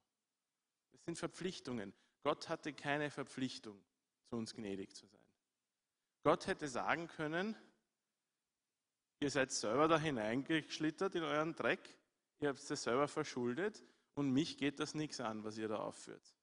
Das 0.91 1.01
sind 1.05 1.17
Verpflichtungen. 1.17 1.93
Gott 2.23 2.49
hatte 2.49 2.73
keine 2.73 3.11
Verpflichtung, 3.11 3.81
zu 4.29 4.37
uns 4.37 4.53
gnädig 4.53 4.95
zu 4.95 5.05
sein. 5.05 5.22
Gott 6.23 6.47
hätte 6.47 6.67
sagen 6.67 7.07
können, 7.07 7.55
ihr 9.19 9.29
seid 9.29 9.51
selber 9.51 9.87
da 9.87 9.99
hineingeschlittert 9.99 11.15
in 11.15 11.23
euren 11.23 11.53
Dreck, 11.53 11.97
ihr 12.39 12.49
habt 12.49 12.59
es 12.59 12.83
selber 12.83 13.07
verschuldet 13.07 13.83
und 14.15 14.31
mich 14.31 14.57
geht 14.57 14.79
das 14.79 14.95
nichts 14.95 15.19
an, 15.19 15.43
was 15.43 15.57
ihr 15.57 15.67
da 15.67 15.77
aufführt. 15.77 16.35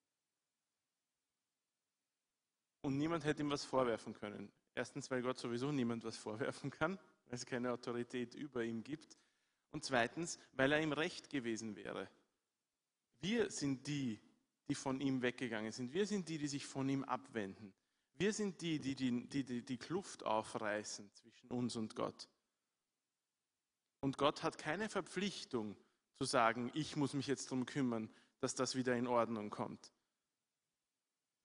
Und 2.82 2.96
niemand 2.96 3.24
hätte 3.24 3.42
ihm 3.42 3.50
was 3.50 3.64
vorwerfen 3.64 4.14
können. 4.14 4.52
Erstens, 4.74 5.10
weil 5.10 5.22
Gott 5.22 5.38
sowieso 5.38 5.72
niemand 5.72 6.04
was 6.04 6.16
vorwerfen 6.16 6.70
kann, 6.70 6.98
weil 7.26 7.34
es 7.34 7.46
keine 7.46 7.72
Autorität 7.72 8.34
über 8.34 8.64
ihm 8.64 8.82
gibt. 8.82 9.18
Und 9.70 9.84
zweitens, 9.84 10.38
weil 10.52 10.72
er 10.72 10.80
ihm 10.80 10.92
recht 10.92 11.28
gewesen 11.28 11.76
wäre. 11.76 12.08
Wir 13.20 13.50
sind 13.50 13.86
die, 13.86 14.20
die 14.68 14.74
von 14.74 15.00
ihm 15.00 15.22
weggegangen 15.22 15.72
sind. 15.72 15.92
Wir 15.92 16.06
sind 16.06 16.28
die, 16.28 16.38
die 16.38 16.48
sich 16.48 16.66
von 16.66 16.88
ihm 16.88 17.04
abwenden. 17.04 17.74
Wir 18.20 18.34
sind 18.34 18.60
die, 18.60 18.78
die 18.78 18.94
die, 18.94 19.26
die, 19.26 19.62
die, 19.62 19.76
Kluft 19.78 20.26
aufreißen 20.26 21.10
zwischen 21.14 21.50
uns 21.50 21.74
und 21.76 21.96
Gott. 21.96 22.28
Und 24.00 24.18
Gott 24.18 24.42
hat 24.42 24.58
keine 24.58 24.90
Verpflichtung 24.90 25.74
zu 26.18 26.26
sagen, 26.26 26.70
ich 26.74 26.96
muss 26.96 27.14
mich 27.14 27.26
jetzt 27.26 27.46
darum 27.46 27.64
kümmern, 27.64 28.14
dass 28.40 28.54
das 28.54 28.74
wieder 28.74 28.94
in 28.94 29.06
Ordnung 29.06 29.48
kommt. 29.48 29.90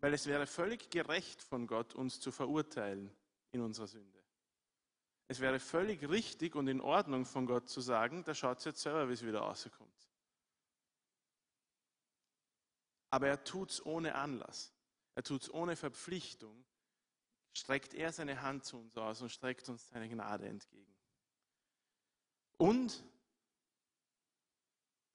Weil 0.02 0.14
es 0.14 0.26
wäre 0.26 0.48
völlig 0.48 0.90
gerecht 0.90 1.42
von 1.42 1.66
Gott, 1.66 1.96
uns 1.96 2.20
zu 2.20 2.34
verurteilen 2.34 3.10
in 3.54 3.62
unserer 3.62 3.88
Sünde. 3.88 4.22
Es 5.30 5.40
wäre 5.40 5.62
völlig 5.62 6.10
richtig 6.10 6.56
und 6.56 6.68
in 6.68 6.82
Ordnung 6.82 7.24
von 7.24 7.46
Gott 7.46 7.70
zu 7.70 7.80
sagen, 7.80 8.26
da 8.26 8.36
schaut 8.36 8.58
es 8.58 8.66
jetzt 8.66 8.82
selber, 8.82 9.08
wie 9.08 9.14
es 9.14 9.26
wieder 9.26 9.40
rauskommt. 9.40 10.10
Aber 13.12 13.30
er 13.30 13.42
tut 13.46 13.72
es 13.72 13.86
ohne 13.86 14.16
Anlass. 14.16 14.75
Er 15.16 15.24
tut 15.24 15.44
es 15.44 15.54
ohne 15.54 15.76
Verpflichtung. 15.76 16.66
Streckt 17.54 17.94
er 17.94 18.12
seine 18.12 18.42
Hand 18.42 18.66
zu 18.66 18.78
uns 18.78 18.98
aus 18.98 19.22
und 19.22 19.30
streckt 19.30 19.68
uns 19.70 19.88
seine 19.90 20.10
Gnade 20.10 20.46
entgegen. 20.48 20.94
Und 22.58 23.04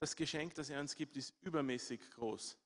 das 0.01 0.17
Geschenk, 0.17 0.55
das 0.55 0.71
er 0.71 0.81
uns 0.81 0.95
gibt, 0.95 1.17
ist 1.19 1.35
übermäßig 1.43 2.11
groß. 2.13 2.57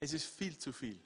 Es 0.00 0.12
ist 0.12 0.24
viel 0.24 0.56
zu 0.56 0.72
viel. 0.72 0.98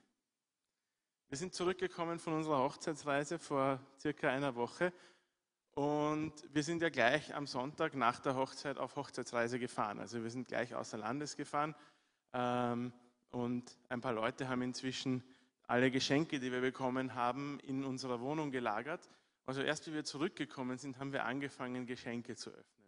Wir 1.28 1.38
sind 1.38 1.54
zurückgekommen 1.54 2.18
von 2.20 2.34
unserer 2.34 2.58
Hochzeitsreise 2.58 3.38
vor 3.38 3.80
circa 3.98 4.30
einer 4.30 4.54
Woche 4.54 4.92
und 5.74 6.32
wir 6.52 6.62
sind 6.62 6.82
ja 6.82 6.90
gleich 6.90 7.34
am 7.34 7.46
Sonntag 7.46 7.94
nach 7.94 8.20
der 8.20 8.36
Hochzeit 8.36 8.76
auf 8.76 8.94
Hochzeitsreise 8.96 9.58
gefahren. 9.58 9.98
Also 9.98 10.22
wir 10.22 10.30
sind 10.30 10.46
gleich 10.46 10.74
außer 10.74 10.98
Landes 10.98 11.36
gefahren 11.36 11.74
ähm, 12.34 12.92
und 13.32 13.76
ein 13.88 14.00
paar 14.00 14.12
Leute 14.12 14.48
haben 14.48 14.62
inzwischen 14.62 15.24
alle 15.66 15.90
Geschenke, 15.90 16.38
die 16.38 16.52
wir 16.52 16.60
bekommen 16.60 17.14
haben, 17.14 17.58
in 17.60 17.84
unserer 17.84 18.20
Wohnung 18.20 18.50
gelagert. 18.50 19.08
Also 19.46 19.62
erst 19.62 19.86
wie 19.88 19.94
wir 19.94 20.04
zurückgekommen 20.04 20.78
sind, 20.78 20.98
haben 20.98 21.12
wir 21.12 21.24
angefangen, 21.24 21.86
Geschenke 21.86 22.36
zu 22.36 22.50
öffnen. 22.50 22.82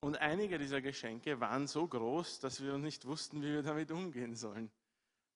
Und 0.00 0.18
einige 0.18 0.58
dieser 0.58 0.80
Geschenke 0.80 1.40
waren 1.40 1.66
so 1.66 1.86
groß, 1.86 2.40
dass 2.40 2.62
wir 2.62 2.76
nicht 2.78 3.06
wussten, 3.06 3.40
wie 3.42 3.52
wir 3.52 3.62
damit 3.62 3.90
umgehen 3.90 4.34
sollen. 4.34 4.70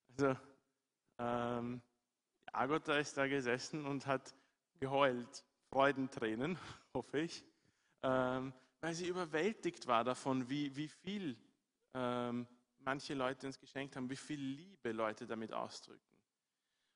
Also 0.09 0.35
ähm, 1.19 1.81
Agota 2.51 2.97
ist 2.97 3.17
da 3.17 3.27
gesessen 3.27 3.85
und 3.85 4.05
hat 4.05 4.35
geheult, 4.79 5.45
Freudentränen, 5.71 6.57
hoffe 6.93 7.19
ich, 7.19 7.43
ähm, 8.03 8.53
weil 8.81 8.93
sie 8.93 9.07
überwältigt 9.07 9.87
war 9.87 10.03
davon, 10.03 10.49
wie, 10.49 10.75
wie 10.75 10.87
viel 10.87 11.37
ähm, 11.93 12.45
manche 12.87 13.15
Leute 13.15 13.45
uns 13.45 13.59
geschenkt 13.59 13.97
haben, 13.97 14.09
wie 14.09 14.15
viel 14.15 14.39
Liebe 14.39 14.93
Leute 14.93 15.27
damit 15.27 15.51
ausdrücken. 15.51 16.17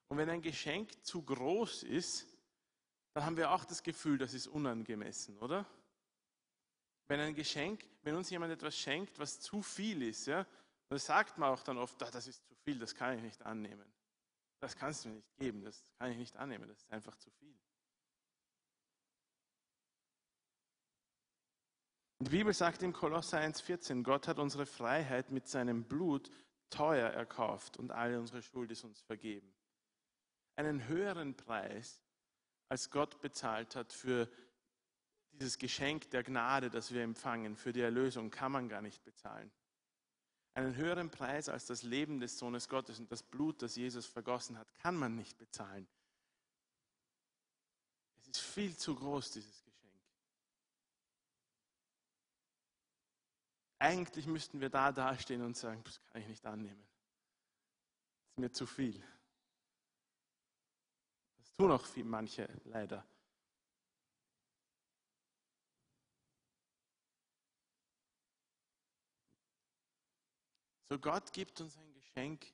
Und 0.08 0.18
wenn 0.18 0.30
ein 0.30 0.42
Geschenk 0.42 0.90
zu 1.04 1.22
groß 1.22 1.84
ist, 1.84 2.26
dann 3.14 3.26
haben 3.26 3.36
wir 3.36 3.52
auch 3.52 3.66
das 3.66 3.84
Gefühl, 3.84 4.18
das 4.18 4.34
ist 4.34 4.48
unangemessen, 4.48 5.38
oder? 5.40 5.66
Wenn 7.10 7.20
ein 7.20 7.36
Geschenk, 7.36 7.86
wenn 8.04 8.16
uns 8.16 8.30
jemand 8.30 8.54
etwas 8.54 8.78
schenkt, 8.78 9.20
was 9.20 9.42
zu 9.42 9.62
viel 9.62 10.02
ist, 10.04 10.28
ja, 10.28 10.48
dann 10.88 10.98
sagt 10.98 11.38
man 11.38 11.50
auch 11.50 11.62
dann 11.62 11.78
oft, 11.78 12.02
ah, 12.04 12.10
das 12.10 12.26
ist 12.26 12.46
zu 12.48 12.56
viel, 12.64 12.80
das 12.80 12.96
kann 12.96 13.18
ich 13.18 13.24
nicht 13.24 13.46
annehmen. 13.46 13.92
Das 14.62 14.78
kannst 14.78 15.04
du 15.04 15.10
mir 15.10 15.16
nicht 15.16 15.36
geben, 15.40 15.62
das 15.62 15.84
kann 16.00 16.10
ich 16.12 16.18
nicht 16.18 16.38
annehmen, 16.38 16.70
das 16.70 16.78
ist 16.78 16.90
einfach 16.90 17.18
zu 17.18 17.30
viel. 17.32 17.54
Die 22.22 22.30
Bibel 22.30 22.54
sagt 22.54 22.84
im 22.84 22.94
Kolosser 22.94 23.40
1,14, 23.40 24.04
Gott 24.04 24.28
hat 24.28 24.38
unsere 24.38 24.68
Freiheit 24.68 25.32
mit 25.32 25.48
seinem 25.48 25.84
Blut 25.84 26.30
teuer 26.70 27.10
erkauft 27.10 27.78
und 27.78 27.90
alle 27.90 28.20
unsere 28.20 28.44
Schuld 28.44 28.70
ist 28.70 28.84
uns 28.84 29.02
vergeben. 29.02 29.52
Einen 30.56 30.88
höheren 30.88 31.36
Preis, 31.36 32.00
als 32.70 32.92
Gott 32.92 33.22
bezahlt 33.22 33.76
hat 33.76 33.92
für 33.92 34.30
dieses 35.32 35.58
Geschenk 35.58 36.12
der 36.12 36.22
Gnade, 36.22 36.70
das 36.70 36.94
wir 36.94 37.02
empfangen, 37.02 37.56
für 37.56 37.74
die 37.74 37.82
Erlösung, 37.82 38.30
kann 38.30 38.52
man 38.52 38.70
gar 38.70 38.84
nicht 38.84 39.04
bezahlen. 39.04 39.52
Einen 40.54 40.76
höheren 40.76 41.10
Preis 41.10 41.50
als 41.50 41.66
das 41.66 41.82
Leben 41.82 42.20
des 42.20 42.38
Sohnes 42.38 42.70
Gottes 42.70 43.00
und 43.00 43.12
das 43.12 43.24
Blut, 43.24 43.64
das 43.64 43.76
Jesus 43.76 44.06
vergossen 44.06 44.60
hat, 44.60 44.72
kann 44.76 44.96
man 44.96 45.16
nicht 45.16 45.40
bezahlen. 45.40 45.88
Es 48.20 48.28
ist 48.28 48.42
viel 48.42 48.78
zu 48.78 48.94
groß, 48.94 49.32
dieses 49.32 49.64
Geschenk. 49.64 49.71
Eigentlich 53.82 54.28
müssten 54.28 54.62
wir 54.62 54.70
da 54.70 54.92
dastehen 54.92 55.42
und 55.42 55.58
sagen, 55.58 55.84
das 55.84 56.00
kann 56.06 56.22
ich 56.22 56.28
nicht 56.28 56.46
annehmen. 56.46 56.88
Das 58.20 58.30
ist 58.30 58.38
mir 58.38 58.52
zu 58.52 58.68
viel. 58.68 59.04
Das 61.40 61.52
tun 61.54 61.72
auch 61.72 61.84
viel, 61.84 62.04
manche 62.04 62.48
leider. 62.66 63.04
So 70.88 71.00
Gott 71.00 71.34
gibt 71.34 71.60
uns 71.60 71.76
ein 71.76 71.92
Geschenk, 71.96 72.46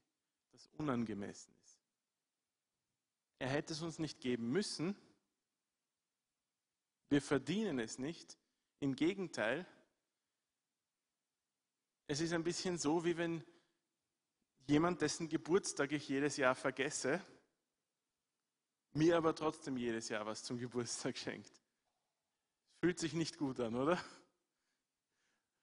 das 0.53 0.69
unangemessen 0.77 1.53
ist. 1.61 1.81
Er 3.39 3.49
hätte 3.49 3.73
es 3.73 3.81
uns 3.81 3.99
nicht 3.99 4.21
geben 4.21 4.49
müssen. 4.49 4.95
Wir 7.09 7.21
verdienen 7.21 7.79
es 7.79 7.99
nicht. 7.99 8.37
Im 8.79 8.95
Gegenteil, 8.95 9.67
es 12.07 12.21
ist 12.21 12.33
ein 12.33 12.43
bisschen 12.43 12.77
so, 12.77 13.03
wie 13.03 13.17
wenn 13.17 13.43
jemand, 14.65 15.01
dessen 15.01 15.29
Geburtstag 15.29 15.91
ich 15.91 16.07
jedes 16.07 16.37
Jahr 16.37 16.55
vergesse, 16.55 17.21
mir 18.93 19.17
aber 19.17 19.35
trotzdem 19.35 19.77
jedes 19.77 20.09
Jahr 20.09 20.25
was 20.25 20.43
zum 20.43 20.57
Geburtstag 20.57 21.17
schenkt. 21.17 21.51
Fühlt 22.79 22.99
sich 22.99 23.13
nicht 23.13 23.37
gut 23.37 23.59
an, 23.59 23.75
oder? 23.75 24.01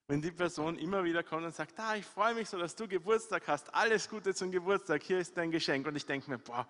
Wenn 0.07 0.21
die 0.21 0.33
Person 0.33 0.79
immer 0.79 1.03
wieder 1.05 1.23
kommt 1.23 1.45
und 1.45 1.55
sagt, 1.55 1.79
ah, 1.79 1.97
ich 1.97 2.05
freue 2.05 2.35
mich 2.35 2.49
so, 2.49 2.59
dass 2.59 2.77
du 2.77 2.87
Geburtstag 2.87 3.49
hast, 3.49 3.73
alles 3.75 4.09
Gute 4.09 4.35
zum 4.35 4.51
Geburtstag, 4.51 5.03
hier 5.03 5.19
ist 5.19 5.37
dein 5.37 5.51
Geschenk. 5.51 5.87
Und 5.87 5.97
ich 5.97 6.05
denke 6.05 6.31
mir, 6.31 6.39
boah, 6.39 6.69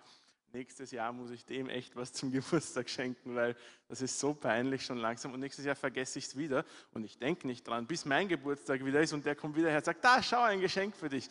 nächstes 0.54 0.90
Jahr 0.92 1.12
muss 1.12 1.30
ich 1.30 1.44
dem 1.44 1.68
echt 1.68 1.96
was 1.96 2.12
zum 2.12 2.30
Geburtstag 2.32 2.88
schenken, 2.88 3.34
weil 3.34 3.56
das 3.88 4.00
ist 4.00 4.18
so 4.18 4.32
peinlich 4.32 4.84
schon 4.84 4.98
langsam. 4.98 5.32
Und 5.32 5.40
nächstes 5.40 5.64
Jahr 5.64 5.76
vergesse 5.76 6.18
ich 6.18 6.26
es 6.26 6.36
wieder 6.38 6.64
und 6.92 7.04
ich 7.04 7.18
denke 7.18 7.46
nicht 7.46 7.66
dran, 7.66 7.86
bis 7.86 8.04
mein 8.04 8.28
Geburtstag 8.28 8.84
wieder 8.84 9.00
ist 9.00 9.12
und 9.12 9.26
der 9.26 9.36
kommt 9.36 9.56
wieder 9.56 9.68
her 9.68 9.78
und 9.78 9.84
sagt, 9.84 10.04
da, 10.04 10.22
schau, 10.22 10.42
ein 10.42 10.60
Geschenk 10.60 10.96
für 10.96 11.08
dich. 11.08 11.28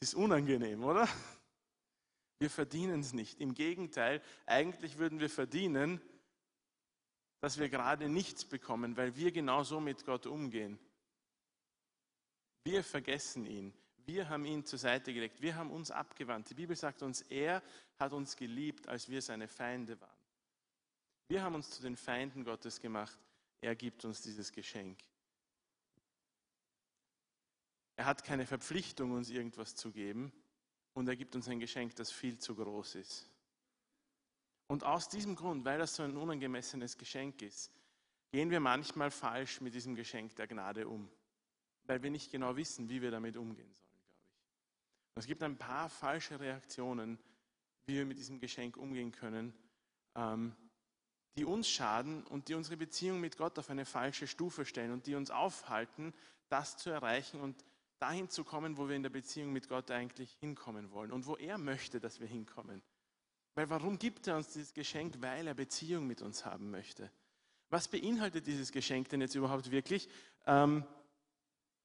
Es 0.00 0.08
ist 0.08 0.14
unangenehm, 0.14 0.82
oder? 0.82 1.08
Wir 2.38 2.50
verdienen 2.50 3.00
es 3.00 3.12
nicht. 3.12 3.40
Im 3.40 3.54
Gegenteil, 3.54 4.20
eigentlich 4.44 4.98
würden 4.98 5.20
wir 5.20 5.30
verdienen, 5.30 6.00
dass 7.40 7.58
wir 7.58 7.68
gerade 7.68 8.08
nichts 8.08 8.44
bekommen, 8.44 8.96
weil 8.96 9.16
wir 9.16 9.30
genauso 9.30 9.80
mit 9.80 10.04
Gott 10.04 10.26
umgehen. 10.26 10.78
Wir 12.64 12.82
vergessen 12.82 13.46
ihn. 13.46 13.74
Wir 14.06 14.28
haben 14.28 14.44
ihn 14.44 14.64
zur 14.64 14.78
Seite 14.78 15.12
gelegt. 15.14 15.40
Wir 15.40 15.56
haben 15.56 15.70
uns 15.70 15.90
abgewandt. 15.90 16.50
Die 16.50 16.54
Bibel 16.54 16.76
sagt 16.76 17.02
uns, 17.02 17.22
er 17.22 17.62
hat 17.98 18.12
uns 18.12 18.36
geliebt, 18.36 18.88
als 18.88 19.08
wir 19.08 19.22
seine 19.22 19.48
Feinde 19.48 20.00
waren. 20.00 20.10
Wir 21.28 21.42
haben 21.42 21.54
uns 21.54 21.70
zu 21.70 21.82
den 21.82 21.96
Feinden 21.96 22.44
Gottes 22.44 22.80
gemacht. 22.80 23.18
Er 23.60 23.74
gibt 23.74 24.04
uns 24.04 24.20
dieses 24.20 24.52
Geschenk. 24.52 24.98
Er 27.96 28.06
hat 28.06 28.24
keine 28.24 28.46
Verpflichtung, 28.46 29.12
uns 29.12 29.30
irgendwas 29.30 29.74
zu 29.74 29.90
geben. 29.90 30.32
Und 30.92 31.08
er 31.08 31.16
gibt 31.16 31.34
uns 31.34 31.48
ein 31.48 31.60
Geschenk, 31.60 31.96
das 31.96 32.10
viel 32.10 32.38
zu 32.38 32.54
groß 32.54 32.96
ist. 32.96 33.30
Und 34.66 34.84
aus 34.84 35.08
diesem 35.08 35.34
Grund, 35.34 35.64
weil 35.64 35.78
das 35.78 35.96
so 35.96 36.02
ein 36.02 36.16
unangemessenes 36.16 36.96
Geschenk 36.96 37.42
ist, 37.42 37.70
gehen 38.30 38.50
wir 38.50 38.60
manchmal 38.60 39.10
falsch 39.10 39.60
mit 39.60 39.74
diesem 39.74 39.94
Geschenk 39.94 40.34
der 40.36 40.46
Gnade 40.46 40.88
um, 40.88 41.08
weil 41.84 42.02
wir 42.02 42.10
nicht 42.10 42.30
genau 42.30 42.56
wissen, 42.56 42.88
wie 42.88 43.02
wir 43.02 43.10
damit 43.10 43.36
umgehen 43.36 43.72
sollen, 43.72 43.83
es 45.16 45.26
gibt 45.26 45.42
ein 45.42 45.56
paar 45.56 45.88
falsche 45.88 46.40
Reaktionen, 46.40 47.18
wie 47.86 47.94
wir 47.94 48.06
mit 48.06 48.18
diesem 48.18 48.40
Geschenk 48.40 48.76
umgehen 48.76 49.12
können, 49.12 49.54
ähm, 50.14 50.54
die 51.36 51.44
uns 51.44 51.68
schaden 51.68 52.24
und 52.24 52.48
die 52.48 52.54
unsere 52.54 52.76
Beziehung 52.76 53.20
mit 53.20 53.36
Gott 53.36 53.58
auf 53.58 53.70
eine 53.70 53.84
falsche 53.84 54.26
Stufe 54.26 54.64
stellen 54.64 54.92
und 54.92 55.06
die 55.06 55.14
uns 55.14 55.30
aufhalten, 55.30 56.14
das 56.48 56.76
zu 56.76 56.90
erreichen 56.90 57.40
und 57.40 57.64
dahin 57.98 58.28
zu 58.28 58.44
kommen, 58.44 58.76
wo 58.76 58.88
wir 58.88 58.96
in 58.96 59.02
der 59.02 59.10
Beziehung 59.10 59.52
mit 59.52 59.68
Gott 59.68 59.90
eigentlich 59.90 60.32
hinkommen 60.40 60.90
wollen 60.90 61.12
und 61.12 61.26
wo 61.26 61.36
er 61.36 61.58
möchte, 61.58 62.00
dass 62.00 62.20
wir 62.20 62.26
hinkommen. 62.26 62.82
Weil 63.54 63.70
warum 63.70 63.98
gibt 63.98 64.26
er 64.26 64.36
uns 64.36 64.52
dieses 64.52 64.74
Geschenk? 64.74 65.14
Weil 65.20 65.46
er 65.46 65.54
Beziehung 65.54 66.06
mit 66.06 66.22
uns 66.22 66.44
haben 66.44 66.70
möchte. 66.70 67.10
Was 67.70 67.88
beinhaltet 67.88 68.46
dieses 68.46 68.72
Geschenk 68.72 69.08
denn 69.08 69.20
jetzt 69.20 69.34
überhaupt 69.34 69.70
wirklich? 69.70 70.08
Ähm, 70.46 70.84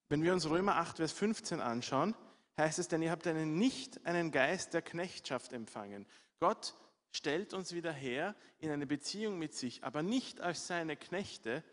wenn 0.09 0.23
wir 0.23 0.33
uns 0.33 0.49
Römer 0.49 0.77
8, 0.77 0.97
Vers 0.97 1.11
15 1.13 1.61
anschauen, 1.61 2.15
heißt 2.59 2.79
es, 2.79 2.87
denn 2.87 3.01
ihr 3.01 3.11
habt 3.11 3.25
einen, 3.25 3.57
nicht 3.57 4.05
einen 4.05 4.31
Geist 4.31 4.73
der 4.73 4.81
Knechtschaft 4.81 5.53
empfangen. 5.53 6.05
Gott 6.39 6.75
stellt 7.11 7.53
uns 7.53 7.73
wieder 7.73 7.91
her 7.91 8.35
in 8.59 8.69
eine 8.69 8.85
Beziehung 8.85 9.39
mit 9.39 9.55
sich, 9.55 9.83
aber 9.83 10.03
nicht 10.03 10.41
als 10.41 10.67
seine 10.67 10.95
Knechte. 10.95 11.63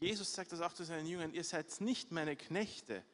Jesus 0.00 0.32
sagt 0.32 0.52
das 0.52 0.60
auch 0.60 0.72
zu 0.72 0.84
seinen 0.84 1.06
Jüngern, 1.06 1.34
ihr 1.34 1.44
seid 1.44 1.80
nicht 1.80 2.10
meine 2.10 2.36
Knechte, 2.36 3.04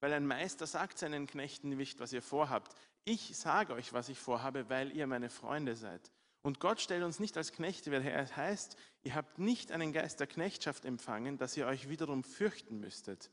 weil 0.00 0.12
ein 0.12 0.26
Meister 0.26 0.66
sagt 0.66 0.98
seinen 0.98 1.26
Knechten 1.26 1.70
nicht, 1.70 2.00
was 2.00 2.12
ihr 2.12 2.22
vorhabt. 2.22 2.74
Ich 3.04 3.36
sage 3.36 3.74
euch, 3.74 3.92
was 3.92 4.08
ich 4.08 4.18
vorhabe, 4.18 4.68
weil 4.68 4.96
ihr 4.96 5.06
meine 5.06 5.30
Freunde 5.30 5.74
seid. 5.74 6.12
Und 6.42 6.58
Gott 6.58 6.80
stellt 6.80 7.04
uns 7.04 7.20
nicht 7.20 7.36
als 7.36 7.52
Knechte, 7.52 7.92
weil 7.92 8.04
er 8.04 8.36
heißt, 8.36 8.76
ihr 9.04 9.14
habt 9.14 9.38
nicht 9.38 9.70
einen 9.70 9.92
Geist 9.92 10.18
der 10.18 10.26
Knechtschaft 10.26 10.84
empfangen, 10.84 11.38
dass 11.38 11.56
ihr 11.56 11.66
euch 11.66 11.88
wiederum 11.88 12.24
fürchten 12.24 12.80
müsstet, 12.80 13.30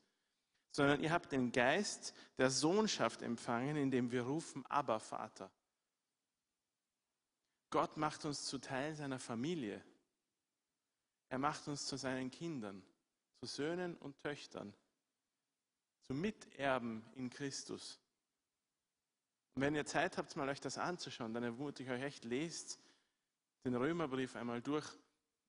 sondern 0.71 1.01
ihr 1.01 1.11
habt 1.11 1.31
den 1.31 1.51
Geist 1.51 2.13
der 2.37 2.49
Sohnschaft 2.49 3.21
empfangen, 3.21 3.75
indem 3.75 4.11
wir 4.11 4.23
rufen, 4.23 4.65
aber 4.67 4.99
Vater. 4.99 5.51
Gott 7.69 7.97
macht 7.97 8.25
uns 8.25 8.45
zu 8.45 8.57
Teil 8.57 8.95
seiner 8.95 9.19
Familie. 9.19 9.83
Er 11.29 11.37
macht 11.37 11.67
uns 11.67 11.85
zu 11.85 11.97
seinen 11.97 12.31
Kindern, 12.31 12.83
zu 13.39 13.45
Söhnen 13.45 13.95
und 13.97 14.19
Töchtern, 14.19 14.73
zu 16.01 16.13
Miterben 16.13 17.05
in 17.15 17.29
Christus. 17.29 17.99
Und 19.55 19.61
wenn 19.61 19.75
ihr 19.75 19.85
Zeit 19.85 20.17
habt, 20.17 20.35
mal 20.35 20.49
euch 20.49 20.61
das 20.61 20.77
anzuschauen, 20.77 21.33
dann 21.33 21.43
ermutige 21.43 21.93
ich 21.93 21.99
euch 21.99 22.05
echt, 22.05 22.25
lest 22.25 22.79
den 23.65 23.75
Römerbrief 23.75 24.35
einmal 24.35 24.61
durch 24.61 24.87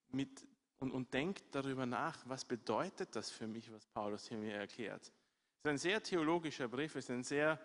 mit, 0.08 0.46
und, 0.80 0.90
und 0.92 1.12
denkt 1.14 1.44
darüber 1.54 1.86
nach, 1.86 2.18
was 2.26 2.44
bedeutet 2.44 3.14
das 3.14 3.30
für 3.30 3.46
mich, 3.46 3.70
was 3.72 3.86
Paulus 3.86 4.28
hier 4.28 4.38
mir 4.38 4.54
erklärt. 4.54 5.02
Es 5.02 5.64
ist 5.64 5.70
ein 5.70 5.78
sehr 5.78 6.02
theologischer 6.02 6.68
Brief, 6.68 6.96
es 6.96 7.04
ist 7.04 7.10
ein 7.10 7.22
sehr 7.22 7.60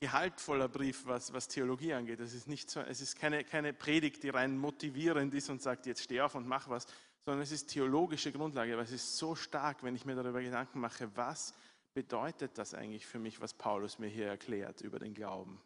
gehaltvoller 0.00 0.68
Brief, 0.68 1.06
was, 1.06 1.32
was 1.32 1.48
Theologie 1.48 1.92
angeht. 1.92 2.20
Es 2.20 2.32
ist, 2.32 2.48
nicht 2.48 2.70
so, 2.70 2.80
es 2.80 3.00
ist 3.00 3.16
keine, 3.16 3.44
keine 3.44 3.72
Predigt, 3.72 4.22
die 4.22 4.30
rein 4.30 4.56
motivierend 4.56 5.34
ist 5.34 5.50
und 5.50 5.60
sagt, 5.60 5.86
jetzt 5.86 6.02
steh 6.02 6.20
auf 6.20 6.34
und 6.34 6.46
mach 6.46 6.68
was, 6.68 6.86
sondern 7.24 7.42
es 7.42 7.52
ist 7.52 7.66
theologische 7.68 8.32
Grundlage, 8.32 8.72
aber 8.72 8.82
es 8.82 8.92
ist 8.92 9.18
so 9.18 9.34
stark, 9.34 9.82
wenn 9.82 9.94
ich 9.94 10.06
mir 10.06 10.14
darüber 10.14 10.40
Gedanken 10.40 10.80
mache, 10.80 11.14
was 11.14 11.52
bedeutet 11.92 12.56
das 12.56 12.74
eigentlich 12.74 13.06
für 13.06 13.18
mich, 13.18 13.40
was 13.40 13.52
Paulus 13.52 13.98
mir 13.98 14.06
hier 14.06 14.28
erklärt 14.28 14.80
über 14.80 14.98
den 14.98 15.14
Glauben. 15.14 15.60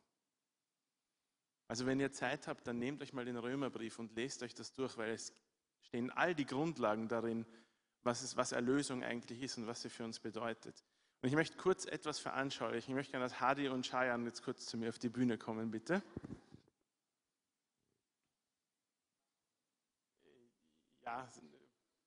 Also 1.68 1.86
wenn 1.86 2.00
ihr 2.00 2.10
Zeit 2.10 2.48
habt, 2.48 2.66
dann 2.66 2.78
nehmt 2.78 3.02
euch 3.02 3.12
mal 3.12 3.24
den 3.24 3.36
Römerbrief 3.36 3.98
und 3.98 4.14
lest 4.16 4.42
euch 4.42 4.54
das 4.54 4.72
durch, 4.72 4.96
weil 4.96 5.10
es 5.12 5.32
stehen 5.82 6.10
all 6.10 6.34
die 6.34 6.46
Grundlagen 6.46 7.08
darin, 7.08 7.46
was, 8.02 8.22
es, 8.22 8.36
was 8.36 8.52
Erlösung 8.52 9.02
eigentlich 9.02 9.42
ist 9.42 9.58
und 9.58 9.66
was 9.66 9.82
sie 9.82 9.90
für 9.90 10.04
uns 10.04 10.18
bedeutet. 10.18 10.84
Und 11.22 11.28
ich 11.28 11.34
möchte 11.34 11.56
kurz 11.56 11.84
etwas 11.84 12.18
veranschaulichen. 12.18 12.90
Ich 12.90 12.96
möchte 12.96 13.12
gerne, 13.12 13.26
dass 13.26 13.40
Hadi 13.40 13.68
und 13.68 13.86
Shayan 13.86 14.24
jetzt 14.24 14.42
kurz 14.42 14.66
zu 14.66 14.76
mir 14.76 14.88
auf 14.88 14.98
die 14.98 15.08
Bühne 15.08 15.38
kommen, 15.38 15.70
bitte. 15.70 16.02
Ja, 21.04 21.30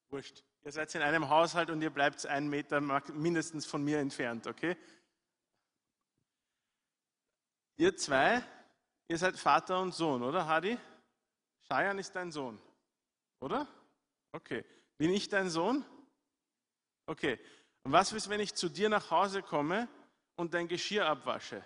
wurscht. 0.09 0.43
Ihr 0.63 0.71
seid 0.71 0.93
in 0.95 1.01
einem 1.01 1.29
Haushalt 1.29 1.69
und 1.69 1.81
ihr 1.81 1.91
bleibt 1.91 2.25
einen 2.25 2.49
Meter 2.49 2.81
mindestens 2.81 3.65
von 3.65 3.83
mir 3.83 3.99
entfernt, 3.99 4.47
okay? 4.47 4.75
Ihr 7.77 7.95
zwei, 7.95 8.41
ihr 9.07 9.17
seid 9.17 9.37
Vater 9.37 9.79
und 9.79 9.93
Sohn, 9.93 10.23
oder 10.23 10.47
Hadi? 10.47 10.77
Shayan 11.67 11.99
ist 11.99 12.15
dein 12.15 12.31
Sohn, 12.31 12.59
oder? 13.39 13.67
Okay. 14.31 14.63
Bin 14.97 15.11
ich 15.11 15.29
dein 15.29 15.49
Sohn? 15.49 15.85
Okay. 17.05 17.39
Und 17.83 17.91
was 17.91 18.11
ist, 18.13 18.29
wenn 18.29 18.39
ich 18.39 18.55
zu 18.55 18.69
dir 18.69 18.89
nach 18.89 19.11
Hause 19.11 19.43
komme 19.43 19.87
und 20.35 20.53
dein 20.53 20.67
Geschirr 20.67 21.05
abwasche? 21.05 21.63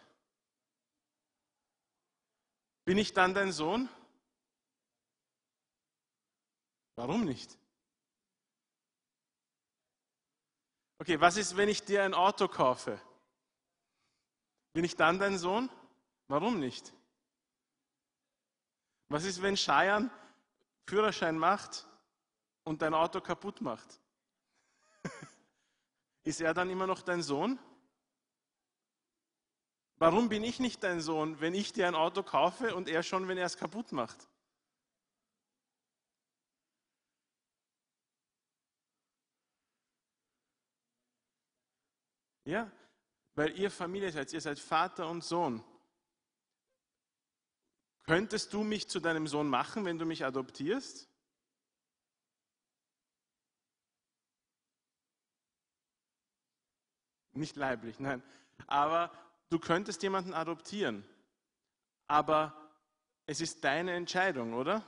Bin 2.85 2.97
ich 2.97 3.13
dann 3.13 3.33
dein 3.33 3.51
Sohn? 3.51 3.87
Warum 6.95 7.23
nicht? 7.23 7.57
Okay, 10.97 11.21
was 11.21 11.37
ist, 11.37 11.55
wenn 11.55 11.69
ich 11.69 11.85
dir 11.85 12.03
ein 12.03 12.13
Auto 12.13 12.47
kaufe? 12.49 12.99
Bin 14.73 14.83
ich 14.83 14.95
dann 14.95 15.17
dein 15.17 15.37
Sohn? 15.37 15.69
Warum 16.27 16.59
nicht? 16.59 16.93
Was 19.07 19.23
ist, 19.23 19.41
wenn 19.41 19.55
Scheiern 19.55 20.11
Führerschein 20.89 21.37
macht 21.37 21.87
und 22.63 22.81
dein 22.81 22.95
Auto 22.95 23.21
kaputt 23.21 23.61
macht? 23.61 24.01
Ist 26.23 26.41
er 26.41 26.53
dann 26.53 26.69
immer 26.69 26.87
noch 26.87 27.03
dein 27.03 27.21
Sohn? 27.21 27.59
Warum 29.97 30.29
bin 30.29 30.43
ich 30.43 30.59
nicht 30.59 30.83
dein 30.83 30.99
Sohn, 30.99 31.39
wenn 31.41 31.53
ich 31.53 31.73
dir 31.73 31.87
ein 31.87 31.93
Auto 31.93 32.23
kaufe 32.23 32.73
und 32.73 32.89
er 32.89 33.03
schon, 33.03 33.27
wenn 33.27 33.37
er 33.37 33.45
es 33.45 33.57
kaputt 33.57 33.91
macht? 33.91 34.27
Ja, 42.45 42.71
weil 43.35 43.55
ihr 43.59 43.69
Familie 43.69 44.11
seid, 44.11 44.33
ihr 44.33 44.41
seid 44.41 44.57
Vater 44.57 45.07
und 45.07 45.23
Sohn. 45.23 45.63
Könntest 48.09 48.53
du 48.53 48.63
mich 48.63 48.89
zu 48.89 48.99
deinem 48.99 49.27
Sohn 49.27 49.47
machen, 49.47 49.85
wenn 49.85 49.99
du 49.99 50.05
mich 50.07 50.25
adoptierst? 50.25 51.07
Nicht 57.33 57.55
leiblich, 57.55 57.99
nein. 57.99 58.23
Aber 58.65 59.11
du 59.51 59.59
könntest 59.59 60.01
jemanden 60.01 60.33
adoptieren. 60.33 61.07
Aber 62.07 62.71
es 63.27 63.41
ist 63.41 63.63
deine 63.63 63.93
Entscheidung, 63.93 64.55
oder? 64.55 64.83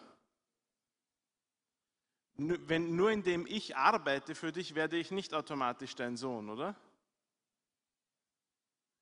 Wenn, 2.38 2.96
nur 2.96 3.12
indem 3.12 3.46
ich 3.46 3.78
arbeite 3.78 4.34
für 4.34 4.52
dich, 4.52 4.74
werde 4.74 4.98
ich 4.98 5.12
nicht 5.12 5.36
automatisch 5.36 5.94
dein 5.94 6.18
Sohn, 6.18 6.50
oder? 6.50 6.76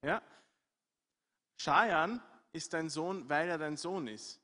Ja? 0.01 0.21
Shayan 1.55 2.21
ist 2.51 2.73
dein 2.73 2.89
Sohn, 2.89 3.27
weil 3.29 3.49
er 3.49 3.57
dein 3.57 3.77
Sohn 3.77 4.07
ist. 4.07 4.39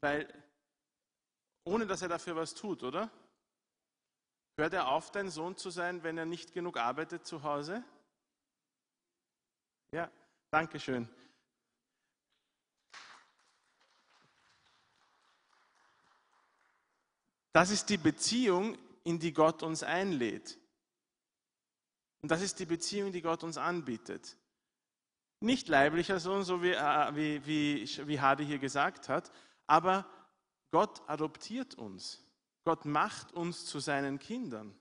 Weil, 0.00 0.32
ohne 1.64 1.86
dass 1.86 2.02
er 2.02 2.08
dafür 2.08 2.36
was 2.36 2.54
tut, 2.54 2.82
oder? 2.82 3.10
Hört 4.56 4.72
er 4.72 4.88
auf, 4.88 5.10
dein 5.10 5.30
Sohn 5.30 5.56
zu 5.56 5.70
sein, 5.70 6.02
wenn 6.02 6.16
er 6.16 6.24
nicht 6.24 6.52
genug 6.52 6.78
arbeitet 6.78 7.26
zu 7.26 7.42
Hause? 7.42 7.84
Ja, 9.90 10.10
danke 10.50 10.80
schön. 10.80 11.08
Das 17.52 17.70
ist 17.70 17.88
die 17.88 17.96
Beziehung, 17.96 18.76
in 19.02 19.18
die 19.18 19.32
Gott 19.32 19.62
uns 19.62 19.82
einlädt. 19.82 20.58
Und 22.20 22.30
das 22.30 22.42
ist 22.42 22.58
die 22.58 22.66
Beziehung, 22.66 23.12
die 23.12 23.22
Gott 23.22 23.44
uns 23.44 23.56
anbietet. 23.56 24.36
Nicht 25.40 25.68
leiblicher 25.68 26.18
Sohn, 26.18 26.44
so 26.44 26.62
wie, 26.62 26.72
äh, 26.72 27.14
wie, 27.14 27.46
wie, 27.46 28.08
wie 28.08 28.20
Hadi 28.20 28.46
hier 28.46 28.58
gesagt 28.58 29.08
hat, 29.08 29.30
aber 29.66 30.06
Gott 30.70 31.02
adoptiert 31.08 31.74
uns. 31.74 32.22
Gott 32.64 32.84
macht 32.84 33.32
uns 33.32 33.66
zu 33.66 33.78
seinen 33.78 34.18
Kindern. 34.18 34.74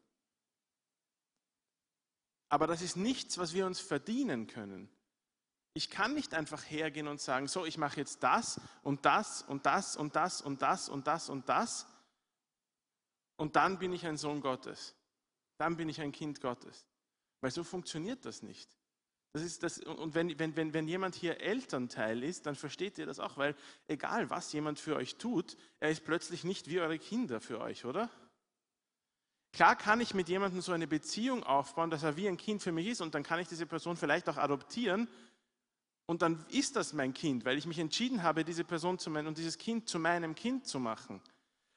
Aber 2.50 2.68
das 2.68 2.82
ist 2.82 2.96
nichts, 2.96 3.38
was 3.38 3.54
wir 3.54 3.66
uns 3.66 3.80
verdienen 3.80 4.48
können. 4.48 4.90
Ich 5.74 5.90
kann 5.90 6.14
nicht 6.14 6.34
einfach 6.34 6.64
hergehen 6.64 7.08
und 7.08 7.20
sagen, 7.20 7.48
so, 7.48 7.66
ich 7.66 7.78
mache 7.78 7.98
jetzt 7.98 8.24
das 8.24 8.62
und 8.82 9.06
das 9.06 9.42
und 9.42 9.66
das 9.66 9.98
und 9.98 10.16
das 10.16 10.42
und 10.42 10.62
das 10.62 10.88
und 10.88 11.06
das 11.06 11.30
und 11.30 11.50
das 11.50 11.86
und 13.38 13.56
dann 13.56 13.78
bin 13.78 13.92
ich 13.92 14.06
ein 14.06 14.18
Sohn 14.18 14.42
Gottes. 14.42 14.96
Dann 15.58 15.78
bin 15.78 15.90
ich 15.90 16.02
ein 16.02 16.12
Kind 16.12 16.42
Gottes. 16.42 16.86
Weil 17.42 17.52
so 17.52 17.64
funktioniert 17.64 18.26
das 18.26 18.42
nicht. 18.42 18.70
Das 19.36 19.44
ist 19.44 19.64
das, 19.64 19.80
und 19.80 20.16
wenn, 20.16 20.40
wenn, 20.40 20.56
wenn, 20.56 20.74
wenn 20.74 20.88
jemand 20.88 21.14
hier 21.14 21.42
Elternteil 21.42 22.24
ist, 22.24 22.46
dann 22.46 22.56
versteht 22.56 22.98
ihr 22.98 23.06
das 23.06 23.20
auch, 23.20 23.36
weil 23.36 23.54
egal 23.90 24.30
was 24.30 24.54
jemand 24.54 24.80
für 24.80 24.96
euch 24.96 25.18
tut, 25.18 25.58
er 25.82 25.90
ist 25.90 26.06
plötzlich 26.06 26.46
nicht 26.46 26.70
wie 26.70 26.80
eure 26.80 26.98
Kinder 26.98 27.42
für 27.42 27.60
euch, 27.60 27.84
oder? 27.84 28.10
Klar 29.52 29.76
kann 29.76 30.00
ich 30.00 30.14
mit 30.14 30.30
jemandem 30.30 30.62
so 30.62 30.72
eine 30.72 30.88
Beziehung 30.88 31.44
aufbauen, 31.44 31.90
dass 31.90 32.04
er 32.04 32.16
wie 32.16 32.30
ein 32.30 32.38
Kind 32.38 32.64
für 32.64 32.72
mich 32.72 32.88
ist 32.88 33.02
und 33.02 33.14
dann 33.14 33.24
kann 33.24 33.42
ich 33.42 33.50
diese 33.50 33.66
Person 33.66 33.98
vielleicht 33.98 34.30
auch 34.30 34.38
adoptieren 34.38 35.10
und 36.06 36.22
dann 36.22 36.46
ist 36.48 36.78
das 36.78 36.94
mein 36.94 37.14
Kind, 37.14 37.44
weil 37.44 37.58
ich 37.58 37.66
mich 37.66 37.80
entschieden 37.80 38.24
habe, 38.24 38.46
diese 38.46 38.64
Person 38.64 39.00
zu 39.00 39.10
meinem 39.10 39.28
und 39.28 39.38
dieses 39.38 39.58
Kind 39.58 39.90
zu 39.90 40.00
meinem 40.00 40.34
Kind 40.36 40.66
zu 40.66 40.80
machen. 40.80 41.20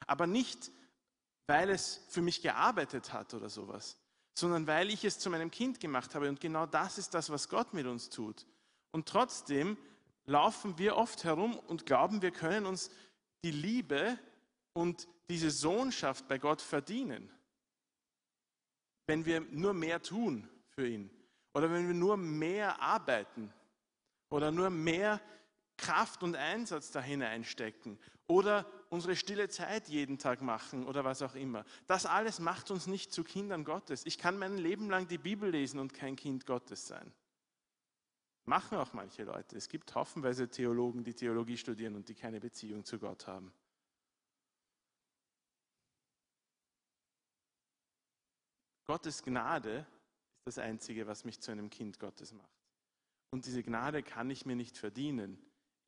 Aber 0.06 0.28
nicht, 0.28 0.70
weil 1.48 1.70
es 1.70 2.04
für 2.08 2.22
mich 2.22 2.40
gearbeitet 2.40 3.12
hat 3.12 3.34
oder 3.34 3.48
sowas 3.48 3.98
sondern 4.38 4.68
weil 4.68 4.90
ich 4.90 5.04
es 5.04 5.18
zu 5.18 5.30
meinem 5.30 5.50
Kind 5.50 5.80
gemacht 5.80 6.14
habe. 6.14 6.28
Und 6.28 6.40
genau 6.40 6.64
das 6.66 6.96
ist 6.96 7.12
das, 7.14 7.28
was 7.30 7.48
Gott 7.48 7.74
mit 7.74 7.86
uns 7.86 8.08
tut. 8.08 8.46
Und 8.92 9.08
trotzdem 9.08 9.76
laufen 10.26 10.78
wir 10.78 10.96
oft 10.96 11.24
herum 11.24 11.58
und 11.58 11.86
glauben, 11.86 12.22
wir 12.22 12.30
können 12.30 12.64
uns 12.64 12.90
die 13.44 13.50
Liebe 13.50 14.16
und 14.74 15.08
diese 15.28 15.50
Sohnschaft 15.50 16.28
bei 16.28 16.38
Gott 16.38 16.62
verdienen. 16.62 17.30
Wenn 19.08 19.24
wir 19.24 19.40
nur 19.40 19.74
mehr 19.74 20.02
tun 20.02 20.48
für 20.68 20.86
ihn 20.86 21.10
oder 21.54 21.70
wenn 21.72 21.88
wir 21.88 21.94
nur 21.94 22.16
mehr 22.16 22.80
arbeiten 22.80 23.52
oder 24.30 24.52
nur 24.52 24.70
mehr 24.70 25.20
Kraft 25.76 26.22
und 26.22 26.36
Einsatz 26.36 26.92
da 26.92 27.00
hineinstecken 27.00 27.98
oder 28.28 28.66
unsere 28.90 29.16
stille 29.16 29.48
Zeit 29.48 29.88
jeden 29.88 30.18
Tag 30.18 30.40
machen 30.40 30.86
oder 30.86 31.04
was 31.04 31.22
auch 31.22 31.34
immer. 31.34 31.64
Das 31.86 32.06
alles 32.06 32.40
macht 32.40 32.70
uns 32.70 32.86
nicht 32.86 33.12
zu 33.12 33.24
Kindern 33.24 33.64
Gottes. 33.64 34.06
Ich 34.06 34.18
kann 34.18 34.38
mein 34.38 34.56
Leben 34.56 34.88
lang 34.88 35.08
die 35.08 35.18
Bibel 35.18 35.50
lesen 35.50 35.78
und 35.78 35.94
kein 35.94 36.16
Kind 36.16 36.46
Gottes 36.46 36.86
sein. 36.86 37.12
Machen 38.46 38.78
auch 38.78 38.94
manche 38.94 39.24
Leute. 39.24 39.56
Es 39.56 39.68
gibt 39.68 39.94
haufenweise 39.94 40.48
Theologen, 40.48 41.04
die 41.04 41.12
Theologie 41.12 41.58
studieren 41.58 41.96
und 41.96 42.08
die 42.08 42.14
keine 42.14 42.40
Beziehung 42.40 42.84
zu 42.84 42.98
Gott 42.98 43.26
haben. 43.26 43.52
Gottes 48.86 49.22
Gnade 49.22 49.80
ist 49.80 50.56
das 50.56 50.58
Einzige, 50.58 51.06
was 51.06 51.26
mich 51.26 51.40
zu 51.40 51.50
einem 51.50 51.68
Kind 51.68 52.00
Gottes 52.00 52.32
macht. 52.32 52.48
Und 53.30 53.44
diese 53.44 53.62
Gnade 53.62 54.02
kann 54.02 54.30
ich 54.30 54.46
mir 54.46 54.56
nicht 54.56 54.78
verdienen. 54.78 55.38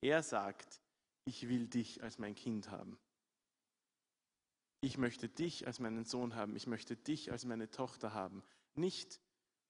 Er 0.02 0.22
sagt, 0.22 0.82
ich 1.30 1.48
will 1.48 1.68
dich 1.68 2.02
als 2.02 2.18
mein 2.18 2.34
Kind 2.34 2.72
haben. 2.72 2.98
Ich 4.80 4.98
möchte 4.98 5.28
dich 5.28 5.64
als 5.68 5.78
meinen 5.78 6.04
Sohn 6.04 6.34
haben. 6.34 6.56
Ich 6.56 6.66
möchte 6.66 6.96
dich 6.96 7.30
als 7.30 7.44
meine 7.44 7.70
Tochter 7.70 8.12
haben. 8.14 8.42
Nicht, 8.74 9.20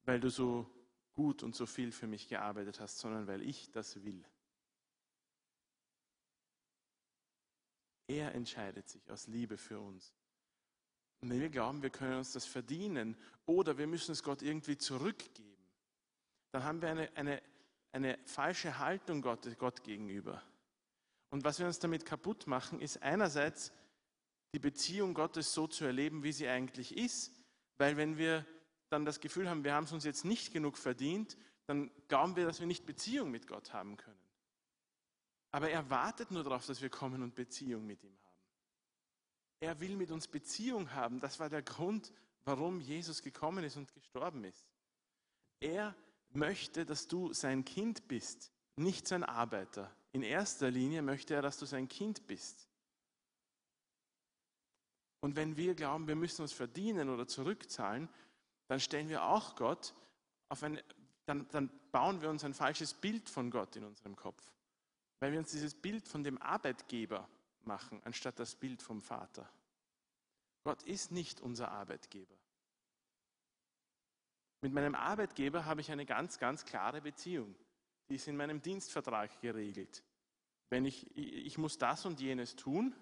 weil 0.04 0.20
du 0.20 0.30
so 0.30 0.70
gut 1.12 1.42
und 1.42 1.54
so 1.54 1.66
viel 1.66 1.92
für 1.92 2.06
mich 2.06 2.28
gearbeitet 2.28 2.80
hast, 2.80 2.98
sondern 2.98 3.26
weil 3.26 3.42
ich 3.42 3.70
das 3.72 4.02
will. 4.04 4.24
Er 8.06 8.34
entscheidet 8.34 8.88
sich 8.88 9.10
aus 9.10 9.26
Liebe 9.26 9.58
für 9.58 9.80
uns. 9.80 10.14
Und 11.20 11.28
wenn 11.28 11.40
wir 11.40 11.50
glauben, 11.50 11.82
wir 11.82 11.90
können 11.90 12.16
uns 12.16 12.32
das 12.32 12.46
verdienen 12.46 13.18
oder 13.44 13.76
wir 13.76 13.86
müssen 13.86 14.12
es 14.12 14.22
Gott 14.22 14.40
irgendwie 14.40 14.78
zurückgeben, 14.78 15.68
dann 16.52 16.64
haben 16.64 16.80
wir 16.80 16.88
eine, 16.88 17.14
eine, 17.16 17.42
eine 17.92 18.18
falsche 18.24 18.78
Haltung 18.78 19.20
Gott, 19.20 19.46
Gott 19.58 19.84
gegenüber. 19.84 20.42
Und 21.30 21.44
was 21.44 21.58
wir 21.58 21.66
uns 21.66 21.78
damit 21.78 22.04
kaputt 22.04 22.46
machen, 22.46 22.80
ist 22.80 23.02
einerseits 23.02 23.72
die 24.52 24.58
Beziehung 24.58 25.14
Gottes 25.14 25.52
so 25.52 25.66
zu 25.66 25.84
erleben, 25.84 26.22
wie 26.22 26.32
sie 26.32 26.48
eigentlich 26.48 26.96
ist, 26.96 27.32
weil 27.78 27.96
wenn 27.96 28.18
wir 28.18 28.44
dann 28.90 29.04
das 29.04 29.20
Gefühl 29.20 29.48
haben, 29.48 29.64
wir 29.64 29.74
haben 29.74 29.84
es 29.84 29.92
uns 29.92 30.04
jetzt 30.04 30.24
nicht 30.24 30.52
genug 30.52 30.76
verdient, 30.76 31.36
dann 31.66 31.90
glauben 32.08 32.34
wir, 32.34 32.44
dass 32.44 32.58
wir 32.58 32.66
nicht 32.66 32.84
Beziehung 32.84 33.30
mit 33.30 33.46
Gott 33.46 33.72
haben 33.72 33.96
können. 33.96 34.18
Aber 35.52 35.70
er 35.70 35.88
wartet 35.88 36.30
nur 36.30 36.42
darauf, 36.42 36.66
dass 36.66 36.82
wir 36.82 36.90
kommen 36.90 37.22
und 37.22 37.34
Beziehung 37.34 37.86
mit 37.86 38.02
ihm 38.02 38.16
haben. 38.24 38.30
Er 39.60 39.80
will 39.80 39.96
mit 39.96 40.10
uns 40.10 40.26
Beziehung 40.26 40.92
haben. 40.92 41.20
Das 41.20 41.38
war 41.38 41.48
der 41.48 41.62
Grund, 41.62 42.12
warum 42.44 42.80
Jesus 42.80 43.22
gekommen 43.22 43.62
ist 43.64 43.76
und 43.76 43.92
gestorben 43.92 44.44
ist. 44.44 44.66
Er 45.60 45.94
möchte, 46.30 46.86
dass 46.86 47.06
du 47.06 47.32
sein 47.32 47.64
Kind 47.64 48.08
bist, 48.08 48.50
nicht 48.76 49.06
sein 49.06 49.24
Arbeiter. 49.24 49.94
In 50.12 50.22
erster 50.22 50.70
Linie 50.70 51.02
möchte 51.02 51.34
er, 51.34 51.42
dass 51.42 51.58
du 51.58 51.66
sein 51.66 51.88
Kind 51.88 52.26
bist. 52.26 52.68
Und 55.20 55.36
wenn 55.36 55.56
wir 55.56 55.74
glauben, 55.74 56.08
wir 56.08 56.16
müssen 56.16 56.42
uns 56.42 56.52
verdienen 56.52 57.08
oder 57.10 57.28
zurückzahlen, 57.28 58.08
dann 58.68 58.80
stellen 58.80 59.08
wir 59.08 59.24
auch 59.24 59.54
Gott 59.54 59.94
auf 60.48 60.62
ein, 60.62 60.80
dann, 61.26 61.46
dann 61.50 61.70
bauen 61.92 62.22
wir 62.22 62.30
uns 62.30 62.44
ein 62.44 62.54
falsches 62.54 62.94
Bild 62.94 63.28
von 63.28 63.50
Gott 63.50 63.76
in 63.76 63.84
unserem 63.84 64.16
Kopf. 64.16 64.42
Weil 65.20 65.32
wir 65.32 65.38
uns 65.38 65.50
dieses 65.50 65.74
Bild 65.74 66.08
von 66.08 66.24
dem 66.24 66.40
Arbeitgeber 66.40 67.28
machen, 67.62 68.00
anstatt 68.04 68.38
das 68.38 68.54
Bild 68.54 68.82
vom 68.82 69.00
Vater. 69.00 69.48
Gott 70.64 70.82
ist 70.84 71.12
nicht 71.12 71.40
unser 71.40 71.70
Arbeitgeber. 71.70 72.34
Mit 74.62 74.72
meinem 74.72 74.94
Arbeitgeber 74.94 75.64
habe 75.64 75.80
ich 75.80 75.90
eine 75.90 76.06
ganz, 76.06 76.38
ganz 76.38 76.64
klare 76.64 77.00
Beziehung 77.00 77.54
die 78.10 78.16
ist 78.16 78.28
in 78.28 78.36
meinem 78.36 78.60
Dienstvertrag 78.60 79.40
geregelt. 79.40 80.02
Wenn 80.68 80.84
ich, 80.84 81.16
ich 81.16 81.56
muss 81.58 81.78
das 81.78 82.04
und 82.04 82.20
jenes 82.20 82.56
tun, 82.56 82.94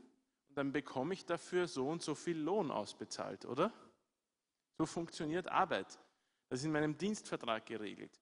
dann 0.55 0.71
bekomme 0.71 1.15
ich 1.15 1.25
dafür 1.25 1.67
so 1.67 1.89
und 1.89 2.03
so 2.03 2.15
viel 2.15 2.39
Lohn 2.39 2.71
ausbezahlt, 2.71 3.47
oder? 3.47 3.73
So 4.77 4.87
funktioniert 4.87 5.49
Arbeit. 5.49 5.99
Das 6.49 6.61
ist 6.61 6.67
in 6.67 6.73
meinem 6.73 6.97
Dienstvertrag 6.97 7.65
geregelt. 7.67 8.21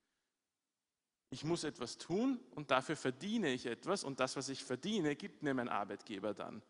Ich 1.30 1.44
muss 1.44 1.64
etwas 1.64 1.98
tun 1.98 2.40
und 2.54 2.70
dafür 2.70 2.96
verdiene 2.96 3.52
ich 3.52 3.66
etwas 3.66 4.04
und 4.04 4.20
das, 4.20 4.36
was 4.36 4.48
ich 4.48 4.64
verdiene, 4.64 5.16
gibt 5.16 5.42
mir 5.42 5.54
mein 5.54 5.68
Arbeitgeber 5.68 6.34
dann. 6.34 6.62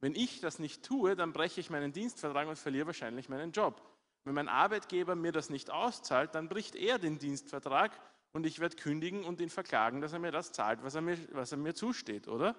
Wenn 0.00 0.14
ich 0.14 0.40
das 0.40 0.58
nicht 0.58 0.84
tue, 0.84 1.16
dann 1.16 1.32
breche 1.32 1.60
ich 1.60 1.70
meinen 1.70 1.92
Dienstvertrag 1.92 2.48
und 2.48 2.58
verliere 2.58 2.88
wahrscheinlich 2.88 3.30
meinen 3.30 3.52
Job. 3.52 3.82
Wenn 4.24 4.34
mein 4.34 4.48
Arbeitgeber 4.48 5.14
mir 5.14 5.32
das 5.32 5.48
nicht 5.48 5.70
auszahlt, 5.70 6.34
dann 6.34 6.48
bricht 6.48 6.74
er 6.74 6.98
den 6.98 7.18
Dienstvertrag 7.18 7.92
und 8.34 8.44
ich 8.44 8.58
werde 8.58 8.76
kündigen 8.76 9.24
und 9.24 9.40
ihn 9.40 9.48
verklagen, 9.48 10.00
dass 10.00 10.12
er 10.12 10.18
mir 10.18 10.32
das 10.32 10.52
zahlt, 10.52 10.82
was 10.82 10.96
er 10.96 11.00
mir, 11.00 11.16
was 11.34 11.52
er 11.52 11.58
mir 11.58 11.74
zusteht, 11.74 12.28
oder? 12.28 12.56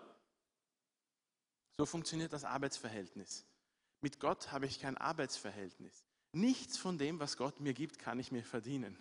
So 1.77 1.85
funktioniert 1.85 2.31
das 2.31 2.45
Arbeitsverhältnis. 2.45 3.45
Mit 4.01 4.19
Gott 4.19 4.51
habe 4.51 4.65
ich 4.65 4.79
kein 4.79 4.97
Arbeitsverhältnis. 4.97 6.05
Nichts 6.31 6.77
von 6.77 6.97
dem, 6.97 7.19
was 7.19 7.35
Gott 7.35 7.59
mir 7.59 7.73
gibt, 7.73 7.99
kann 7.99 8.19
ich 8.19 8.31
mir 8.31 8.43
verdienen. 8.43 8.97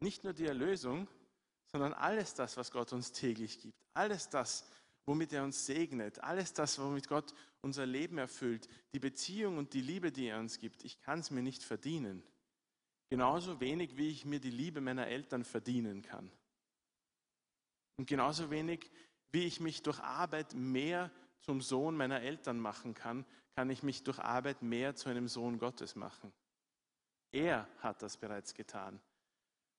Nicht 0.00 0.24
nur 0.24 0.32
die 0.32 0.46
Erlösung, 0.46 1.06
sondern 1.66 1.92
alles 1.92 2.32
das, 2.34 2.56
was 2.56 2.70
Gott 2.70 2.92
uns 2.94 3.12
täglich 3.12 3.60
gibt. 3.60 3.78
Alles 3.92 4.30
das, 4.30 4.66
womit 5.04 5.34
er 5.34 5.44
uns 5.44 5.66
segnet. 5.66 6.18
Alles 6.20 6.54
das, 6.54 6.78
womit 6.78 7.08
Gott 7.08 7.34
unser 7.60 7.84
Leben 7.84 8.16
erfüllt. 8.16 8.68
Die 8.94 9.00
Beziehung 9.00 9.58
und 9.58 9.74
die 9.74 9.82
Liebe, 9.82 10.10
die 10.12 10.28
er 10.28 10.38
uns 10.38 10.58
gibt. 10.58 10.84
Ich 10.84 10.98
kann 11.00 11.18
es 11.18 11.30
mir 11.30 11.42
nicht 11.42 11.62
verdienen. 11.62 12.22
Genauso 13.08 13.60
wenig, 13.60 13.96
wie 13.96 14.08
ich 14.08 14.24
mir 14.24 14.40
die 14.40 14.50
Liebe 14.50 14.80
meiner 14.80 15.06
Eltern 15.06 15.44
verdienen 15.44 16.02
kann. 16.02 16.30
Und 17.96 18.06
genauso 18.06 18.50
wenig, 18.50 18.90
wie 19.30 19.44
ich 19.44 19.60
mich 19.60 19.82
durch 19.82 20.00
Arbeit 20.00 20.54
mehr 20.54 21.10
zum 21.40 21.60
Sohn 21.60 21.96
meiner 21.96 22.20
Eltern 22.20 22.58
machen 22.58 22.94
kann, 22.94 23.24
kann 23.54 23.70
ich 23.70 23.82
mich 23.82 24.02
durch 24.02 24.18
Arbeit 24.18 24.62
mehr 24.62 24.96
zu 24.96 25.08
einem 25.08 25.28
Sohn 25.28 25.58
Gottes 25.58 25.94
machen. 25.94 26.32
Er 27.32 27.68
hat 27.78 28.02
das 28.02 28.16
bereits 28.16 28.54
getan. 28.54 29.00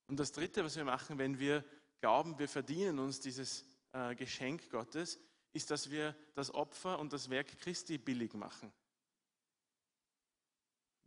Und 0.07 0.19
das 0.19 0.31
Dritte, 0.31 0.63
was 0.63 0.75
wir 0.75 0.85
machen, 0.85 1.17
wenn 1.17 1.37
wir 1.37 1.63
glauben, 1.99 2.39
wir 2.39 2.47
verdienen 2.47 2.99
uns 2.99 3.19
dieses 3.19 3.65
äh, 3.91 4.15
Geschenk 4.15 4.69
Gottes, 4.69 5.19
ist, 5.53 5.69
dass 5.69 5.91
wir 5.91 6.15
das 6.33 6.53
Opfer 6.53 6.99
und 6.99 7.13
das 7.13 7.29
Werk 7.29 7.59
Christi 7.59 7.97
billig 7.97 8.33
machen. 8.33 8.71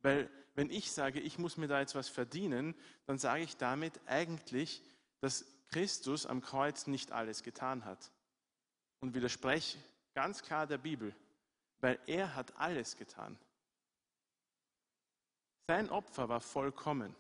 Weil 0.03 0.31
wenn 0.55 0.71
ich 0.71 0.93
sage, 0.93 1.21
ich 1.21 1.39
muss 1.39 1.57
mir 1.57 1.69
da 1.69 1.81
jetzt 1.81 1.95
was 1.95 2.09
verdienen, 2.09 2.75
dann 3.07 3.19
sage 3.19 3.43
ich 3.43 3.57
damit 3.57 4.01
eigentlich, 4.07 4.83
dass 5.21 5.45
Christus 5.69 6.27
am 6.27 6.41
Kreuz 6.41 6.87
nicht 6.87 7.13
alles 7.13 7.43
getan 7.43 7.85
hat. 7.85 8.11
Und 9.01 9.15
widerspreche 9.15 9.79
ganz 10.15 10.43
klar 10.43 10.67
der 10.67 10.79
Bibel, 10.79 11.15
weil 11.81 11.99
er 12.07 12.35
hat 12.35 12.57
alles 12.59 12.97
getan. 12.97 13.39
Sein 15.69 15.89
Opfer 15.89 16.29
war 16.29 16.41
vollkommen. 16.41 17.15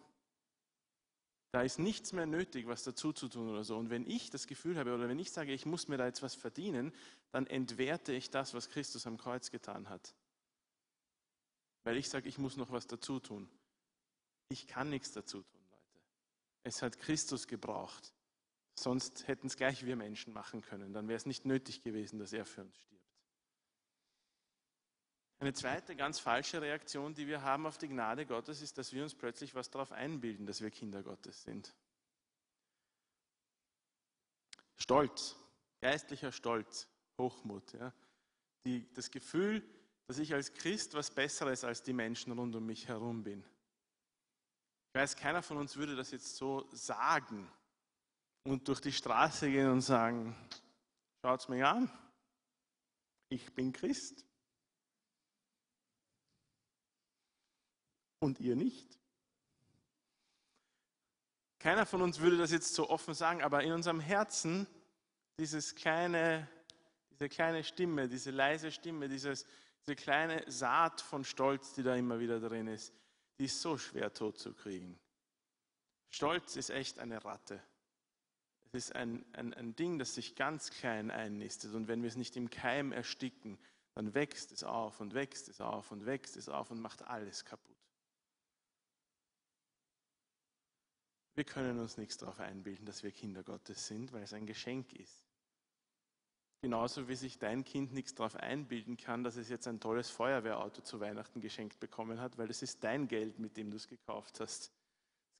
Da 1.53 1.62
ist 1.62 1.79
nichts 1.79 2.12
mehr 2.12 2.27
nötig, 2.27 2.66
was 2.66 2.85
dazu 2.85 3.12
zu 3.12 3.29
tun 3.29 3.49
oder 3.49 3.64
so. 3.64 3.77
Und 3.77 3.90
wenn 3.90 4.09
ich 4.09 4.31
das 4.31 4.47
Gefühl 4.47 4.79
habe 4.79 4.95
oder 4.95 5.09
wenn 5.09 5.19
ich 5.19 5.33
sage, 5.33 5.53
ich 5.53 5.66
muss 5.66 5.88
mir 5.88 5.97
da 5.97 6.07
jetzt 6.07 6.23
was 6.23 6.35
verdienen, 6.35 6.93
dann 7.33 7.47
entwerte 7.47 8.12
ich 8.12 8.31
das, 8.31 8.55
was 8.55 8.69
Christus 8.69 9.07
am 9.07 9.19
Kreuz 9.19 9.51
getan 9.51 9.88
hat. 9.88 10.14
Weil 11.85 11.97
ich 11.97 12.09
sage, 12.09 12.29
ich 12.29 12.38
muss 12.38 12.57
noch 12.57 12.71
was 12.71 12.87
dazu 12.87 13.21
tun. 13.21 13.49
Ich 14.49 14.66
kann 14.66 14.90
nichts 14.90 15.12
dazu 15.12 15.43
tun, 15.43 15.61
Leute. 15.71 16.01
Es 16.64 16.83
hat 16.83 16.99
Christus 16.99 17.47
gebraucht. 17.47 18.12
Sonst 18.79 19.29
hätten 19.29 19.47
es 19.47 19.57
gleich 19.57 19.85
wir 19.85 19.97
Menschen 19.97 20.33
machen 20.33 20.62
können. 20.62 20.93
Dann 20.93 21.09
wäre 21.09 21.16
es 21.16 21.27
nicht 21.27 21.45
nötig 21.45 21.83
gewesen, 21.83 22.19
dass 22.19 22.33
er 22.33 22.45
für 22.47 22.62
uns 22.62 22.77
stirbt. 22.77 22.90
Eine 25.38 25.55
zweite 25.55 25.97
ganz 25.97 26.19
falsche 26.19 26.61
Reaktion, 26.61 27.14
die 27.14 27.27
wir 27.27 27.43
haben 27.43 27.66
auf 27.66 27.79
die 27.79 27.88
Gnade 27.88 28.27
Gottes, 28.27 28.61
ist, 28.61 28.77
dass 28.77 28.93
wir 28.93 29.03
uns 29.03 29.14
plötzlich 29.14 29.55
was 29.55 29.71
darauf 29.71 29.93
einbilden, 29.93 30.45
dass 30.45 30.61
wir 30.61 30.71
Kinder 30.71 31.03
Gottes 31.03 31.43
sind. 31.45 31.75
Stolz, 34.77 35.37
geistlicher 35.81 36.33
Stolz, 36.33 36.88
Hochmut. 37.19 37.73
Ja. 37.73 37.95
Die, 38.64 38.93
das 38.93 39.11
Gefühl, 39.11 39.62
dass 40.11 40.18
ich 40.18 40.35
als 40.35 40.53
Christ 40.53 40.92
was 40.94 41.09
Besseres 41.09 41.62
als 41.62 41.85
die 41.85 41.92
Menschen 41.92 42.33
rund 42.33 42.57
um 42.57 42.66
mich 42.66 42.88
herum 42.88 43.23
bin. 43.23 43.44
Ich 44.88 45.01
weiß, 45.01 45.14
keiner 45.14 45.40
von 45.40 45.57
uns 45.57 45.77
würde 45.77 45.94
das 45.94 46.11
jetzt 46.11 46.35
so 46.35 46.68
sagen 46.73 47.49
und 48.42 48.66
durch 48.66 48.81
die 48.81 48.90
Straße 48.90 49.49
gehen 49.49 49.70
und 49.70 49.83
sagen, 49.83 50.35
schaut 51.23 51.38
es 51.38 51.49
mir 51.49 51.68
an, 51.68 51.88
ich 53.29 53.55
bin 53.55 53.73
Christ. 53.73 54.27
und 58.18 58.40
ihr 58.40 58.57
nicht. 58.57 58.99
Keiner 61.61 61.87
von 61.87 62.03
uns 62.03 62.18
würde 62.18 62.37
das 62.37 62.51
jetzt 62.51 62.75
so 62.75 62.90
offen 62.90 63.14
sagen, 63.14 63.42
aber 63.42 63.62
in 63.62 63.70
unserem 63.70 64.01
Herzen 64.01 64.66
dieses 65.38 65.77
kleine, 65.77 66.49
diese 67.12 67.29
kleine 67.29 67.62
Stimme, 67.62 68.09
diese 68.09 68.33
leise 68.33 68.73
Stimme, 68.73 69.09
dieses, 69.09 69.46
diese 69.87 69.97
kleine 69.97 70.51
Saat 70.51 71.01
von 71.01 71.25
Stolz, 71.25 71.75
die 71.75 71.83
da 71.83 71.95
immer 71.95 72.21
wieder 72.21 72.40
drin 72.40 72.66
ist, 72.66 72.93
die 73.38 73.47
ist 73.47 73.61
so 73.61 73.79
schwer 73.79 74.12
tot 74.12 74.38
zu 74.38 74.53
kriegen. 74.53 74.99
Stolz 76.11 76.57
ist 76.57 76.71
echt 76.71 76.99
eine 76.99 77.25
Ratte. 77.25 77.62
Es 78.73 78.75
ist 78.75 78.95
ein, 78.95 79.25
ein, 79.33 79.55
ein 79.55 79.75
Ding, 79.75 79.99
das 79.99 80.14
sich 80.14 80.37
ganz 80.37 80.71
klein 80.71 81.11
einnistet. 81.11 81.75
Und 81.75 81.88
wenn 81.88 82.03
wir 82.03 82.09
es 82.09 82.16
nicht 82.16 82.37
im 82.37 82.51
Keim 82.51 82.93
ersticken, 82.93 83.59
dann 83.95 84.14
wächst 84.14 84.53
es 84.53 84.62
auf 84.62 85.01
und 85.01 85.14
wächst 85.14 85.49
es 85.49 85.61
auf 85.61 85.90
und 85.90 86.07
wächst 86.07 86.37
es 86.37 86.49
auf 86.49 86.71
und 86.71 86.81
macht 86.81 87.03
alles 87.03 87.45
kaputt. 87.45 87.77
Wir 91.35 91.45
können 91.45 91.79
uns 91.79 91.97
nichts 91.97 92.19
darauf 92.19 92.38
einbilden, 92.40 92.85
dass 92.85 93.03
wir 93.03 93.12
Kinder 93.12 93.43
Gottes 93.43 93.87
sind, 93.87 94.12
weil 94.12 94.23
es 94.23 94.35
ein 94.35 94.47
Geschenk 94.47 94.93
ist. 94.93 95.30
Genauso 96.62 97.09
wie 97.09 97.14
sich 97.14 97.38
dein 97.38 97.64
Kind 97.64 97.94
nichts 97.94 98.14
darauf 98.14 98.37
einbilden 98.37 98.99
kann, 98.99 99.25
dass 99.25 99.37
es 99.37 99.49
jetzt 99.49 99.66
ein 99.66 99.81
tolles 99.81 100.11
Feuerwehrauto 100.11 100.83
zu 100.83 101.01
Weihnachten 101.01 101.40
geschenkt 101.40 101.81
bekommen 101.81 102.20
hat, 102.20 102.37
weil 102.37 102.51
es 102.51 102.61
ist 102.61 102.85
dein 102.85 103.09
Geld, 103.09 103.38
mit 103.38 103.57
dem 103.57 103.70
du 103.70 103.77
es 103.77 103.88
gekauft 103.88 104.40
hast. 104.40 104.66
Das 104.68 104.73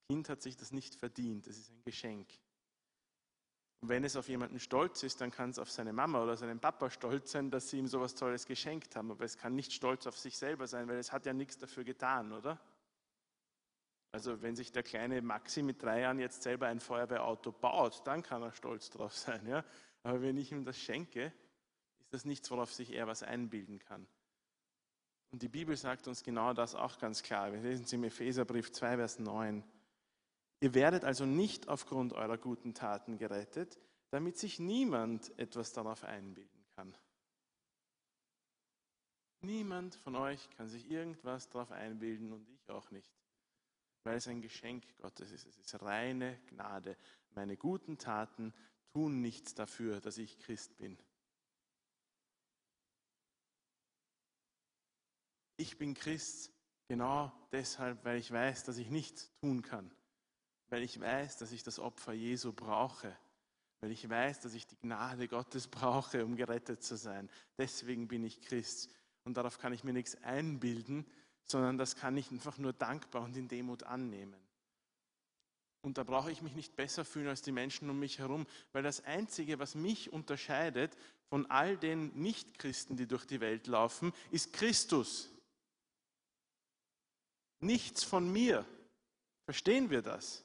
Kind 0.09 0.29
hat 0.31 0.41
sich 0.41 0.57
das 0.57 0.73
nicht 0.73 0.95
verdient, 0.95 1.47
es 1.47 1.59
ist 1.59 1.71
ein 1.71 1.83
Geschenk. 1.85 2.27
Und 3.83 3.89
wenn 3.89 4.05
es 4.05 4.17
auf 4.17 4.29
jemanden 4.29 4.61
stolz 4.61 5.03
ist, 5.03 5.21
dann 5.21 5.31
kann 5.31 5.51
es 5.51 5.59
auf 5.59 5.71
seine 5.71 5.93
Mama 5.93 6.23
oder 6.23 6.37
seinen 6.37 6.61
Papa 6.61 6.91
stolz 6.91 7.33
sein, 7.33 7.51
dass 7.51 7.69
sie 7.69 7.79
ihm 7.79 7.87
sowas 7.87 8.15
Tolles 8.15 8.47
geschenkt 8.47 8.95
haben. 8.95 9.11
Aber 9.11 9.25
es 9.25 9.39
kann 9.39 9.55
nicht 9.55 9.73
stolz 9.73 10.07
auf 10.07 10.19
sich 10.19 10.37
selber 10.37 10.67
sein, 10.67 10.89
weil 10.89 10.99
es 10.99 11.13
hat 11.13 11.25
ja 11.25 11.33
nichts 11.33 11.59
dafür 11.59 11.85
getan, 11.85 12.33
oder? 12.33 12.61
Also 14.13 14.43
wenn 14.43 14.57
sich 14.57 14.73
der 14.73 14.83
kleine 14.83 15.23
Maxi 15.23 15.63
mit 15.63 15.83
drei 15.83 16.01
Jahren 16.01 16.19
jetzt 16.19 16.43
selber 16.43 16.67
ein 16.67 16.81
Feuerwehrauto 16.81 17.53
baut, 17.53 18.07
dann 18.07 18.23
kann 18.23 18.43
er 18.43 18.53
stolz 18.53 18.91
drauf 18.91 19.17
sein. 19.17 19.47
Ja? 19.47 19.65
Aber 20.03 20.23
wenn 20.23 20.37
ich 20.37 20.53
ihm 20.53 20.65
das 20.65 20.79
schenke, 20.79 21.33
ist 22.01 22.13
das 22.13 22.25
nichts, 22.25 22.51
worauf 22.51 22.73
sich 22.73 22.93
er 22.93 23.07
was 23.07 23.23
einbilden 23.23 23.79
kann. 23.79 24.07
Und 25.31 25.43
die 25.43 25.49
Bibel 25.49 25.77
sagt 25.77 26.09
uns 26.09 26.23
genau 26.25 26.53
das 26.55 26.75
auch 26.75 26.99
ganz 26.99 27.23
klar. 27.23 27.53
Wir 27.53 27.61
lesen 27.61 27.85
es 27.85 27.93
im 27.93 28.05
Epheserbrief 28.05 28.73
2, 28.73 28.97
Vers 28.97 29.19
9. 29.19 29.63
Ihr 30.61 30.75
werdet 30.75 31.05
also 31.05 31.25
nicht 31.25 31.69
aufgrund 31.69 32.13
eurer 32.13 32.37
guten 32.37 32.75
Taten 32.75 33.17
gerettet, 33.17 33.79
damit 34.11 34.39
sich 34.39 34.59
niemand 34.59 35.39
etwas 35.39 35.73
darauf 35.73 36.05
einbilden 36.05 36.65
kann. 36.75 36.97
Niemand 39.43 39.95
von 39.95 40.17
euch 40.17 40.51
kann 40.51 40.69
sich 40.69 40.91
irgendwas 40.91 41.49
darauf 41.49 41.71
einbilden 41.71 42.33
und 42.33 42.49
ich 42.51 42.69
auch 42.69 42.91
nicht 42.91 43.11
weil 44.05 44.17
es 44.17 44.29
ein 44.29 44.41
Geschenk 44.41 44.85
Gottes 44.99 45.31
ist. 45.31 45.47
Es 45.47 45.59
ist 45.59 45.83
reine 45.83 46.39
Gnade. 46.49 46.97
Meine 47.35 47.57
guten 47.57 47.99
Taten 47.99 48.55
tun 48.93 49.21
nichts 49.21 49.55
dafür, 49.55 50.01
dass 50.01 50.19
ich 50.19 50.39
Christ 50.39 50.77
bin. 50.77 50.99
Ich 55.57 55.77
bin 55.77 55.95
Christ 55.95 56.51
genau 56.89 57.33
deshalb, 57.53 58.05
weil 58.05 58.19
ich 58.19 58.33
weiß, 58.33 58.65
dass 58.65 58.79
ich 58.79 58.91
nichts 58.91 59.31
tun 59.41 59.63
kann. 59.63 59.91
Weil 60.71 60.83
ich 60.83 60.99
weiß, 60.99 61.37
dass 61.39 61.53
ich 61.53 61.63
das 61.63 61.79
Opfer 61.79 62.13
Jesu 62.13 62.53
brauche. 62.53 63.17
Weil 63.81 63.91
ich 63.91 64.09
weiß, 64.09 64.41
dass 64.41 64.55
ich 64.55 64.67
die 64.67 64.77
Gnade 64.77 65.29
Gottes 65.29 65.69
brauche, 65.69 66.25
um 66.25 66.37
gerettet 66.37 66.83
zu 66.83 66.97
sein. 66.97 67.31
Deswegen 67.59 68.09
bin 68.09 68.25
ich 68.25 68.41
Christ. 68.41 68.91
Und 69.25 69.37
darauf 69.37 69.59
kann 69.59 69.73
ich 69.73 69.85
mir 69.85 69.93
nichts 69.93 70.17
einbilden, 70.23 71.05
sondern 71.45 71.77
das 71.77 71.97
kann 71.97 72.17
ich 72.17 72.31
einfach 72.31 72.59
nur 72.59 72.73
dankbar 72.73 73.23
und 73.23 73.37
in 73.37 73.49
Demut 73.49 73.83
annehmen. 73.83 74.50
Und 75.83 75.97
da 75.97 76.05
brauche 76.05 76.31
ich 76.31 76.43
mich 76.43 76.55
nicht 76.55 76.77
besser 76.77 77.05
fühlen 77.05 77.29
als 77.29 77.43
die 77.43 77.53
Menschen 77.53 77.89
um 77.89 77.99
mich 77.99 78.19
herum, 78.19 78.47
weil 78.73 78.83
das 78.83 79.05
Einzige, 79.05 79.59
was 79.59 79.75
mich 79.75 80.13
unterscheidet 80.13 80.97
von 81.29 81.47
all 81.51 81.77
den 81.77 82.15
Nichtchristen, 82.21 82.97
die 82.97 83.07
durch 83.07 83.25
die 83.25 83.41
Welt 83.41 83.67
laufen, 83.67 84.13
ist 84.31 84.53
Christus. 84.53 85.31
Nichts 87.61 88.05
von 88.05 88.31
mir. 88.31 88.67
Verstehen 89.47 89.91
wir 89.91 90.03
das? 90.03 90.45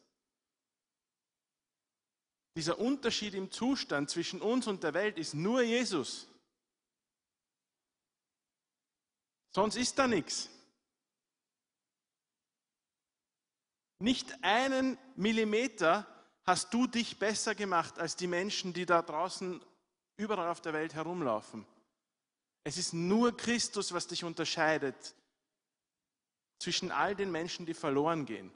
Dieser 2.56 2.80
Unterschied 2.80 3.34
im 3.34 3.52
Zustand 3.52 4.10
zwischen 4.10 4.42
uns 4.42 4.68
und 4.68 4.84
der 4.84 4.94
Welt 4.94 5.18
ist 5.18 5.34
nur 5.34 5.62
Jesus. 5.62 6.28
Sonst 9.54 9.76
ist 9.76 10.00
da 10.00 10.08
nichts. 10.08 10.50
Nicht 14.00 14.44
einen 14.44 14.98
Millimeter 15.16 16.06
hast 16.44 16.74
du 16.74 16.88
dich 16.88 17.18
besser 17.18 17.56
gemacht 17.56 17.98
als 18.00 18.16
die 18.16 18.28
Menschen, 18.28 18.74
die 18.74 18.86
da 18.86 19.02
draußen 19.02 19.62
überall 20.18 20.50
auf 20.50 20.62
der 20.62 20.74
Welt 20.74 20.94
herumlaufen. 20.94 21.66
Es 22.64 22.78
ist 22.78 22.94
nur 22.94 23.36
Christus, 23.36 23.94
was 23.94 24.08
dich 24.08 24.24
unterscheidet 24.24 25.16
zwischen 26.60 26.92
all 26.92 27.16
den 27.16 27.32
Menschen, 27.32 27.66
die 27.66 27.74
verloren 27.74 28.26
gehen. 28.26 28.52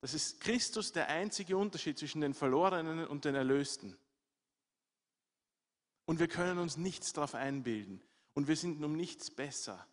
Das 0.00 0.14
ist 0.14 0.40
Christus 0.40 0.92
der 0.92 1.08
einzige 1.08 1.56
Unterschied 1.56 1.98
zwischen 1.98 2.20
den 2.20 2.34
Verlorenen 2.34 3.06
und 3.06 3.24
den 3.24 3.34
Erlösten. 3.34 3.96
Und 6.04 6.20
wir 6.20 6.28
können 6.28 6.58
uns 6.58 6.76
nichts 6.76 7.12
darauf 7.12 7.34
einbilden. 7.34 8.00
Und 8.34 8.48
wir 8.48 8.56
sind 8.56 8.82
um 8.84 8.94
nichts 8.94 9.30
besser. 9.30 9.86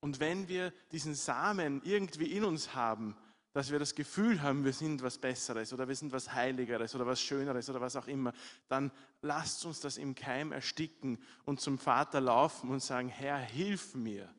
Und 0.00 0.20
wenn 0.20 0.48
wir 0.48 0.72
diesen 0.90 1.14
Samen 1.14 1.80
irgendwie 1.84 2.32
in 2.32 2.44
uns 2.44 2.74
haben, 2.74 3.16
dass 3.52 3.70
wir 3.70 3.78
das 3.78 3.94
Gefühl 3.94 4.42
haben, 4.42 4.64
wir 4.64 4.72
sind 4.72 5.02
was 5.02 5.18
Besseres 5.18 5.72
oder 5.72 5.86
wir 5.86 5.94
sind 5.94 6.12
was 6.12 6.32
Heiligeres 6.32 6.94
oder 6.94 7.06
was 7.06 7.20
Schöneres 7.20 7.68
oder 7.68 7.80
was 7.80 7.96
auch 7.96 8.06
immer, 8.06 8.32
dann 8.68 8.90
lasst 9.20 9.64
uns 9.66 9.80
das 9.80 9.98
im 9.98 10.14
Keim 10.14 10.52
ersticken 10.52 11.22
und 11.44 11.60
zum 11.60 11.78
Vater 11.78 12.20
laufen 12.20 12.70
und 12.70 12.80
sagen, 12.82 13.08
Herr, 13.08 13.38
hilf 13.38 13.94
mir, 13.94 14.32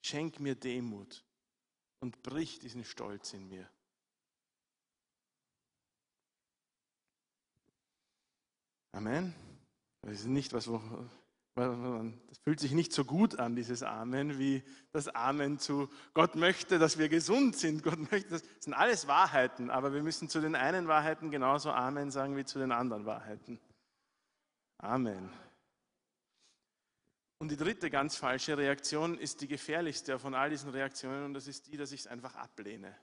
schenk 0.00 0.38
mir 0.38 0.54
Demut 0.54 1.24
und 2.00 2.22
brich 2.22 2.60
diesen 2.60 2.84
Stolz 2.84 3.32
in 3.32 3.48
mir. 3.48 3.68
Amen. 8.92 9.34
Das 10.02 10.20
ist 10.20 10.26
nicht 10.26 10.52
was, 10.52 10.68
wo, 10.68 10.80
das 11.54 12.38
fühlt 12.44 12.60
sich 12.60 12.72
nicht 12.72 12.92
so 12.94 13.04
gut 13.04 13.38
an, 13.38 13.54
dieses 13.54 13.82
Amen, 13.82 14.38
wie 14.38 14.62
das 14.92 15.08
Amen 15.08 15.58
zu 15.58 15.90
Gott 16.14 16.34
möchte, 16.34 16.78
dass 16.78 16.96
wir 16.96 17.10
gesund 17.10 17.56
sind. 17.56 17.82
Gott 17.82 18.10
möchte, 18.10 18.30
das 18.30 18.42
sind 18.60 18.72
alles 18.72 19.06
Wahrheiten, 19.06 19.70
aber 19.70 19.92
wir 19.92 20.02
müssen 20.02 20.30
zu 20.30 20.40
den 20.40 20.54
einen 20.54 20.88
Wahrheiten 20.88 21.30
genauso 21.30 21.70
Amen 21.70 22.10
sagen 22.10 22.36
wie 22.36 22.44
zu 22.44 22.58
den 22.58 22.72
anderen 22.72 23.04
Wahrheiten. 23.04 23.60
Amen. 24.78 25.30
Und 27.38 27.50
die 27.50 27.56
dritte 27.56 27.90
ganz 27.90 28.16
falsche 28.16 28.56
Reaktion 28.56 29.18
ist 29.18 29.40
die 29.42 29.48
gefährlichste 29.48 30.18
von 30.18 30.34
all 30.34 30.48
diesen 30.48 30.70
Reaktionen 30.70 31.24
und 31.24 31.34
das 31.34 31.48
ist 31.48 31.66
die, 31.66 31.76
dass 31.76 31.92
ich 31.92 32.00
es 32.00 32.06
einfach 32.06 32.34
ablehne. 32.36 32.96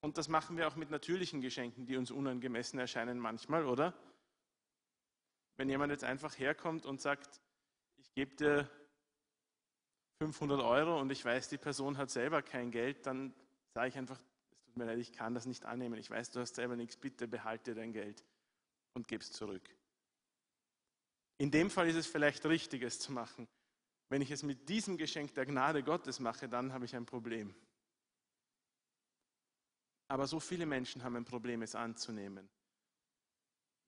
Und 0.00 0.18
das 0.18 0.28
machen 0.28 0.56
wir 0.56 0.66
auch 0.66 0.76
mit 0.76 0.90
natürlichen 0.90 1.40
Geschenken, 1.40 1.86
die 1.86 1.96
uns 1.96 2.10
unangemessen 2.10 2.78
erscheinen 2.78 3.18
manchmal, 3.18 3.64
oder? 3.66 3.94
Wenn 5.56 5.68
jemand 5.68 5.90
jetzt 5.90 6.04
einfach 6.04 6.38
herkommt 6.38 6.86
und 6.86 7.00
sagt, 7.00 7.40
ich 7.96 8.12
gebe 8.14 8.34
dir 8.36 8.70
500 10.22 10.60
Euro 10.60 11.00
und 11.00 11.10
ich 11.10 11.24
weiß, 11.24 11.48
die 11.48 11.58
Person 11.58 11.98
hat 11.98 12.10
selber 12.10 12.42
kein 12.42 12.70
Geld, 12.70 13.06
dann 13.06 13.34
sage 13.74 13.88
ich 13.88 13.98
einfach, 13.98 14.18
es 14.50 14.62
tut 14.64 14.76
mir 14.76 14.86
leid, 14.86 14.98
ich 14.98 15.12
kann 15.12 15.34
das 15.34 15.46
nicht 15.46 15.64
annehmen. 15.64 15.98
Ich 15.98 16.10
weiß, 16.10 16.30
du 16.30 16.40
hast 16.40 16.54
selber 16.54 16.76
nichts, 16.76 16.96
bitte 16.96 17.28
behalte 17.28 17.74
dein 17.74 17.92
Geld 17.92 18.24
und 18.94 19.08
gib 19.08 19.20
es 19.20 19.32
zurück. 19.32 19.68
In 21.38 21.50
dem 21.50 21.70
Fall 21.70 21.88
ist 21.88 21.96
es 21.96 22.06
vielleicht 22.06 22.46
richtig, 22.46 22.82
es 22.82 22.98
zu 22.98 23.12
machen. 23.12 23.46
Wenn 24.08 24.22
ich 24.22 24.30
es 24.30 24.42
mit 24.42 24.68
diesem 24.68 24.96
Geschenk 24.96 25.34
der 25.34 25.46
Gnade 25.46 25.82
Gottes 25.82 26.20
mache, 26.20 26.48
dann 26.48 26.72
habe 26.72 26.84
ich 26.84 26.94
ein 26.96 27.04
Problem. 27.04 27.54
Aber 30.08 30.26
so 30.26 30.38
viele 30.40 30.64
Menschen 30.64 31.02
haben 31.02 31.16
ein 31.16 31.24
Problem, 31.24 31.62
es 31.62 31.74
anzunehmen, 31.74 32.48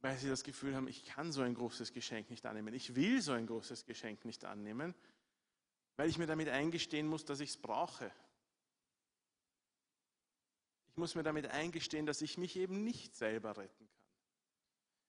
weil 0.00 0.16
sie 0.16 0.28
das 0.28 0.44
Gefühl 0.44 0.76
haben, 0.76 0.88
ich 0.88 1.04
kann 1.04 1.32
so 1.32 1.42
ein 1.42 1.54
großes 1.54 1.92
Geschenk 1.92 2.30
nicht 2.30 2.46
annehmen. 2.46 2.74
Ich 2.74 2.94
will 2.94 3.20
so 3.20 3.32
ein 3.32 3.46
großes 3.46 3.84
Geschenk 3.84 4.24
nicht 4.24 4.44
annehmen, 4.44 4.94
weil 5.96 6.08
ich 6.08 6.18
mir 6.18 6.26
damit 6.26 6.48
eingestehen 6.48 7.06
muss, 7.06 7.24
dass 7.24 7.40
ich 7.40 7.50
es 7.50 7.56
brauche. 7.56 8.12
Ich 10.90 10.96
muss 10.96 11.14
mir 11.14 11.22
damit 11.22 11.46
eingestehen, 11.46 12.06
dass 12.06 12.22
ich 12.22 12.38
mich 12.38 12.56
eben 12.56 12.84
nicht 12.84 13.16
selber 13.16 13.56
retten 13.56 13.88
kann. 13.88 13.98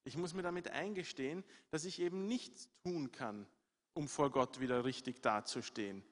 Ich 0.05 0.17
muss 0.17 0.33
mir 0.33 0.41
damit 0.41 0.69
eingestehen, 0.69 1.43
dass 1.69 1.85
ich 1.85 1.99
eben 1.99 2.25
nichts 2.25 2.69
tun 2.83 3.11
kann, 3.11 3.45
um 3.93 4.07
vor 4.07 4.31
Gott 4.31 4.59
wieder 4.59 4.85
richtig 4.85 5.21
dazustehen. 5.21 6.03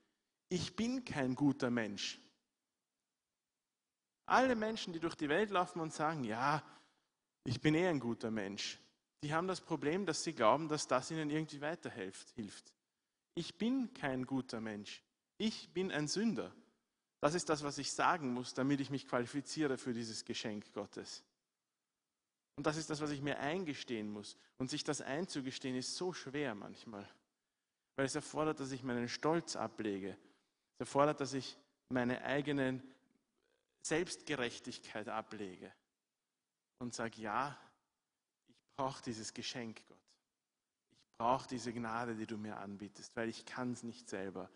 Ich 0.50 0.76
bin 0.76 1.04
kein 1.04 1.36
guter 1.36 1.72
Mensch. 1.72 2.20
Alle 4.26 4.56
Menschen, 4.56 4.94
die 4.94 5.00
durch 5.00 5.16
die 5.16 5.30
Welt 5.30 5.50
laufen 5.50 5.80
und 5.80 5.94
sagen, 5.94 6.24
ja, 6.26 6.62
ich 7.48 7.62
bin 7.62 7.76
eh 7.76 7.88
ein 7.88 8.02
guter 8.02 8.30
Mensch, 8.30 8.78
die 9.24 9.34
haben 9.34 9.48
das 9.48 9.62
Problem, 9.62 10.06
dass 10.06 10.22
sie 10.22 10.34
glauben, 10.34 10.68
dass 10.68 10.86
das 10.86 11.10
ihnen 11.12 11.30
irgendwie 11.30 11.62
weiterhilft. 11.62 12.36
Ich 13.36 13.58
bin 13.58 13.94
kein 13.94 14.26
guter 14.26 14.60
Mensch. 14.60 15.02
Ich 15.38 15.70
bin 15.70 15.90
ein 15.92 16.10
Sünder. 16.10 16.54
Das 17.22 17.36
ist 17.36 17.48
das, 17.48 17.64
was 17.64 17.78
ich 17.78 17.94
sagen 17.94 18.34
muss, 18.34 18.54
damit 18.54 18.82
ich 18.82 18.90
mich 18.90 19.08
qualifiziere 19.08 19.78
für 19.78 19.94
dieses 19.94 20.26
Geschenk 20.26 20.74
Gottes. 20.74 21.24
Und 22.58 22.68
das 22.68 22.76
ist 22.76 22.90
das, 22.90 23.00
was 23.00 23.12
ich 23.12 23.22
mir 23.22 23.40
eingestehen 23.40 24.12
muss. 24.12 24.36
Und 24.58 24.70
sich 24.70 24.84
das 24.84 25.00
einzugestehen, 25.00 25.76
ist 25.78 25.96
so 25.96 26.12
schwer 26.12 26.54
manchmal. 26.54 27.08
Weil 27.96 28.08
es 28.08 28.16
erfordert, 28.16 28.60
dass 28.60 28.72
ich 28.72 28.84
meinen 28.84 29.08
Stolz 29.08 29.56
ablege. 29.56 30.18
Es 30.74 30.82
erfordert, 30.82 31.22
dass 31.22 31.34
ich 31.34 31.58
meine 31.90 32.24
eigenen 32.24 32.84
Selbstgerechtigkeit 33.84 35.08
ablege 35.08 35.72
und 36.80 36.94
sage, 36.94 37.22
ja, 37.22 37.58
ich 38.48 38.56
brauche 38.76 39.02
dieses 39.04 39.34
Geschenk, 39.34 39.86
Gott. 39.88 39.98
Ich 40.92 41.18
brauche 41.18 41.48
diese 41.48 41.74
Gnade, 41.74 42.16
die 42.16 42.28
du 42.28 42.38
mir 42.38 42.58
anbietest, 42.58 43.16
weil 43.16 43.30
ich 43.30 43.46
kann 43.46 43.74
es 43.74 43.84
nicht 43.84 44.08
selber. 44.08 44.50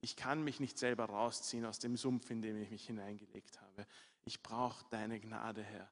Ich 0.00 0.16
kann 0.16 0.42
mich 0.42 0.60
nicht 0.60 0.78
selber 0.78 1.06
rausziehen 1.06 1.64
aus 1.64 1.78
dem 1.78 1.96
Sumpf, 1.96 2.30
in 2.30 2.42
dem 2.42 2.60
ich 2.60 2.70
mich 2.70 2.86
hineingelegt 2.86 3.60
habe. 3.60 3.86
Ich 4.24 4.42
brauche 4.42 4.84
deine 4.90 5.20
Gnade, 5.20 5.62
Herr. 5.62 5.90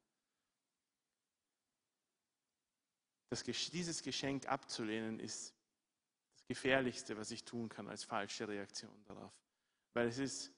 Das, 3.31 3.43
dieses 3.43 4.03
Geschenk 4.03 4.47
abzulehnen 4.49 5.21
ist 5.21 5.55
das 6.35 6.47
Gefährlichste, 6.47 7.17
was 7.17 7.31
ich 7.31 7.45
tun 7.45 7.69
kann 7.69 7.89
als 7.89 8.05
falsche 8.05 8.49
Reaktion 8.49 9.05
darauf. 9.05 9.33
Weil 9.95 10.09
es 10.09 10.19
ist 10.19 10.53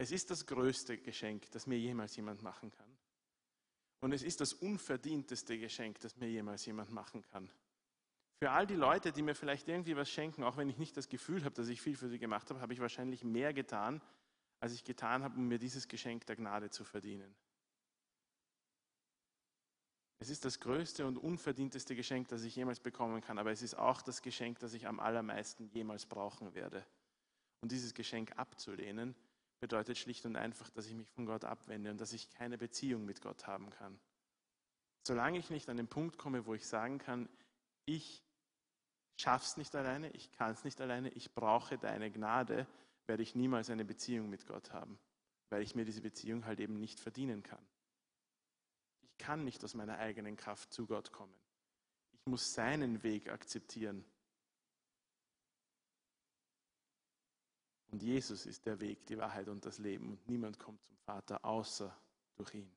es 0.00 0.12
ist 0.12 0.30
das 0.30 0.46
größte 0.46 0.96
Geschenk, 0.96 1.50
das 1.50 1.66
mir 1.66 1.78
jemals 1.78 2.16
jemand 2.16 2.42
machen 2.42 2.70
kann. 2.70 2.96
Und 4.00 4.12
es 4.12 4.22
ist 4.22 4.40
das 4.40 4.52
unverdienteste 4.54 5.58
Geschenk, 5.58 6.00
das 6.00 6.16
mir 6.16 6.28
jemals 6.28 6.64
jemand 6.64 6.90
machen 6.90 7.22
kann. 7.22 7.50
Für 8.42 8.50
all 8.52 8.66
die 8.66 8.74
Leute, 8.74 9.12
die 9.12 9.22
mir 9.22 9.34
vielleicht 9.34 9.68
irgendwie 9.68 9.96
was 9.96 10.10
schenken, 10.10 10.42
auch 10.42 10.56
wenn 10.56 10.70
ich 10.70 10.78
nicht 10.78 10.96
das 10.96 11.08
Gefühl 11.08 11.44
habe, 11.44 11.54
dass 11.54 11.68
ich 11.68 11.82
viel 11.82 11.96
für 11.96 12.08
sie 12.08 12.18
gemacht 12.18 12.48
habe, 12.48 12.60
habe 12.60 12.72
ich 12.72 12.80
wahrscheinlich 12.80 13.22
mehr 13.22 13.52
getan, 13.52 14.00
als 14.60 14.72
ich 14.72 14.84
getan 14.84 15.22
habe, 15.22 15.36
um 15.36 15.46
mir 15.46 15.58
dieses 15.58 15.88
Geschenk 15.88 16.24
der 16.24 16.36
Gnade 16.36 16.70
zu 16.70 16.84
verdienen. 16.84 17.34
Es 20.20 20.28
ist 20.28 20.44
das 20.44 20.60
größte 20.60 21.06
und 21.06 21.16
unverdienteste 21.16 21.94
Geschenk, 21.94 22.28
das 22.28 22.42
ich 22.42 22.56
jemals 22.56 22.80
bekommen 22.80 23.22
kann, 23.22 23.38
aber 23.38 23.52
es 23.52 23.62
ist 23.62 23.74
auch 23.74 24.02
das 24.02 24.20
Geschenk, 24.20 24.58
das 24.58 24.74
ich 24.74 24.86
am 24.86 25.00
allermeisten 25.00 25.66
jemals 25.68 26.06
brauchen 26.06 26.54
werde. 26.54 26.86
Und 27.62 27.72
dieses 27.72 27.94
Geschenk 27.94 28.38
abzulehnen, 28.38 29.14
bedeutet 29.60 29.98
schlicht 29.98 30.26
und 30.26 30.36
einfach, 30.36 30.70
dass 30.70 30.86
ich 30.86 30.94
mich 30.94 31.08
von 31.10 31.26
Gott 31.26 31.44
abwende 31.44 31.90
und 31.90 32.00
dass 32.00 32.12
ich 32.12 32.30
keine 32.30 32.58
Beziehung 32.58 33.04
mit 33.04 33.20
Gott 33.20 33.46
haben 33.46 33.70
kann. 33.70 34.00
Solange 35.06 35.38
ich 35.38 35.50
nicht 35.50 35.68
an 35.68 35.76
den 35.76 35.88
Punkt 35.88 36.18
komme, 36.18 36.46
wo 36.46 36.54
ich 36.54 36.66
sagen 36.66 36.98
kann, 36.98 37.28
ich 37.84 38.22
schaff's 39.16 39.56
nicht 39.56 39.74
alleine, 39.74 40.10
ich 40.10 40.32
kann 40.32 40.52
es 40.52 40.64
nicht 40.64 40.80
alleine, 40.80 41.10
ich 41.10 41.34
brauche 41.34 41.78
deine 41.78 42.10
Gnade, 42.10 42.66
werde 43.06 43.22
ich 43.22 43.34
niemals 43.34 43.70
eine 43.70 43.84
Beziehung 43.84 44.30
mit 44.30 44.46
Gott 44.46 44.72
haben, 44.72 44.98
weil 45.50 45.62
ich 45.62 45.74
mir 45.74 45.84
diese 45.84 46.00
Beziehung 46.00 46.46
halt 46.46 46.60
eben 46.60 46.78
nicht 46.78 47.00
verdienen 47.00 47.42
kann. 47.42 47.64
Ich 49.02 49.18
kann 49.18 49.44
nicht 49.44 49.62
aus 49.64 49.74
meiner 49.74 49.98
eigenen 49.98 50.36
Kraft 50.36 50.72
zu 50.72 50.86
Gott 50.86 51.12
kommen. 51.12 51.34
Ich 52.12 52.26
muss 52.26 52.54
seinen 52.54 53.02
Weg 53.02 53.28
akzeptieren 53.28 54.04
Und 57.90 58.02
Jesus 58.02 58.46
ist 58.46 58.66
der 58.66 58.80
Weg, 58.80 59.06
die 59.06 59.18
Wahrheit 59.18 59.48
und 59.48 59.64
das 59.66 59.78
Leben. 59.78 60.10
Und 60.10 60.28
niemand 60.28 60.58
kommt 60.58 60.82
zum 60.84 60.96
Vater 61.04 61.44
außer 61.44 61.94
durch 62.36 62.54
ihn. 62.54 62.70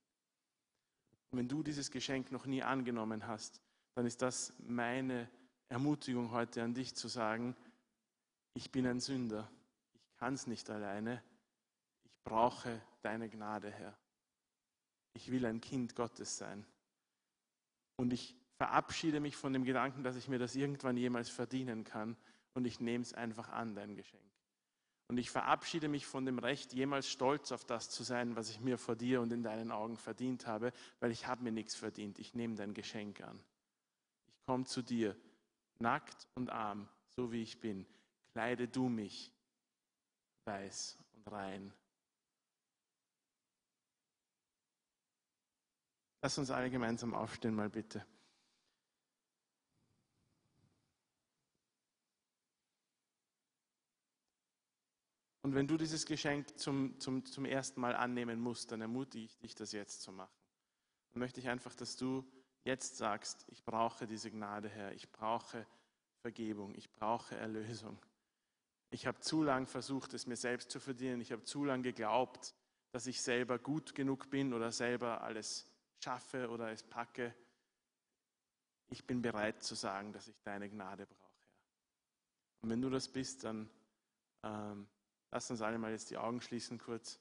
Und 1.31 1.39
wenn 1.39 1.47
du 1.47 1.63
dieses 1.63 1.91
Geschenk 1.91 2.31
noch 2.31 2.45
nie 2.45 2.63
angenommen 2.63 3.27
hast, 3.27 3.61
dann 3.95 4.05
ist 4.05 4.21
das 4.21 4.53
meine 4.59 5.29
Ermutigung 5.69 6.31
heute 6.31 6.63
an 6.63 6.73
dich 6.73 6.95
zu 6.95 7.07
sagen, 7.07 7.55
ich 8.55 8.71
bin 8.71 8.85
ein 8.85 8.99
Sünder, 8.99 9.49
ich 9.93 10.15
kann 10.17 10.33
es 10.33 10.47
nicht 10.47 10.69
alleine, 10.69 11.23
ich 12.03 12.11
brauche 12.23 12.81
deine 13.01 13.29
Gnade, 13.29 13.71
Herr. 13.71 13.97
Ich 15.13 15.31
will 15.31 15.45
ein 15.45 15.61
Kind 15.61 15.95
Gottes 15.95 16.37
sein. 16.37 16.65
Und 17.97 18.13
ich 18.13 18.35
verabschiede 18.57 19.19
mich 19.19 19.35
von 19.35 19.53
dem 19.53 19.63
Gedanken, 19.63 20.03
dass 20.03 20.15
ich 20.15 20.27
mir 20.27 20.39
das 20.39 20.55
irgendwann 20.55 20.97
jemals 20.97 21.29
verdienen 21.29 21.83
kann 21.83 22.15
und 22.53 22.65
ich 22.65 22.79
nehme 22.79 23.01
es 23.03 23.13
einfach 23.13 23.49
an, 23.49 23.75
dein 23.75 23.95
Geschenk. 23.95 24.32
Und 25.07 25.17
ich 25.17 25.29
verabschiede 25.29 25.87
mich 25.87 26.05
von 26.05 26.25
dem 26.25 26.39
Recht, 26.39 26.73
jemals 26.73 27.07
stolz 27.09 27.51
auf 27.51 27.65
das 27.65 27.89
zu 27.89 28.03
sein, 28.03 28.35
was 28.35 28.49
ich 28.49 28.61
mir 28.61 28.77
vor 28.77 28.95
dir 28.95 29.21
und 29.21 29.31
in 29.33 29.43
deinen 29.43 29.71
Augen 29.71 29.97
verdient 29.97 30.47
habe, 30.47 30.71
weil 30.99 31.11
ich 31.11 31.27
habe 31.27 31.43
mir 31.43 31.51
nichts 31.51 31.75
verdient. 31.75 32.19
Ich 32.19 32.33
nehme 32.33 32.55
dein 32.55 32.73
Geschenk 32.73 33.21
an. 33.21 33.39
Ich 34.27 34.45
komme 34.45 34.65
zu 34.65 34.81
dir, 34.81 35.15
nackt 35.79 36.27
und 36.35 36.49
arm, 36.49 36.87
so 37.09 37.31
wie 37.31 37.43
ich 37.43 37.59
bin. 37.59 37.85
Kleide 38.33 38.67
du 38.67 38.89
mich 38.89 39.31
weiß 40.45 40.97
und 41.13 41.31
rein. 41.31 41.73
Lass 46.21 46.37
uns 46.37 46.49
alle 46.49 46.69
gemeinsam 46.69 47.13
aufstehen, 47.13 47.53
mal 47.53 47.69
bitte. 47.69 48.05
Und 55.43 55.55
wenn 55.55 55.67
du 55.67 55.77
dieses 55.77 56.05
Geschenk 56.05 56.57
zum, 56.57 56.97
zum, 56.99 57.25
zum 57.25 57.43
ersten 57.43 57.81
Mal 57.81 57.95
annehmen 57.95 58.39
musst, 58.39 58.71
dann 58.71 58.79
ermutige 58.79 59.25
ich 59.25 59.37
dich, 59.37 59.55
das 59.55 59.73
jetzt 59.73 60.01
zu 60.01 60.13
machen. 60.13 60.33
Dann 61.11 61.19
möchte 61.19 61.41
ich 61.41 61.49
einfach, 61.49 61.75
dass 61.75 61.97
du 61.97 62.25
jetzt 62.63 62.95
sagst, 62.95 63.45
ich 63.49 63.63
brauche 63.65 64.07
diese 64.07 64.31
Gnade, 64.31 64.69
Herr, 64.69 64.93
ich 64.93 65.11
brauche 65.11 65.67
Vergebung, 66.21 66.73
ich 66.75 66.89
brauche 66.89 67.35
Erlösung. 67.35 67.99
Ich 68.89 69.05
habe 69.05 69.19
zu 69.19 69.43
lang 69.43 69.67
versucht, 69.67 70.13
es 70.13 70.27
mir 70.27 70.37
selbst 70.37 70.71
zu 70.71 70.79
verdienen. 70.79 71.19
Ich 71.19 71.33
habe 71.33 71.43
zu 71.43 71.65
lang 71.65 71.83
geglaubt, 71.83 72.55
dass 72.91 73.05
ich 73.05 73.21
selber 73.21 73.59
gut 73.59 73.95
genug 73.95 74.29
bin 74.29 74.53
oder 74.53 74.71
selber 74.71 75.21
alles 75.21 75.65
schaffe 76.01 76.49
oder 76.49 76.71
es 76.71 76.83
packe. 76.83 77.35
Ich 78.89 79.05
bin 79.05 79.21
bereit 79.21 79.61
zu 79.61 79.75
sagen, 79.75 80.13
dass 80.13 80.29
ich 80.29 80.39
deine 80.43 80.69
Gnade 80.69 81.05
brauche. 81.05 81.41
Herr. 81.41 82.61
Und 82.61 82.69
wenn 82.69 82.81
du 82.81 82.89
das 82.89 83.09
bist, 83.09 83.43
dann 83.43 83.69
ähm, 84.43 84.87
Lass 85.33 85.49
uns 85.49 85.63
alle 85.63 85.79
mal 85.79 85.89
jetzt 85.89 86.11
die 86.11 86.17
Augen 86.19 86.41
schließen 86.41 86.77
kurz. 86.77 87.19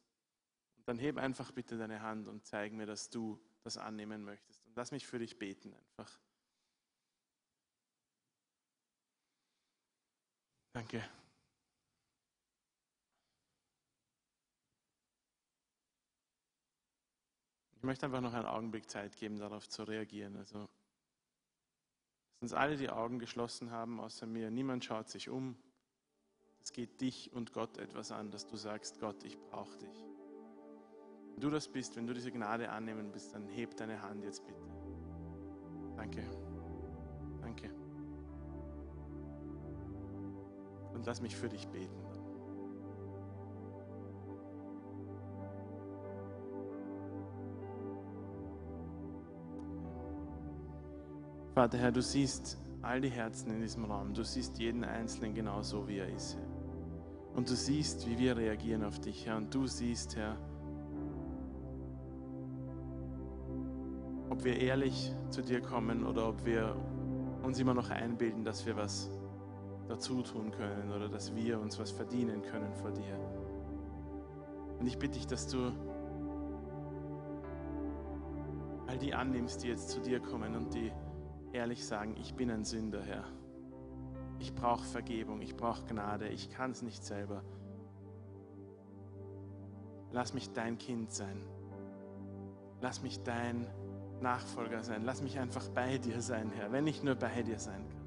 Und 0.76 0.86
dann 0.86 0.98
heb 0.98 1.16
einfach 1.16 1.50
bitte 1.50 1.78
deine 1.78 2.02
Hand 2.02 2.28
und 2.28 2.44
zeig 2.44 2.74
mir, 2.74 2.84
dass 2.84 3.08
du 3.08 3.42
das 3.62 3.78
annehmen 3.78 4.22
möchtest. 4.22 4.66
Und 4.66 4.76
lass 4.76 4.92
mich 4.92 5.06
für 5.06 5.18
dich 5.18 5.38
beten 5.38 5.72
einfach. 5.72 6.20
Danke. 10.74 11.02
Ich 17.76 17.82
möchte 17.82 18.04
einfach 18.04 18.20
noch 18.20 18.34
einen 18.34 18.44
Augenblick 18.44 18.90
Zeit 18.90 19.16
geben, 19.16 19.38
darauf 19.38 19.70
zu 19.70 19.84
reagieren. 19.84 20.36
Also, 20.36 20.68
dass 22.28 22.42
uns 22.42 22.52
alle 22.52 22.76
die 22.76 22.90
Augen 22.90 23.18
geschlossen 23.18 23.70
haben, 23.70 24.00
außer 24.00 24.26
mir. 24.26 24.50
Niemand 24.50 24.84
schaut 24.84 25.08
sich 25.08 25.30
um. 25.30 25.56
Es 26.64 26.72
geht 26.72 27.00
dich 27.00 27.32
und 27.32 27.52
Gott 27.52 27.76
etwas 27.78 28.12
an, 28.12 28.30
dass 28.30 28.46
du 28.46 28.56
sagst, 28.56 29.00
Gott, 29.00 29.24
ich 29.24 29.36
brauche 29.50 29.76
dich. 29.78 30.06
Wenn 31.32 31.40
du 31.40 31.50
das 31.50 31.66
bist, 31.66 31.96
wenn 31.96 32.06
du 32.06 32.14
diese 32.14 32.30
Gnade 32.30 32.70
annehmen 32.70 33.10
bist, 33.10 33.34
dann 33.34 33.48
heb 33.48 33.76
deine 33.76 34.00
Hand 34.00 34.22
jetzt 34.22 34.46
bitte. 34.46 34.62
Danke. 35.96 36.22
Danke. 37.40 37.70
Und 40.94 41.04
lass 41.04 41.20
mich 41.20 41.34
für 41.34 41.48
dich 41.48 41.66
beten. 41.68 42.00
Vater 51.54 51.76
Herr, 51.78 51.92
du 51.92 52.00
siehst 52.00 52.56
all 52.82 53.00
die 53.00 53.10
Herzen 53.10 53.50
in 53.50 53.60
diesem 53.60 53.84
Raum. 53.84 54.14
Du 54.14 54.22
siehst 54.22 54.58
jeden 54.58 54.84
Einzelnen 54.84 55.34
genauso, 55.34 55.86
wie 55.88 55.98
er 55.98 56.08
ist. 56.08 56.36
Herr. 56.36 56.51
Und 57.34 57.48
du 57.48 57.54
siehst, 57.54 58.06
wie 58.08 58.18
wir 58.18 58.36
reagieren 58.36 58.84
auf 58.84 58.98
dich, 58.98 59.26
Herr. 59.26 59.36
Und 59.36 59.54
du 59.54 59.66
siehst, 59.66 60.16
Herr, 60.16 60.36
ob 64.28 64.44
wir 64.44 64.58
ehrlich 64.58 65.12
zu 65.30 65.42
dir 65.42 65.60
kommen 65.60 66.04
oder 66.04 66.28
ob 66.28 66.44
wir 66.44 66.76
uns 67.42 67.58
immer 67.58 67.74
noch 67.74 67.90
einbilden, 67.90 68.44
dass 68.44 68.66
wir 68.66 68.76
was 68.76 69.10
dazu 69.88 70.22
tun 70.22 70.50
können 70.50 70.92
oder 70.92 71.08
dass 71.08 71.34
wir 71.34 71.60
uns 71.60 71.78
was 71.78 71.90
verdienen 71.90 72.42
können 72.42 72.72
vor 72.74 72.90
dir. 72.92 73.18
Und 74.78 74.86
ich 74.86 74.98
bitte 74.98 75.18
dich, 75.18 75.26
dass 75.26 75.46
du 75.48 75.72
all 78.86 78.98
die 78.98 79.14
annimmst, 79.14 79.62
die 79.62 79.68
jetzt 79.68 79.90
zu 79.90 80.00
dir 80.00 80.20
kommen 80.20 80.54
und 80.54 80.74
die 80.74 80.92
ehrlich 81.52 81.84
sagen, 81.84 82.16
ich 82.20 82.34
bin 82.34 82.50
ein 82.50 82.64
Sünder, 82.64 83.02
Herr. 83.02 83.24
Ich 84.42 84.52
brauche 84.56 84.84
Vergebung, 84.84 85.40
ich 85.40 85.56
brauche 85.56 85.84
Gnade, 85.84 86.26
ich 86.26 86.50
kann 86.50 86.72
es 86.72 86.82
nicht 86.82 87.04
selber. 87.04 87.44
Lass 90.10 90.34
mich 90.34 90.52
dein 90.52 90.78
Kind 90.78 91.12
sein. 91.12 91.40
Lass 92.80 93.02
mich 93.02 93.22
dein 93.22 93.68
Nachfolger 94.20 94.82
sein. 94.82 95.04
Lass 95.04 95.22
mich 95.22 95.38
einfach 95.38 95.68
bei 95.68 95.98
dir 95.98 96.20
sein, 96.20 96.50
Herr, 96.56 96.72
wenn 96.72 96.88
ich 96.88 97.04
nur 97.04 97.14
bei 97.14 97.42
dir 97.42 97.60
sein 97.60 97.88
kann. 97.88 98.02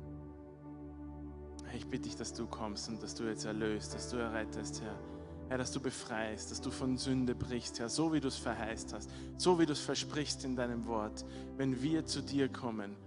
Ich 1.74 1.88
bitte 1.88 2.04
dich, 2.04 2.18
dass 2.18 2.34
du 2.34 2.48
kommst 2.48 2.90
und 2.90 3.02
dass 3.02 3.16
du 3.16 3.24
jetzt 3.24 3.46
erlöst, 3.46 3.96
dass 3.96 4.10
du 4.10 4.18
errettest, 4.18 4.82
Herr. 4.82 5.00
Herr, 5.48 5.58
dass 5.58 5.72
du 5.72 5.80
befreist, 5.80 6.52
dass 6.52 6.60
du 6.60 6.70
von 6.70 6.98
Sünde 6.98 7.34
brichst, 7.34 7.80
Herr, 7.80 7.88
so 7.88 8.12
wie 8.12 8.20
du 8.20 8.28
es 8.28 8.36
verheißt 8.36 8.92
hast, 8.92 9.10
so 9.38 9.58
wie 9.58 9.66
du 9.66 9.72
es 9.72 9.80
versprichst 9.80 10.44
in 10.44 10.58
deinem 10.58 10.86
Wort. 10.86 11.24
Wenn 11.56 11.82
wir 11.82 12.06
zu 12.06 12.22
dir 12.22 12.50
kommen, 12.50 12.98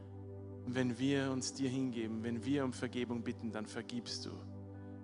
wenn 0.74 0.98
wir 0.98 1.30
uns 1.32 1.54
dir 1.54 1.68
hingeben, 1.68 2.22
wenn 2.22 2.44
wir 2.44 2.64
um 2.64 2.72
Vergebung 2.72 3.22
bitten, 3.22 3.52
dann 3.52 3.66
vergibst 3.66 4.26
du. 4.26 4.30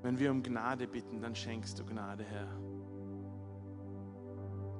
Wenn 0.03 0.19
wir 0.19 0.31
um 0.31 0.43
Gnade 0.43 0.87
bitten, 0.87 1.21
dann 1.21 1.35
schenkst 1.35 1.79
du 1.79 1.85
Gnade, 1.85 2.25
Herr. 2.25 2.49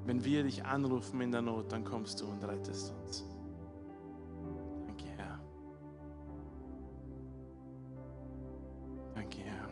Wenn 0.05 0.23
wir 0.25 0.43
dich 0.43 0.65
anrufen 0.65 1.21
in 1.23 1.33
der 1.33 1.41
Not, 1.41 1.73
dann 1.73 1.85
kommst 1.85 2.21
du 2.21 2.27
und 2.27 2.45
rettest 2.45 2.93
uns. 2.93 3.25
Danke, 4.87 5.07
Herr. 5.17 5.41
Danke, 9.15 9.39
Herr. 9.39 9.69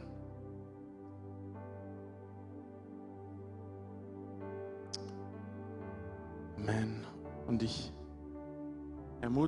Amen. 6.57 7.07
Und 7.47 7.63
ich 7.63 7.92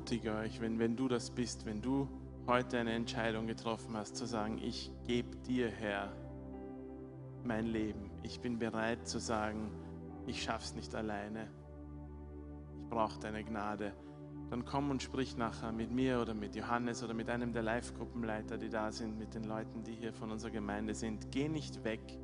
ermutige 0.05 0.35
euch, 0.35 0.61
wenn, 0.61 0.77
wenn 0.77 0.95
du 0.95 1.07
das 1.07 1.31
bist, 1.31 1.65
wenn 1.65 1.81
du 1.81 2.07
heute 2.45 2.77
eine 2.77 2.93
Entscheidung 2.93 3.47
getroffen 3.47 3.97
hast, 3.97 4.15
zu 4.15 4.27
sagen, 4.27 4.59
ich 4.61 4.91
gebe 5.07 5.35
dir, 5.37 5.67
Herr, 5.67 6.13
mein 7.43 7.65
Leben. 7.65 8.11
Ich 8.21 8.39
bin 8.39 8.59
bereit 8.59 9.07
zu 9.07 9.17
sagen, 9.17 9.71
ich 10.27 10.43
schaff's 10.43 10.75
nicht 10.75 10.93
alleine. 10.93 11.47
Ich 12.83 12.87
brauche 12.87 13.19
deine 13.19 13.43
Gnade. 13.43 13.93
Dann 14.51 14.63
komm 14.63 14.91
und 14.91 15.01
sprich 15.01 15.37
nachher 15.37 15.71
mit 15.71 15.89
mir 15.89 16.21
oder 16.21 16.35
mit 16.35 16.55
Johannes 16.55 17.03
oder 17.03 17.15
mit 17.15 17.27
einem 17.27 17.51
der 17.51 17.63
Live-Gruppenleiter, 17.63 18.59
die 18.59 18.69
da 18.69 18.91
sind, 18.91 19.17
mit 19.17 19.33
den 19.33 19.45
Leuten, 19.45 19.83
die 19.83 19.95
hier 19.95 20.13
von 20.13 20.29
unserer 20.29 20.51
Gemeinde 20.51 20.93
sind. 20.93 21.31
Geh 21.31 21.49
nicht 21.49 21.83
weg, 21.83 22.19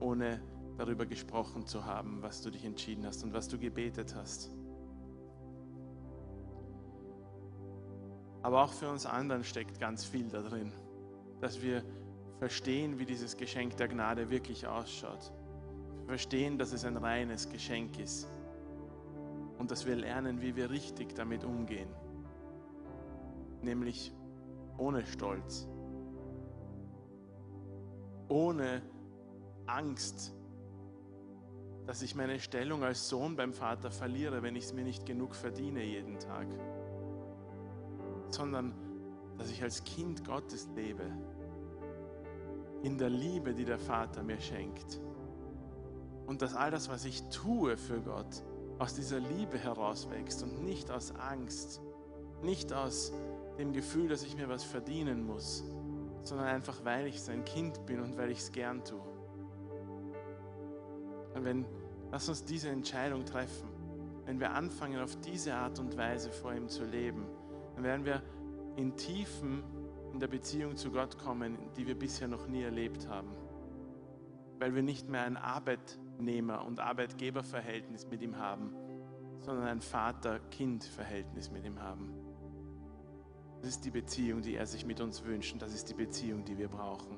ohne 0.00 0.40
darüber 0.78 1.04
gesprochen 1.04 1.66
zu 1.66 1.84
haben, 1.84 2.22
was 2.22 2.40
du 2.40 2.48
dich 2.48 2.64
entschieden 2.64 3.04
hast 3.04 3.24
und 3.24 3.34
was 3.34 3.46
du 3.46 3.58
gebetet 3.58 4.14
hast. 4.14 4.50
Aber 8.42 8.62
auch 8.62 8.72
für 8.72 8.88
uns 8.88 9.06
anderen 9.06 9.44
steckt 9.44 9.78
ganz 9.78 10.04
viel 10.04 10.28
da 10.28 10.42
drin, 10.42 10.72
dass 11.40 11.60
wir 11.62 11.82
verstehen, 12.38 12.98
wie 12.98 13.04
dieses 13.04 13.36
Geschenk 13.36 13.76
der 13.76 13.88
Gnade 13.88 14.30
wirklich 14.30 14.66
ausschaut. 14.66 15.32
Verstehen, 16.06 16.58
dass 16.58 16.72
es 16.72 16.84
ein 16.84 16.96
reines 16.96 17.48
Geschenk 17.50 17.98
ist 17.98 18.26
und 19.58 19.70
dass 19.70 19.86
wir 19.86 19.94
lernen, 19.94 20.40
wie 20.40 20.56
wir 20.56 20.70
richtig 20.70 21.14
damit 21.14 21.44
umgehen, 21.44 21.90
nämlich 23.60 24.12
ohne 24.78 25.04
Stolz, 25.04 25.68
ohne 28.28 28.80
Angst, 29.66 30.32
dass 31.86 32.02
ich 32.02 32.14
meine 32.14 32.40
Stellung 32.40 32.82
als 32.84 33.08
Sohn 33.08 33.36
beim 33.36 33.52
Vater 33.52 33.90
verliere, 33.90 34.42
wenn 34.42 34.56
ich 34.56 34.64
es 34.64 34.72
mir 34.72 34.84
nicht 34.84 35.04
genug 35.04 35.34
verdiene 35.34 35.84
jeden 35.84 36.18
Tag, 36.18 36.46
sondern 38.34 38.74
dass 39.38 39.50
ich 39.50 39.62
als 39.62 39.84
Kind 39.84 40.24
Gottes 40.24 40.68
lebe, 40.74 41.04
in 42.82 42.98
der 42.98 43.10
Liebe, 43.10 43.54
die 43.54 43.64
der 43.64 43.78
Vater 43.78 44.22
mir 44.22 44.40
schenkt 44.40 45.00
und 46.30 46.42
dass 46.42 46.54
all 46.54 46.70
das, 46.70 46.88
was 46.88 47.04
ich 47.04 47.22
tue 47.24 47.76
für 47.76 48.00
Gott, 48.00 48.44
aus 48.78 48.94
dieser 48.94 49.18
Liebe 49.18 49.58
herauswächst 49.58 50.44
und 50.44 50.64
nicht 50.64 50.90
aus 50.90 51.12
Angst, 51.16 51.82
nicht 52.42 52.72
aus 52.72 53.12
dem 53.58 53.72
Gefühl, 53.72 54.08
dass 54.08 54.22
ich 54.22 54.36
mir 54.36 54.48
was 54.48 54.62
verdienen 54.62 55.26
muss, 55.26 55.64
sondern 56.22 56.46
einfach, 56.46 56.84
weil 56.84 57.08
ich 57.08 57.20
sein 57.20 57.44
Kind 57.44 57.84
bin 57.84 58.00
und 58.00 58.16
weil 58.16 58.30
ich 58.30 58.38
es 58.38 58.52
gern 58.52 58.84
tue. 58.84 59.02
Und 61.34 61.44
wenn, 61.44 61.66
lass 62.12 62.28
uns 62.28 62.44
diese 62.44 62.68
Entscheidung 62.68 63.24
treffen, 63.24 63.68
wenn 64.24 64.38
wir 64.38 64.52
anfangen, 64.52 65.00
auf 65.00 65.16
diese 65.16 65.54
Art 65.54 65.80
und 65.80 65.96
Weise 65.96 66.30
vor 66.30 66.54
ihm 66.54 66.68
zu 66.68 66.84
leben, 66.84 67.26
dann 67.84 68.04
werden 68.04 68.04
wir 68.04 68.22
in 68.76 68.96
Tiefen 68.96 69.62
in 70.12 70.20
der 70.20 70.28
Beziehung 70.28 70.76
zu 70.76 70.90
Gott 70.90 71.18
kommen, 71.18 71.56
die 71.76 71.86
wir 71.86 71.98
bisher 71.98 72.28
noch 72.28 72.46
nie 72.46 72.62
erlebt 72.62 73.08
haben. 73.08 73.30
Weil 74.58 74.74
wir 74.74 74.82
nicht 74.82 75.08
mehr 75.08 75.22
ein 75.22 75.36
Arbeit 75.36 75.98
Arbeitnehmer- 76.20 76.64
und 76.66 76.80
Arbeitgeberverhältnis 76.80 78.06
mit 78.10 78.22
ihm 78.22 78.36
haben, 78.36 78.74
sondern 79.38 79.66
ein 79.66 79.80
Vater-Kind-Verhältnis 79.80 81.50
mit 81.50 81.64
ihm 81.64 81.80
haben. 81.80 82.12
Das 83.60 83.70
ist 83.70 83.84
die 83.84 83.90
Beziehung, 83.90 84.42
die 84.42 84.54
er 84.54 84.66
sich 84.66 84.84
mit 84.84 85.00
uns 85.00 85.24
wünscht 85.24 85.52
und 85.52 85.62
das 85.62 85.74
ist 85.74 85.88
die 85.88 85.94
Beziehung, 85.94 86.44
die 86.44 86.58
wir 86.58 86.68
brauchen. 86.68 87.16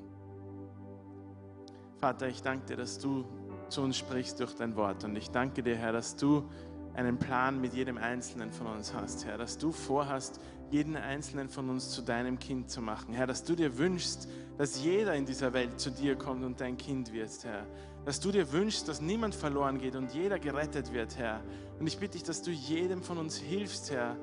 Vater, 1.97 2.27
ich 2.27 2.41
danke 2.41 2.65
dir, 2.65 2.77
dass 2.77 2.99
du 2.99 3.25
zu 3.69 3.81
uns 3.81 3.97
sprichst 3.97 4.39
durch 4.39 4.53
dein 4.55 4.75
Wort 4.75 5.03
und 5.03 5.15
ich 5.15 5.31
danke 5.31 5.63
dir, 5.63 5.75
Herr, 5.75 5.93
dass 5.93 6.15
du 6.15 6.49
einen 6.93 7.17
Plan 7.17 7.59
mit 7.59 7.73
jedem 7.73 7.97
Einzelnen 7.97 8.51
von 8.51 8.67
uns 8.67 8.93
hast, 8.93 9.25
Herr, 9.25 9.37
dass 9.37 9.57
du 9.57 9.71
vorhast, 9.71 10.39
jeden 10.73 10.97
Einzelnen 10.97 11.49
von 11.49 11.69
uns 11.69 11.91
zu 11.91 12.01
deinem 12.01 12.39
Kind 12.39 12.69
zu 12.69 12.81
machen. 12.81 13.13
Herr, 13.13 13.27
dass 13.27 13.43
du 13.43 13.55
dir 13.55 13.77
wünschst, 13.77 14.27
dass 14.57 14.83
jeder 14.83 15.15
in 15.15 15.25
dieser 15.25 15.53
Welt 15.53 15.79
zu 15.79 15.91
dir 15.91 16.15
kommt 16.15 16.43
und 16.43 16.59
dein 16.59 16.77
Kind 16.77 17.13
wird, 17.13 17.31
Herr 17.43 17.65
dass 18.05 18.19
du 18.19 18.31
dir 18.31 18.51
wünschst, 18.51 18.87
dass 18.87 19.01
niemand 19.01 19.33
verloren 19.35 19.79
geht 19.79 19.95
und 19.95 20.13
jeder 20.13 20.39
gerettet 20.39 20.93
wird, 20.93 21.17
Herr. 21.17 21.41
Und 21.79 21.87
ich 21.87 21.97
bitte 21.97 22.13
dich, 22.13 22.23
dass 22.23 22.41
du 22.41 22.51
jedem 22.51 23.01
von 23.01 23.17
uns 23.17 23.37
hilfst, 23.37 23.91
Herr, 23.91 24.17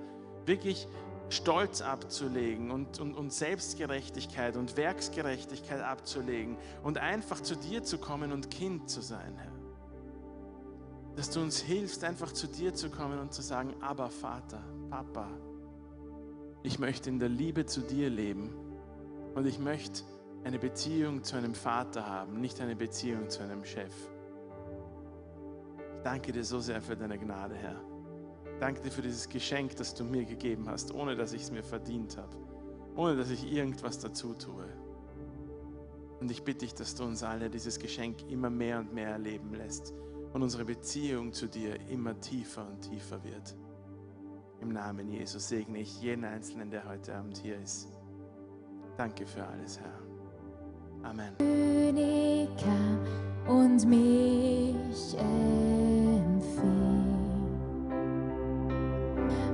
wirklich 0.45 0.87
Stolz 1.31 1.81
abzulegen 1.81 2.71
und, 2.71 2.99
und, 3.01 3.15
und 3.15 3.33
Selbstgerechtigkeit 3.33 4.57
und 4.57 4.77
Werksgerechtigkeit 4.77 5.81
abzulegen 5.81 6.57
und 6.83 6.99
einfach 6.99 7.41
zu 7.41 7.55
dir 7.57 7.83
zu 7.83 7.99
kommen 7.99 8.33
und 8.33 8.51
Kind 8.51 8.91
zu 8.91 9.01
sein, 9.01 9.37
Herr. 9.37 9.53
Dass 11.17 11.31
du 11.31 11.41
uns 11.41 11.61
hilfst, 11.61 12.05
einfach 12.05 12.33
zu 12.33 12.49
dir 12.49 12.75
zu 12.75 12.91
kommen 12.91 13.19
und 13.19 13.33
zu 13.33 13.43
sagen, 13.43 13.75
aber 13.81 14.11
Vater, 14.11 14.63
Papa, 14.91 15.29
ich 16.63 16.79
möchte 16.79 17.09
in 17.09 17.19
der 17.19 17.29
Liebe 17.29 17.65
zu 17.65 17.81
dir 17.81 18.11
leben 18.11 18.55
und 19.35 19.47
ich 19.47 19.59
möchte 19.59 20.03
eine 20.45 20.59
Beziehung 20.59 21.23
zu 21.25 21.37
einem 21.37 21.55
Vater 21.55 22.07
haben, 22.07 22.41
nicht 22.41 22.61
eine 22.61 22.77
Beziehung 22.77 23.31
zu 23.31 23.43
einem 23.43 23.65
Chef. 23.65 23.95
Ich 25.97 26.03
danke 26.03 26.33
dir 26.33 26.45
so 26.45 26.61
sehr 26.61 26.81
für 26.81 26.97
deine 26.97 27.19
Gnade, 27.19 27.55
Herr. 27.55 27.81
Danke 28.59 28.83
dir 28.83 28.91
für 28.91 29.03
dieses 29.03 29.29
Geschenk, 29.29 29.77
das 29.77 29.95
du 29.95 30.05
mir 30.05 30.25
gegeben 30.25 30.69
hast, 30.69 30.93
ohne 30.95 31.17
dass 31.17 31.33
ich 31.33 31.43
es 31.43 31.51
mir 31.51 31.63
verdient 31.63 32.17
habe, 32.19 32.37
ohne 32.97 33.17
dass 33.17 33.31
ich 33.31 33.51
irgendwas 33.51 33.99
dazu 33.99 34.35
tue. 34.35 34.67
Und 36.21 36.31
ich 36.31 36.43
bitte 36.43 36.67
dich, 36.67 36.75
dass 36.75 36.95
du 36.95 37.05
uns 37.05 37.23
alle 37.23 37.49
dieses 37.49 37.79
Geschenk 37.79 38.31
immer 38.31 38.51
mehr 38.51 38.81
und 38.81 38.93
mehr 38.93 39.11
erleben 39.11 39.55
lässt 39.55 39.95
und 40.35 40.43
unsere 40.43 40.67
Beziehung 40.67 41.33
zu 41.33 41.47
dir 41.47 41.81
immer 41.89 42.21
tiefer 42.21 42.67
und 42.69 42.83
tiefer 42.83 43.25
wird. 43.25 43.57
Im 44.61 44.73
Namen 44.73 45.09
Jesus 45.09 45.49
segne 45.49 45.79
ich 45.79 46.03
jeden 46.03 46.25
Einzelnen, 46.25 46.71
der 46.71 46.87
heute 46.87 47.15
Abend 47.15 47.39
hier 47.39 47.59
ist. 47.59 47.89
Danke 48.97 49.27
für 49.27 49.43
alles, 49.47 49.81
Herr. 49.81 51.09
Amen. 51.09 51.35
König 51.39 52.49
kam 52.59 52.99
und 53.49 53.87
mich 53.87 55.17
empfing. 55.19 55.51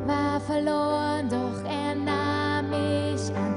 War 0.07 0.40
verloren, 0.40 1.28
doch 1.28 1.64
er 1.64 1.94
nahm 1.94 2.70
mich 2.70 3.32
an. 3.34 3.54